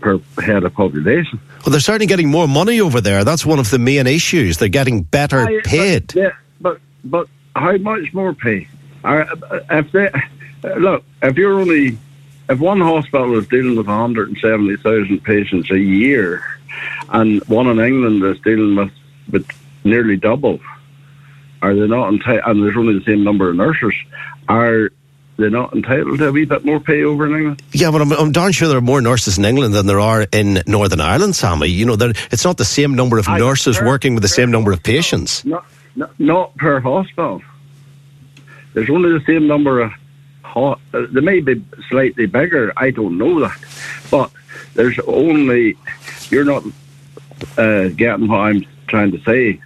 per 0.00 0.18
head 0.38 0.64
of 0.64 0.74
population. 0.74 1.40
Well, 1.64 1.70
they're 1.70 1.80
certainly 1.80 2.06
getting 2.06 2.28
more 2.28 2.48
money 2.48 2.80
over 2.80 3.00
there. 3.00 3.24
That's 3.24 3.46
one 3.46 3.58
of 3.58 3.70
the 3.70 3.78
main 3.78 4.06
issues. 4.06 4.56
They're 4.56 4.68
getting 4.68 5.02
better 5.02 5.40
I, 5.40 5.60
paid. 5.62 6.08
But, 6.08 6.16
yeah, 6.16 6.30
but 6.60 6.80
but 7.04 7.28
how 7.54 7.76
much 7.76 8.12
more 8.12 8.34
pay? 8.34 8.66
If 9.04 9.92
they 9.92 10.10
look, 10.78 11.04
if 11.22 11.36
you're 11.36 11.60
only 11.60 11.98
if 12.48 12.58
one 12.58 12.80
hospital 12.80 13.38
is 13.38 13.46
dealing 13.48 13.76
with 13.76 13.86
170,000 13.86 15.24
patients 15.24 15.70
a 15.70 15.78
year, 15.78 16.44
and 17.10 17.42
one 17.48 17.66
in 17.66 17.80
England 17.80 18.22
is 18.24 18.40
dealing 18.40 18.76
with, 18.76 18.92
with 19.30 19.46
nearly 19.84 20.16
double, 20.16 20.60
are 21.62 21.74
they 21.74 21.86
not 21.86 22.12
entitled? 22.12 22.44
And 22.44 22.62
there's 22.62 22.76
only 22.76 22.98
the 22.98 23.04
same 23.04 23.24
number 23.24 23.48
of 23.48 23.56
nurses. 23.56 23.94
Are 24.48 24.90
they 25.42 25.50
not 25.50 25.74
entitled 25.74 26.18
to 26.18 26.28
a 26.28 26.32
wee 26.32 26.44
bit 26.44 26.64
more 26.64 26.80
pay 26.80 27.02
over 27.04 27.26
in 27.26 27.36
England? 27.36 27.62
Yeah, 27.72 27.90
but 27.90 28.00
I'm, 28.00 28.12
I'm 28.12 28.32
darn 28.32 28.52
sure 28.52 28.68
there 28.68 28.78
are 28.78 28.80
more 28.80 29.00
nurses 29.00 29.38
in 29.38 29.44
England 29.44 29.74
than 29.74 29.86
there 29.86 30.00
are 30.00 30.26
in 30.32 30.62
Northern 30.66 31.00
Ireland, 31.00 31.36
Sammy. 31.36 31.68
You 31.68 31.84
know, 31.84 31.96
it's 32.30 32.44
not 32.44 32.56
the 32.56 32.64
same 32.64 32.94
number 32.94 33.18
of 33.18 33.28
I 33.28 33.38
nurses 33.38 33.78
per, 33.78 33.86
working 33.86 34.14
with 34.14 34.22
the 34.22 34.28
same 34.28 34.50
number 34.50 34.72
of 34.72 34.82
patients. 34.82 35.44
Not, 35.44 35.66
not, 35.96 36.18
not 36.18 36.56
per 36.56 36.80
hospital. 36.80 37.42
There's 38.74 38.90
only 38.90 39.12
the 39.12 39.24
same 39.26 39.46
number 39.46 39.80
of 39.80 39.92
hot. 40.42 40.80
Uh, 40.94 41.06
they 41.10 41.20
may 41.20 41.40
be 41.40 41.62
slightly 41.88 42.26
bigger. 42.26 42.72
I 42.76 42.90
don't 42.90 43.18
know 43.18 43.40
that, 43.40 43.58
but 44.10 44.30
there's 44.74 44.98
only 45.06 45.76
you're 46.30 46.44
not 46.44 46.64
uh, 47.58 47.88
getting 47.88 48.28
what 48.28 48.38
I'm 48.38 48.64
trying 48.86 49.12
to 49.12 49.22
say. 49.22 49.60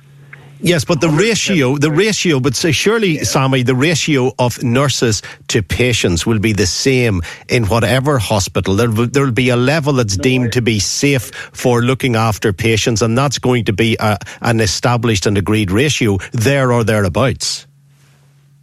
Yes, 0.61 0.85
but 0.85 1.01
the 1.01 1.11
ratio, 1.11 1.77
the 1.77 1.91
ratio, 1.91 2.41
but 2.41 2.55
say 2.55 2.73
surely, 2.73 3.19
Sammy, 3.25 3.63
the 3.63 3.75
ratio 3.75 4.33
of 4.39 4.63
nurses 4.63 5.23
to 5.49 5.63
patients 5.63 6.25
will 6.25 6.39
be 6.39 6.53
the 6.53 6.67
same 6.67 7.21
in 7.49 7.67
whatever 7.67 8.19
hospital. 8.19 8.75
There 8.75 8.91
will, 8.91 9.07
there 9.07 9.25
will 9.25 9.33
be 9.33 9.51
a 9.51 9.57
level 9.57 9.93
that's 9.93 10.17
deemed 10.17 10.55
to 10.55 10.63
be 10.63 10.79
safe 10.79 11.31
for 11.53 11.83
looking 11.83 12.17
after 12.17 12.55
patients, 12.55 13.03
and 13.03 13.19
that's 13.19 13.39
going 13.39 13.67
to 13.67 13.75
be 13.75 13.97
a, 14.01 14.19
an 14.41 14.61
established 14.61 15.27
and 15.27 15.37
agreed 15.37 15.71
ratio 15.71 16.19
there 16.33 16.73
or 16.73 16.85
thereabouts. 16.85 17.67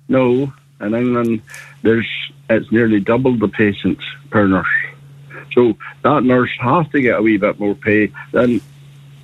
No, 0.10 0.52
in 0.82 0.94
England, 0.96 1.42
there's 1.84 2.08
it's 2.50 2.72
nearly 2.72 3.00
double 3.00 3.38
the 3.38 3.48
patients 3.48 4.04
per 4.30 4.48
nurse. 4.48 4.68
So 5.54 5.78
that 6.04 6.24
nurse 6.24 6.52
has 6.60 6.88
to 6.90 7.02
get 7.02 7.20
a 7.20 7.22
wee 7.22 7.38
bit 7.38 7.60
more 7.60 7.76
pay 7.76 8.12
than 8.32 8.62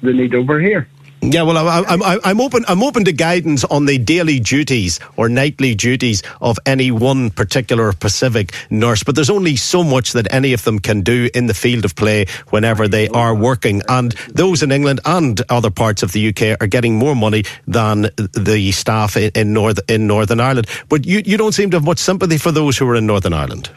they 0.01 0.13
need 0.13 0.35
over 0.35 0.59
here. 0.59 0.87
Yeah, 1.21 1.43
well, 1.43 1.57
I, 1.57 1.83
I, 1.89 2.19
I'm 2.23 2.39
open. 2.39 2.63
I'm 2.67 2.81
open 2.81 3.03
to 3.03 3.11
guidance 3.11 3.65
on 3.65 3.85
the 3.85 3.97
daily 3.97 4.39
duties 4.39 5.01
or 5.17 5.27
nightly 5.27 5.75
duties 5.75 6.23
of 6.39 6.57
any 6.65 6.91
one 6.91 7.29
particular 7.29 7.91
Pacific 7.91 8.53
nurse. 8.69 9.03
But 9.03 9.15
there's 9.15 9.29
only 9.29 9.57
so 9.57 9.83
much 9.83 10.13
that 10.13 10.33
any 10.33 10.53
of 10.53 10.63
them 10.63 10.79
can 10.79 11.01
do 11.01 11.29
in 11.33 11.47
the 11.47 11.53
field 11.53 11.83
of 11.83 11.95
play 11.95 12.25
whenever 12.51 12.87
they 12.87 13.09
are 13.09 13.35
working. 13.35 13.81
And 13.89 14.13
those 14.29 14.63
in 14.63 14.71
England 14.71 15.01
and 15.03 15.41
other 15.49 15.69
parts 15.69 16.03
of 16.03 16.13
the 16.13 16.29
UK 16.29 16.57
are 16.61 16.67
getting 16.67 16.95
more 16.95 17.15
money 17.15 17.43
than 17.67 18.03
the 18.15 18.71
staff 18.71 19.17
in, 19.17 19.31
in 19.35 19.51
North 19.51 19.79
in 19.89 20.07
Northern 20.07 20.39
Ireland. 20.39 20.67
But 20.87 21.05
you, 21.05 21.21
you 21.25 21.35
don't 21.35 21.53
seem 21.53 21.69
to 21.71 21.77
have 21.77 21.85
much 21.85 21.99
sympathy 21.99 22.37
for 22.37 22.53
those 22.53 22.77
who 22.77 22.87
are 22.87 22.95
in 22.95 23.05
Northern 23.05 23.33
Ireland. 23.33 23.69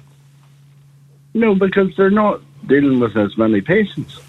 No, 1.35 1.57
because 1.57 1.95
they're 1.97 2.11
not 2.11 2.41
dealing 2.69 3.01
with 3.01 3.17
as 3.17 3.37
many 3.37 3.61
patients. 3.61 4.21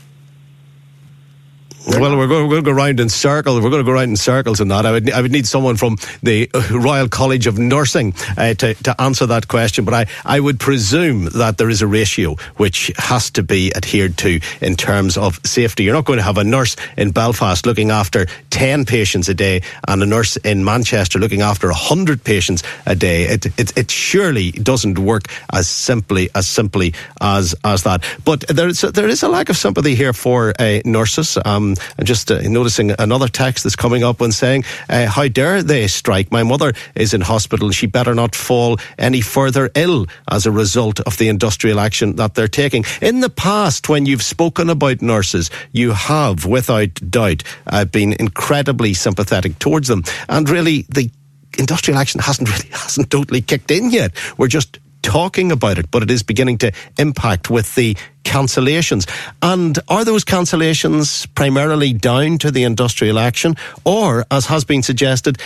Well, 1.86 2.00
we're 2.18 2.28
going, 2.28 2.48
we're 2.48 2.62
going 2.62 2.64
to 2.64 2.72
go 2.72 2.72
round 2.72 3.02
in 3.02 3.10
circles. 3.10 3.62
We're 3.62 3.70
going 3.70 3.84
to 3.84 3.86
go 3.86 3.92
round 3.92 4.12
in 4.12 4.16
circles 4.16 4.62
in 4.62 4.70
that. 4.70 4.86
I 4.86 4.92
would, 4.92 5.12
I 5.12 5.22
would 5.22 5.34
need 5.34 5.46
someone 5.46 5.76
from 5.76 5.98
the 6.22 6.50
Royal 6.72 7.10
College 7.10 7.46
of 7.46 7.60
Nursing 7.60 8.14
uh, 8.38 8.54
to, 8.54 8.74
to 8.76 9.02
answer 9.02 9.26
that 9.26 9.50
question. 9.50 9.84
But 9.84 9.94
I, 9.94 10.06
I 10.24 10.40
would 10.40 10.62
presume 10.62 11.26
that 11.26 11.58
there 11.58 11.70
is 11.70 11.82
a 11.82 11.88
ratio 11.88 12.36
which 12.56 12.94
has 12.96 13.30
to 13.32 13.44
be 13.44 13.76
adhered 13.76 14.18
to 14.20 14.40
in 14.62 14.76
terms 14.78 15.18
of 15.18 15.42
safety. 15.46 15.84
You're 15.84 15.94
not 15.94 16.06
going 16.06 16.18
to 16.18 16.24
have 16.24 16.38
a 16.38 16.44
nurse 16.46 16.78
in 16.96 17.12
Belfast 17.12 17.66
looking 17.66 17.92
after 17.92 18.28
10 18.52 18.86
patients 18.86 19.28
a 19.28 19.34
day 19.34 19.62
and 19.86 20.02
a 20.02 20.06
nurse 20.06 20.38
in 20.38 20.64
Manchester 20.64 21.20
looking 21.20 21.42
after 21.42 21.68
100 21.68 22.24
patients 22.24 22.64
a 22.86 22.96
day. 22.96 23.24
It, 23.24 23.46
it, 23.60 23.78
it 23.78 23.92
surely 23.92 24.52
doesn't 24.52 25.00
work 25.00 25.24
as 25.52 25.68
simply 25.68 26.30
as 26.34 26.48
simply 26.48 26.94
as, 27.20 27.56
as 27.66 27.84
that. 27.84 28.06
But 28.24 28.48
there 28.48 28.70
is, 28.70 28.82
there 28.82 29.10
is 29.10 29.22
a 29.22 29.28
lack 29.28 29.50
of 29.50 29.58
sympathy 29.58 29.96
here 29.96 30.14
for 30.14 30.54
uh, 30.58 30.80
nurses. 30.86 31.38
Um, 31.44 31.73
I'm 31.98 32.06
just 32.06 32.32
uh, 32.32 32.42
noticing 32.42 32.94
another 33.00 33.28
text 33.28 33.64
that's 33.64 33.76
coming 33.76 34.04
up 34.04 34.22
and 34.22 34.34
saying, 34.34 34.66
uh, 34.90 35.08
How 35.08 35.28
dare 35.28 35.64
they 35.64 35.88
strike? 35.88 36.32
My 36.32 36.44
mother 36.44 36.74
is 36.96 37.14
in 37.14 37.22
hospital 37.22 37.68
and 37.68 37.76
she 37.76 37.88
better 37.88 38.16
not 38.16 38.36
fall 38.36 38.78
any 38.98 39.22
further 39.22 39.70
ill 39.76 40.08
as 40.30 40.46
a 40.46 40.52
result 40.52 41.00
of 41.02 41.18
the 41.18 41.30
industrial 41.30 41.80
action 41.80 42.16
that 42.18 42.36
they're 42.36 42.48
taking. 42.48 42.86
In 43.02 43.20
the 43.20 43.30
past, 43.30 43.90
when 43.90 44.06
you've 44.06 44.24
spoken 44.24 44.70
about 44.70 45.02
nurses, 45.02 45.50
you 45.72 45.92
have, 45.92 46.46
without 46.46 46.94
doubt, 47.10 47.44
uh, 47.68 47.86
been 47.86 48.14
incredibly 48.20 48.94
sympathetic 48.94 49.60
towards 49.60 49.88
them. 49.88 50.04
And 50.30 50.50
really, 50.50 50.86
the 50.90 51.10
industrial 51.58 52.00
action 52.00 52.20
hasn't 52.20 52.50
really 52.50 52.70
hasn't 52.72 53.10
totally 53.10 53.42
kicked 53.42 53.72
in 53.72 53.92
yet. 53.92 54.14
We're 54.38 54.48
just 54.48 54.80
talking 55.04 55.52
about 55.52 55.78
it, 55.78 55.92
but 55.92 56.02
it 56.02 56.10
is 56.10 56.24
beginning 56.24 56.58
to 56.60 56.72
impact 56.98 57.52
with 57.52 57.76
the 57.76 57.96
cancellations. 58.24 59.08
And 59.42 59.78
are 59.88 60.04
those 60.04 60.26
cancellations 60.26 61.28
primarily 61.36 61.94
down 61.94 62.40
to 62.40 62.50
the 62.50 62.64
industrial 62.64 63.20
action, 63.20 63.56
or, 63.86 64.26
as 64.32 64.48
has 64.48 64.64
been 64.64 64.82
suggested, 64.82 65.38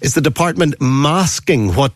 is 0.00 0.14
the 0.14 0.20
department 0.20 0.80
masking 0.80 1.74
what 1.74 1.92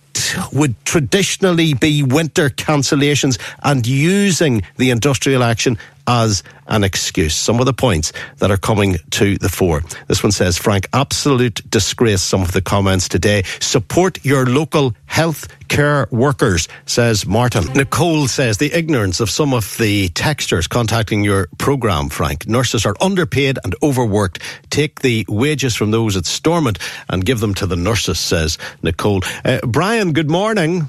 would 0.53 0.75
traditionally 0.85 1.75
be 1.75 2.03
winter 2.03 2.51
cancellations 2.51 3.39
and 3.63 3.87
using 3.87 4.63
the 4.77 4.91
industrial 4.91 5.43
action 5.43 5.79
as 6.07 6.43
an 6.69 6.85
excuse. 6.85 7.35
Some 7.35 7.61
of 7.61 7.67
the 7.67 7.73
points 7.73 8.13
that 8.39 8.51
are 8.51 8.57
coming 8.57 8.97
to 9.11 9.39
the 9.39 9.49
fore. 9.49 9.83
This 10.09 10.23
one 10.23 10.33
says, 10.33 10.59
Frank, 10.59 10.89
absolute 10.93 11.69
disgrace. 11.71 12.23
Some 12.23 12.43
of 12.43 12.53
the 12.53 12.63
comments 12.63 13.09
today. 13.09 13.43
Support 13.61 14.25
your 14.25 14.47
local 14.47 14.95
health 15.07 15.49
care 15.69 16.07
workers, 16.11 16.69
says 16.87 17.27
Martin. 17.27 17.65
Nicole 17.75 18.29
says, 18.29 18.59
the 18.59 18.73
ignorance 18.73 19.21
of 19.21 19.31
some 19.31 19.53
of 19.53 19.77
the 19.79 20.09
texters 20.11 20.69
contacting 20.69 21.25
your 21.25 21.49
programme, 21.59 22.09
Frank. 22.09 22.47
Nurses 22.47 22.87
are 22.87 22.95
underpaid 23.01 23.59
and 23.65 23.75
overworked. 23.83 24.41
Take 24.71 25.01
the 25.01 25.25
wages 25.29 25.75
from 25.75 25.91
those 25.91 26.17
at 26.17 26.27
Stormont 26.27 26.79
and 27.09 27.25
give 27.25 27.41
them 27.41 27.55
to 27.55 27.67
the 27.67 27.77
nurses, 27.77 28.19
says 28.19 28.59
Nicole. 28.83 29.23
Uh, 29.45 29.59
Brian, 29.67 30.13
good 30.13 30.31
morning. 30.31 30.89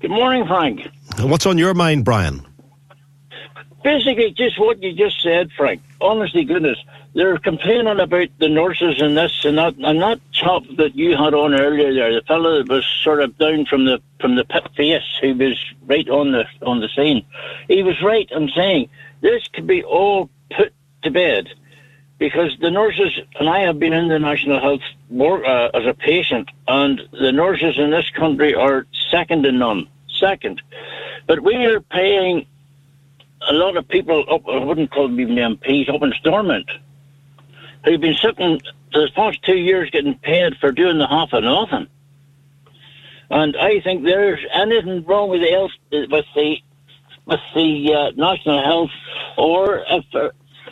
Good 0.00 0.10
morning, 0.10 0.46
Frank. 0.46 0.88
What's 1.18 1.46
on 1.46 1.58
your 1.58 1.74
mind, 1.74 2.04
Brian? 2.04 2.46
Basically, 3.82 4.32
just 4.32 4.58
what 4.58 4.82
you 4.82 4.92
just 4.92 5.22
said, 5.22 5.50
Frank. 5.56 5.82
Honestly, 6.00 6.44
goodness, 6.44 6.78
they're 7.14 7.38
complaining 7.38 7.86
about 7.86 8.28
the 8.38 8.48
nurses 8.48 9.00
and 9.00 9.16
this 9.16 9.44
and 9.44 9.58
that. 9.58 9.74
And 9.78 10.02
that 10.02 10.20
chap 10.32 10.62
that 10.76 10.96
you 10.96 11.16
had 11.16 11.34
on 11.34 11.54
earlier 11.54 11.94
there, 11.94 12.12
the 12.12 12.26
fellow 12.26 12.58
that 12.58 12.68
was 12.68 12.84
sort 13.02 13.22
of 13.22 13.38
down 13.38 13.66
from 13.66 13.84
the 13.84 14.00
from 14.20 14.34
the 14.34 14.44
pit 14.44 14.68
face, 14.76 15.02
who 15.20 15.34
was 15.34 15.56
right 15.86 16.08
on 16.08 16.32
the 16.32 16.44
on 16.62 16.80
the 16.80 16.88
scene, 16.88 17.24
he 17.68 17.82
was 17.82 18.00
right 18.02 18.28
in 18.30 18.50
saying 18.54 18.88
this 19.20 19.46
could 19.48 19.66
be 19.66 19.82
all 19.84 20.28
put 20.50 20.72
to 21.02 21.10
bed 21.10 21.48
because 22.18 22.56
the 22.60 22.70
nurses 22.70 23.18
and 23.38 23.48
I 23.48 23.60
have 23.60 23.78
been 23.78 23.92
in 23.92 24.08
the 24.08 24.18
National 24.18 24.60
Health 24.60 24.82
Board 25.08 25.44
uh, 25.44 25.70
as 25.72 25.86
a 25.86 25.94
patient, 25.94 26.50
and 26.66 27.00
the 27.12 27.32
nurses 27.32 27.78
in 27.78 27.90
this 27.90 28.10
country 28.10 28.54
are 28.54 28.86
second 29.10 29.44
to 29.44 29.52
none. 29.52 29.88
Second, 30.18 30.60
but 31.28 31.40
we 31.40 31.54
are 31.66 31.80
paying 31.80 32.46
a 33.48 33.52
lot 33.52 33.76
of 33.76 33.88
people 33.88 34.24
up, 34.30 34.42
I 34.48 34.62
wouldn't 34.64 34.90
call 34.90 35.08
them 35.08 35.20
even 35.20 35.36
MPs, 35.36 35.92
up 35.92 36.02
in 36.02 36.12
Stormont, 36.20 36.70
who've 37.84 38.00
been 38.00 38.16
sitting 38.16 38.60
for 38.92 39.00
the 39.00 39.10
past 39.14 39.42
two 39.42 39.56
years 39.56 39.90
getting 39.90 40.14
paid 40.16 40.56
for 40.60 40.72
doing 40.72 40.98
the 40.98 41.06
half 41.06 41.32
of 41.32 41.44
nothing. 41.44 41.88
And 43.30 43.56
I 43.56 43.80
think 43.80 44.04
there's 44.04 44.40
anything 44.52 45.04
wrong 45.04 45.28
with 45.28 45.42
the 45.42 45.52
else 45.52 45.72
with 45.90 46.24
the 46.34 46.56
with 47.26 47.40
the 47.54 47.94
uh, 47.94 48.10
national 48.16 48.64
health, 48.64 48.90
or 49.36 49.84
if 49.90 50.04
uh, 50.14 50.30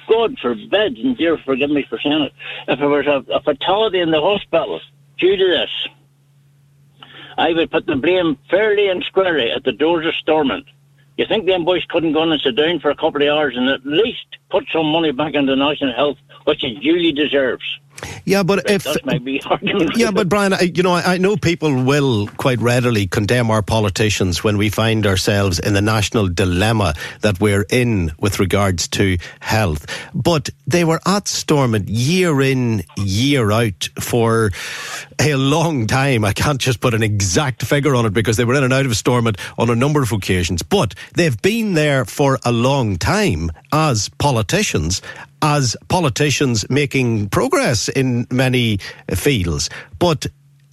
God 0.09 0.39
forbid, 0.41 0.97
and 0.97 1.17
dear 1.17 1.37
forgive 1.45 1.71
me 1.71 1.85
for 1.89 1.99
saying 2.03 2.23
it, 2.23 2.33
if 2.69 2.79
there 2.79 2.89
was 2.89 3.07
a, 3.07 3.31
a 3.31 3.43
fatality 3.43 4.01
in 4.01 4.11
the 4.11 4.21
hospital 4.21 4.81
due 5.19 5.37
to 5.37 5.47
this, 5.47 5.89
I 7.37 7.53
would 7.53 7.71
put 7.71 7.85
the 7.87 7.97
blame 7.97 8.39
fairly 8.49 8.89
and 8.89 9.05
squarely 9.05 9.51
at 9.51 9.65
the 9.65 9.73
doors 9.73 10.07
of 10.07 10.15
Stormont. 10.15 10.67
You 11.17 11.25
think 11.27 11.47
them 11.47 11.65
boys 11.65 11.85
couldn't 11.89 12.13
go 12.13 12.23
and 12.23 12.41
sit 12.41 12.57
down 12.57 12.81
for 12.81 12.91
a 12.91 12.97
couple 12.97 13.23
of 13.23 13.29
hours 13.29 13.55
and 13.57 13.69
at 13.71 13.87
least 13.87 14.27
put 14.51 14.65
some 14.73 14.87
money 14.87 15.13
back 15.13 15.35
into 15.35 15.57
national 15.57 15.95
health, 15.95 16.19
which 16.45 16.63
it 16.63 16.81
duly 16.81 17.13
deserves? 17.13 17.65
Yeah, 18.27 18.43
but 18.43 18.69
if 18.69 18.85
yeah, 19.97 20.11
but 20.11 20.29
Brian, 20.29 20.53
I, 20.53 20.63
you 20.63 20.83
know, 20.83 20.91
I, 20.91 21.15
I, 21.15 21.19
know 21.19 21.37
people 21.37 21.85
will 21.85 22.27
quite 22.27 22.59
readily 22.59 23.07
condemn 23.07 23.53
our 23.53 23.63
politicians 23.63 24.43
when 24.43 24.59
we 24.59 24.69
find 24.69 25.07
ourselves 25.07 25.61
in 25.61 25.75
the 25.75 25.81
national 25.81 26.27
dilemma 26.27 26.95
that 27.21 27.41
we're 27.41 27.65
in 27.71 28.11
with 28.19 28.41
regards 28.41 28.89
to 28.89 29.17
health. 29.39 29.87
But 30.13 30.51
they 30.67 30.83
were 30.83 31.01
at 31.07 31.29
Stormont 31.29 31.89
year 31.89 32.41
in, 32.43 32.83
year 32.97 33.53
out 33.53 33.89
for 34.01 34.51
a 35.21 35.37
long 35.37 35.87
time. 35.87 36.25
I 36.25 36.33
can't 36.33 36.61
just 36.61 36.81
put 36.81 36.95
an 36.95 37.05
exact 37.05 37.63
figure 37.63 37.95
on 37.95 38.07
it 38.07 38.13
because 38.13 38.37
they 38.37 38.45
were 38.45 38.57
in 38.57 38.65
and 38.65 38.73
out 38.73 38.87
of 38.87 38.97
Stormont 38.97 39.39
on 39.57 39.71
a 39.71 39.77
number 39.77 40.03
of 40.03 40.11
occasions. 40.11 40.63
But 40.63 40.97
they've 41.15 41.41
been 41.41 41.75
there 41.75 42.05
for 42.05 42.41
a 42.45 42.51
long 42.51 42.97
time 42.97 43.53
as 43.73 44.09
politicians, 44.09 45.01
as 45.47 45.77
politicians 45.89 46.69
making 46.69 47.29
progress 47.29 47.89
in 47.89 48.27
many 48.31 48.79
fields. 49.15 49.71
But 49.99 50.27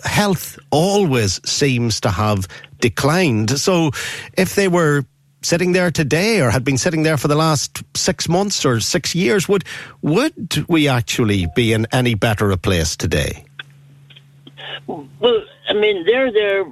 health 0.03 0.57
always 0.71 1.39
seems 1.47 2.01
to 2.01 2.09
have 2.09 2.47
declined. 2.80 3.59
So 3.59 3.91
if 4.36 4.55
they 4.55 4.67
were 4.67 5.05
sitting 5.41 5.74
there 5.74 5.91
today 5.91 6.41
or 6.41 6.49
had 6.49 6.63
been 6.63 6.78
sitting 6.78 7.03
there 7.03 7.17
for 7.17 7.28
the 7.28 7.36
last 7.36 7.84
six 7.95 8.28
months 8.28 8.65
or 8.65 8.80
six 8.80 9.13
years, 9.13 9.47
would 9.47 9.63
would 10.01 10.65
we 10.67 10.88
actually 10.88 11.47
be 11.55 11.74
in 11.74 11.86
any 11.91 12.15
better 12.15 12.49
a 12.51 12.57
place 12.57 12.95
today? 12.95 13.45
Well, 14.88 15.07
I 15.69 15.74
mean, 15.74 16.05
they're 16.05 16.32
there 16.32 16.65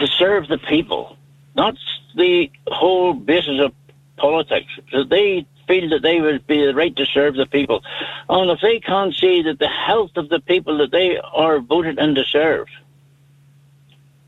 to 0.00 0.06
serve 0.06 0.48
the 0.48 0.58
people. 0.58 1.16
That's 1.56 1.84
the 2.14 2.50
whole 2.66 3.14
basis 3.14 3.58
of 3.60 3.72
politics. 4.16 4.70
They 5.08 5.46
feel 5.72 5.88
that 5.90 6.02
they 6.02 6.20
would 6.20 6.46
be 6.46 6.66
the 6.66 6.74
right 6.74 6.94
to 6.96 7.06
serve 7.06 7.34
the 7.34 7.46
people. 7.46 7.82
And 8.28 8.50
if 8.50 8.60
they 8.60 8.80
can't 8.80 9.14
see 9.14 9.42
that 9.42 9.58
the 9.58 9.68
health 9.68 10.10
of 10.16 10.28
the 10.28 10.40
people 10.40 10.78
that 10.78 10.90
they 10.90 11.18
are 11.18 11.60
voted 11.60 11.98
in 11.98 12.14
to 12.14 12.24
serve 12.24 12.68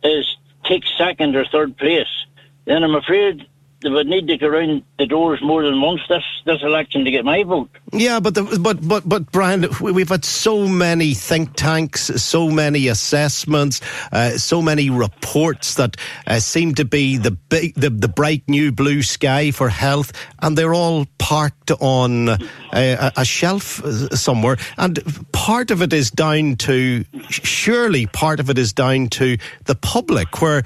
is 0.02 0.36
take 0.64 0.84
second 0.96 1.36
or 1.36 1.44
third 1.44 1.76
place, 1.76 2.26
then 2.64 2.82
I'm 2.82 2.94
afraid 2.94 3.46
they 3.84 3.90
would 3.90 4.06
need 4.06 4.26
to 4.28 4.36
go 4.36 4.48
around 4.48 4.82
the 4.98 5.06
doors 5.06 5.40
more 5.42 5.62
than 5.62 5.80
once 5.80 6.00
this 6.08 6.22
this 6.44 6.62
election 6.62 7.04
to 7.04 7.10
get 7.10 7.24
my 7.24 7.42
vote. 7.44 7.68
Yeah, 7.92 8.18
but 8.18 8.34
the, 8.34 8.58
but 8.60 8.86
but 8.86 9.08
but 9.08 9.30
Brian, 9.30 9.66
we've 9.80 10.08
had 10.08 10.24
so 10.24 10.66
many 10.66 11.14
think 11.14 11.54
tanks, 11.54 12.00
so 12.00 12.50
many 12.50 12.88
assessments, 12.88 13.80
uh, 14.10 14.30
so 14.38 14.62
many 14.62 14.90
reports 14.90 15.74
that 15.74 15.96
uh, 16.26 16.40
seem 16.40 16.74
to 16.76 16.84
be 16.84 17.18
the 17.18 17.30
big, 17.30 17.74
the 17.74 17.90
the 17.90 18.08
bright 18.08 18.42
new 18.48 18.72
blue 18.72 19.02
sky 19.02 19.50
for 19.50 19.68
health, 19.68 20.12
and 20.40 20.56
they're 20.56 20.74
all 20.74 21.06
parked 21.18 21.70
on 21.72 22.30
a, 22.72 23.12
a 23.16 23.24
shelf 23.24 23.84
uh, 23.84 24.08
somewhere. 24.16 24.56
And 24.78 24.98
part 25.32 25.70
of 25.70 25.82
it 25.82 25.92
is 25.92 26.10
down 26.10 26.56
to 26.56 27.04
surely 27.28 28.06
part 28.06 28.40
of 28.40 28.48
it 28.48 28.58
is 28.58 28.72
down 28.72 29.08
to 29.08 29.36
the 29.66 29.74
public, 29.74 30.40
where 30.40 30.64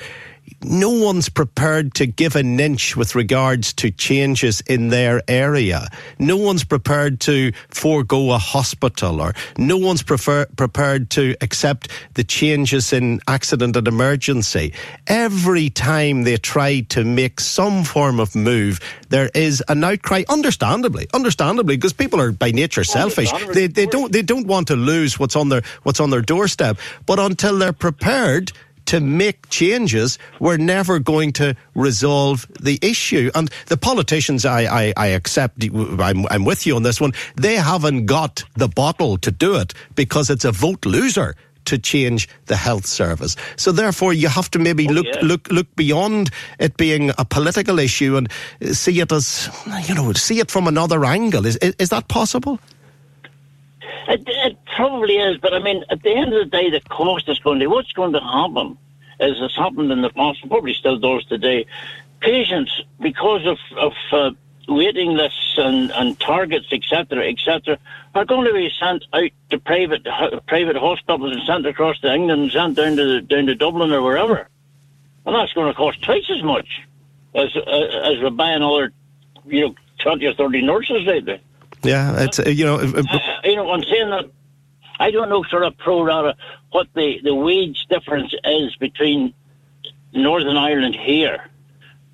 no 0.63 0.91
one's 0.91 1.29
prepared 1.29 1.95
to 1.95 2.07
give 2.07 2.35
an 2.35 2.59
inch 2.59 2.97
with 2.97 3.15
regards 3.15 3.73
to 3.75 3.91
changes 3.91 4.61
in 4.63 4.89
their 4.89 5.23
area. 5.29 5.87
No 6.19 6.37
one's 6.37 6.65
prepared 6.65 7.21
to 7.21 7.53
forego 7.69 8.33
a 8.33 8.39
hospital 8.39 9.21
or 9.21 9.35
no 9.57 9.77
one's 9.77 10.03
prefer, 10.03 10.47
prepared 10.57 11.11
to 11.11 11.37
accept 11.41 11.89
the 12.15 12.25
changes 12.25 12.93
in 12.93 13.21
accident 13.29 13.77
and 13.77 13.87
emergency. 13.87 14.73
Every 15.07 15.71
time 15.71 16.25
they 16.25 16.37
try 16.37 16.81
to 16.91 17.05
make 17.05 17.41
some 17.41 17.85
form 17.85 18.19
of 18.19 18.35
move, 18.35 18.81
there 19.11 19.31
is 19.35 19.63
an 19.69 19.85
outcry, 19.85 20.25
understandably, 20.29 21.07
understandably, 21.15 21.77
because 21.77 21.93
people 21.93 22.21
are 22.21 22.33
by 22.33 22.51
nature 22.51 22.85
selfish. 22.85 23.31
They, 23.53 23.69
they 23.69 23.87
don't, 23.87 24.13
they 24.13 24.23
don't 24.23 24.47
want 24.47 24.69
to 24.69 24.77
lose 24.77 25.19
what's 25.19 25.37
on 25.37 25.49
their, 25.51 25.63
what's 25.85 26.01
on 26.01 26.11
their 26.11 26.23
doorstep. 26.23 26.79
But 27.07 27.19
until 27.19 27.59
they're 27.59 27.73
prepared 27.73 28.53
to 28.89 29.01
make 29.01 29.51
changes, 29.51 30.19
we're 30.41 30.57
never 30.57 30.99
going 30.99 31.31
to 31.35 31.55
resolve 31.75 32.47
the 32.59 32.79
issue. 32.81 33.31
And 33.35 33.51
the 33.67 33.77
politicians, 33.77 34.47
I, 34.47 34.63
I, 34.63 34.93
I 34.97 35.07
accept, 35.09 35.63
I'm, 35.63 36.27
I'm 36.31 36.45
with 36.47 36.67
you 36.67 36.75
on 36.75 36.85
this 36.85 36.99
one, 36.99 37.13
they 37.37 37.57
haven't 37.57 38.07
got 38.07 38.45
the 38.55 38.67
bottle 38.67 39.19
to 39.19 39.31
do 39.31 39.57
it 39.57 39.75
because 39.95 40.31
it's 40.31 40.47
a 40.47 40.53
vote 40.53 40.87
loser 40.87 41.35
to 41.67 41.77
change 41.77 42.31
the 42.47 42.57
health 42.57 42.87
service. 42.87 43.37
So 43.57 43.73
therefore, 43.73 44.15
you 44.15 44.29
have 44.29 44.51
to 44.53 44.59
maybe 44.59 44.89
oh, 44.89 44.93
look 44.93 45.07
yeah. 45.07 45.21
look 45.23 45.49
look 45.51 45.77
beyond 45.77 46.31
it 46.59 46.79
being 46.79 47.11
a 47.19 47.27
political 47.27 47.79
issue 47.79 48.17
and 48.17 48.31
see 48.75 49.01
it 49.01 49.13
as 49.13 49.51
you 49.87 49.95
know 49.95 50.15
see 50.15 50.41
it 50.41 50.51
from 50.51 50.67
another 50.67 51.05
angle. 51.05 51.45
Is 51.45 51.57
is, 51.57 51.75
is 51.79 51.91
that 51.91 52.09
possible? 52.09 52.59
It, 54.09 54.23
it, 54.27 54.59
probably 54.77 55.17
is, 55.17 55.39
but 55.39 55.55
I 55.55 55.59
mean, 55.59 55.85
at 55.91 56.03
the 56.03 56.15
end 56.15 56.33
of 56.33 56.39
the 56.39 56.57
day, 56.57 56.71
the 56.71 56.81
cost 56.81 57.29
is 57.29 57.39
going 57.39 57.59
to. 57.61 57.67
What's 57.67 57.93
going 57.93 58.13
to 58.13 58.21
happen 58.21 58.79
is 59.21 59.37
it's 59.41 59.57
happened 59.57 59.91
in 59.91 60.03
the 60.03 60.11
past, 60.11 60.47
probably 60.49 60.75
still 60.75 60.99
does 60.99 61.25
today. 61.27 61.67
Patients, 62.21 62.83
because 63.01 63.47
of 63.47 63.59
of 63.77 63.93
uh, 64.13 64.31
waiting 64.69 65.13
lists 65.13 65.55
and, 65.57 65.91
and 65.93 66.19
targets, 66.21 66.67
etc., 66.73 67.29
etc., 67.29 67.79
are 68.15 68.25
going 68.25 68.47
to 68.47 68.53
be 68.53 68.71
sent 68.79 69.05
out 69.13 69.31
to 69.51 69.59
private 69.59 70.05
private 70.47 70.77
hospitals 70.77 71.33
and 71.33 71.43
sent 71.45 71.67
across 71.67 71.99
to 72.01 72.13
England 72.13 72.43
and 72.43 72.53
sent 72.53 72.77
down 72.77 72.97
to 72.97 73.21
down 73.21 73.47
to 73.47 73.55
Dublin 73.55 73.93
or 73.93 74.03
wherever, 74.03 74.49
and 75.27 75.35
that's 75.35 75.53
going 75.53 75.69
to 75.69 75.75
cost 75.75 76.03
twice 76.03 76.31
as 76.31 76.43
much 76.43 76.83
as 77.35 77.55
uh, 77.57 77.61
as 77.61 78.21
we're 78.21 78.31
buying 78.31 78.63
other, 78.63 78.93
you 79.47 79.61
know, 79.61 79.75
twenty 79.99 80.27
or 80.27 80.35
thirty 80.35 80.63
nurses 80.63 81.07
out 81.09 81.25
there. 81.25 81.41
Yeah, 81.83 82.23
it's 82.23 82.39
uh, 82.39 82.49
you 82.49 82.65
know. 82.65 82.77
Uh, 82.77 83.03
uh, 83.09 83.19
you 83.45 83.57
know, 83.57 83.71
I'm 83.71 83.83
saying 83.83 84.11
that 84.11 84.31
I 84.99 85.11
don't 85.11 85.29
know 85.29 85.45
sort 85.45 85.65
of 85.65 85.77
pro 85.79 86.03
rata 86.03 86.37
what 86.71 86.89
the 86.95 87.21
the 87.23 87.35
wage 87.35 87.87
difference 87.89 88.35
is 88.45 88.75
between 88.77 89.33
Northern 90.13 90.57
Ireland 90.57 90.97
here 90.97 91.49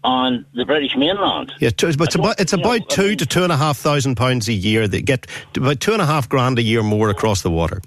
on 0.02 0.44
the 0.54 0.66
British 0.66 0.94
mainland. 0.96 1.52
Yeah, 1.60 1.70
but 1.76 2.00
it's 2.00 2.14
about 2.14 2.40
it's 2.40 2.52
about 2.52 2.80
know, 2.80 2.86
two 2.88 3.02
I 3.02 3.08
mean, 3.08 3.18
to 3.18 3.26
two 3.26 3.42
and 3.42 3.52
a 3.52 3.56
half 3.56 3.78
thousand 3.78 4.16
pounds 4.16 4.48
a 4.48 4.52
year. 4.52 4.86
They 4.86 5.00
get 5.00 5.26
about 5.56 5.80
two 5.80 5.92
and 5.92 6.02
a 6.02 6.06
half 6.06 6.28
grand 6.28 6.58
a 6.58 6.62
year 6.62 6.82
more 6.82 7.08
across 7.08 7.42
the 7.42 7.50
water. 7.50 7.80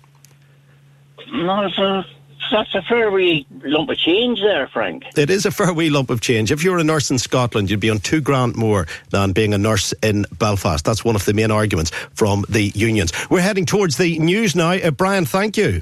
No, 1.31 1.65
a 1.65 2.05
that's 2.51 2.73
a 2.75 2.81
fair 2.81 3.11
wee 3.11 3.45
lump 3.63 3.89
of 3.89 3.97
change 3.97 4.39
there, 4.41 4.67
Frank. 4.67 5.03
It 5.15 5.29
is 5.29 5.45
a 5.45 5.51
fair 5.51 5.73
wee 5.73 5.89
lump 5.89 6.09
of 6.09 6.21
change. 6.21 6.51
If 6.51 6.63
you're 6.63 6.77
a 6.77 6.83
nurse 6.83 7.11
in 7.11 7.19
Scotland, 7.19 7.69
you'd 7.69 7.79
be 7.79 7.89
on 7.89 7.99
two 7.99 8.21
grand 8.21 8.55
more 8.55 8.87
than 9.09 9.31
being 9.31 9.53
a 9.53 9.57
nurse 9.57 9.93
in 10.03 10.25
Belfast. 10.37 10.83
That's 10.83 11.03
one 11.03 11.15
of 11.15 11.25
the 11.25 11.33
main 11.33 11.51
arguments 11.51 11.91
from 12.13 12.45
the 12.49 12.71
unions. 12.75 13.11
We're 13.29 13.41
heading 13.41 13.65
towards 13.65 13.97
the 13.97 14.19
news 14.19 14.55
now. 14.55 14.71
Uh, 14.71 14.91
Brian, 14.91 15.25
thank 15.25 15.57
you. 15.57 15.81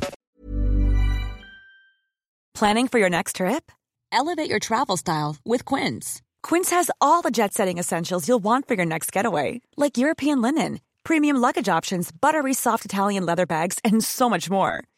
Planning 2.54 2.88
for 2.88 3.00
your 3.00 3.10
next 3.10 3.38
trip? 3.38 3.72
Elevate 4.12 4.50
your 4.50 4.60
travel 4.60 4.98
style 4.98 5.36
with 5.46 5.66
Quince. 5.66 6.22
Quince 6.42 6.70
has 6.70 6.90
all 7.02 7.22
the 7.22 7.32
jet 7.32 7.54
setting 7.54 7.78
essentials 7.78 8.28
you'll 8.28 8.40
want 8.40 8.68
for 8.68 8.76
your 8.76 8.86
next 8.86 9.12
getaway, 9.12 9.62
like 9.76 9.98
European 9.98 10.42
linen, 10.42 10.80
premium 11.04 11.36
luggage 11.36 11.68
options, 11.68 12.12
buttery 12.12 12.54
soft 12.54 12.86
Italian 12.86 13.26
leather 13.26 13.46
bags, 13.46 13.80
and 13.84 14.04
so 14.04 14.30
much 14.30 14.50
more 14.50 14.86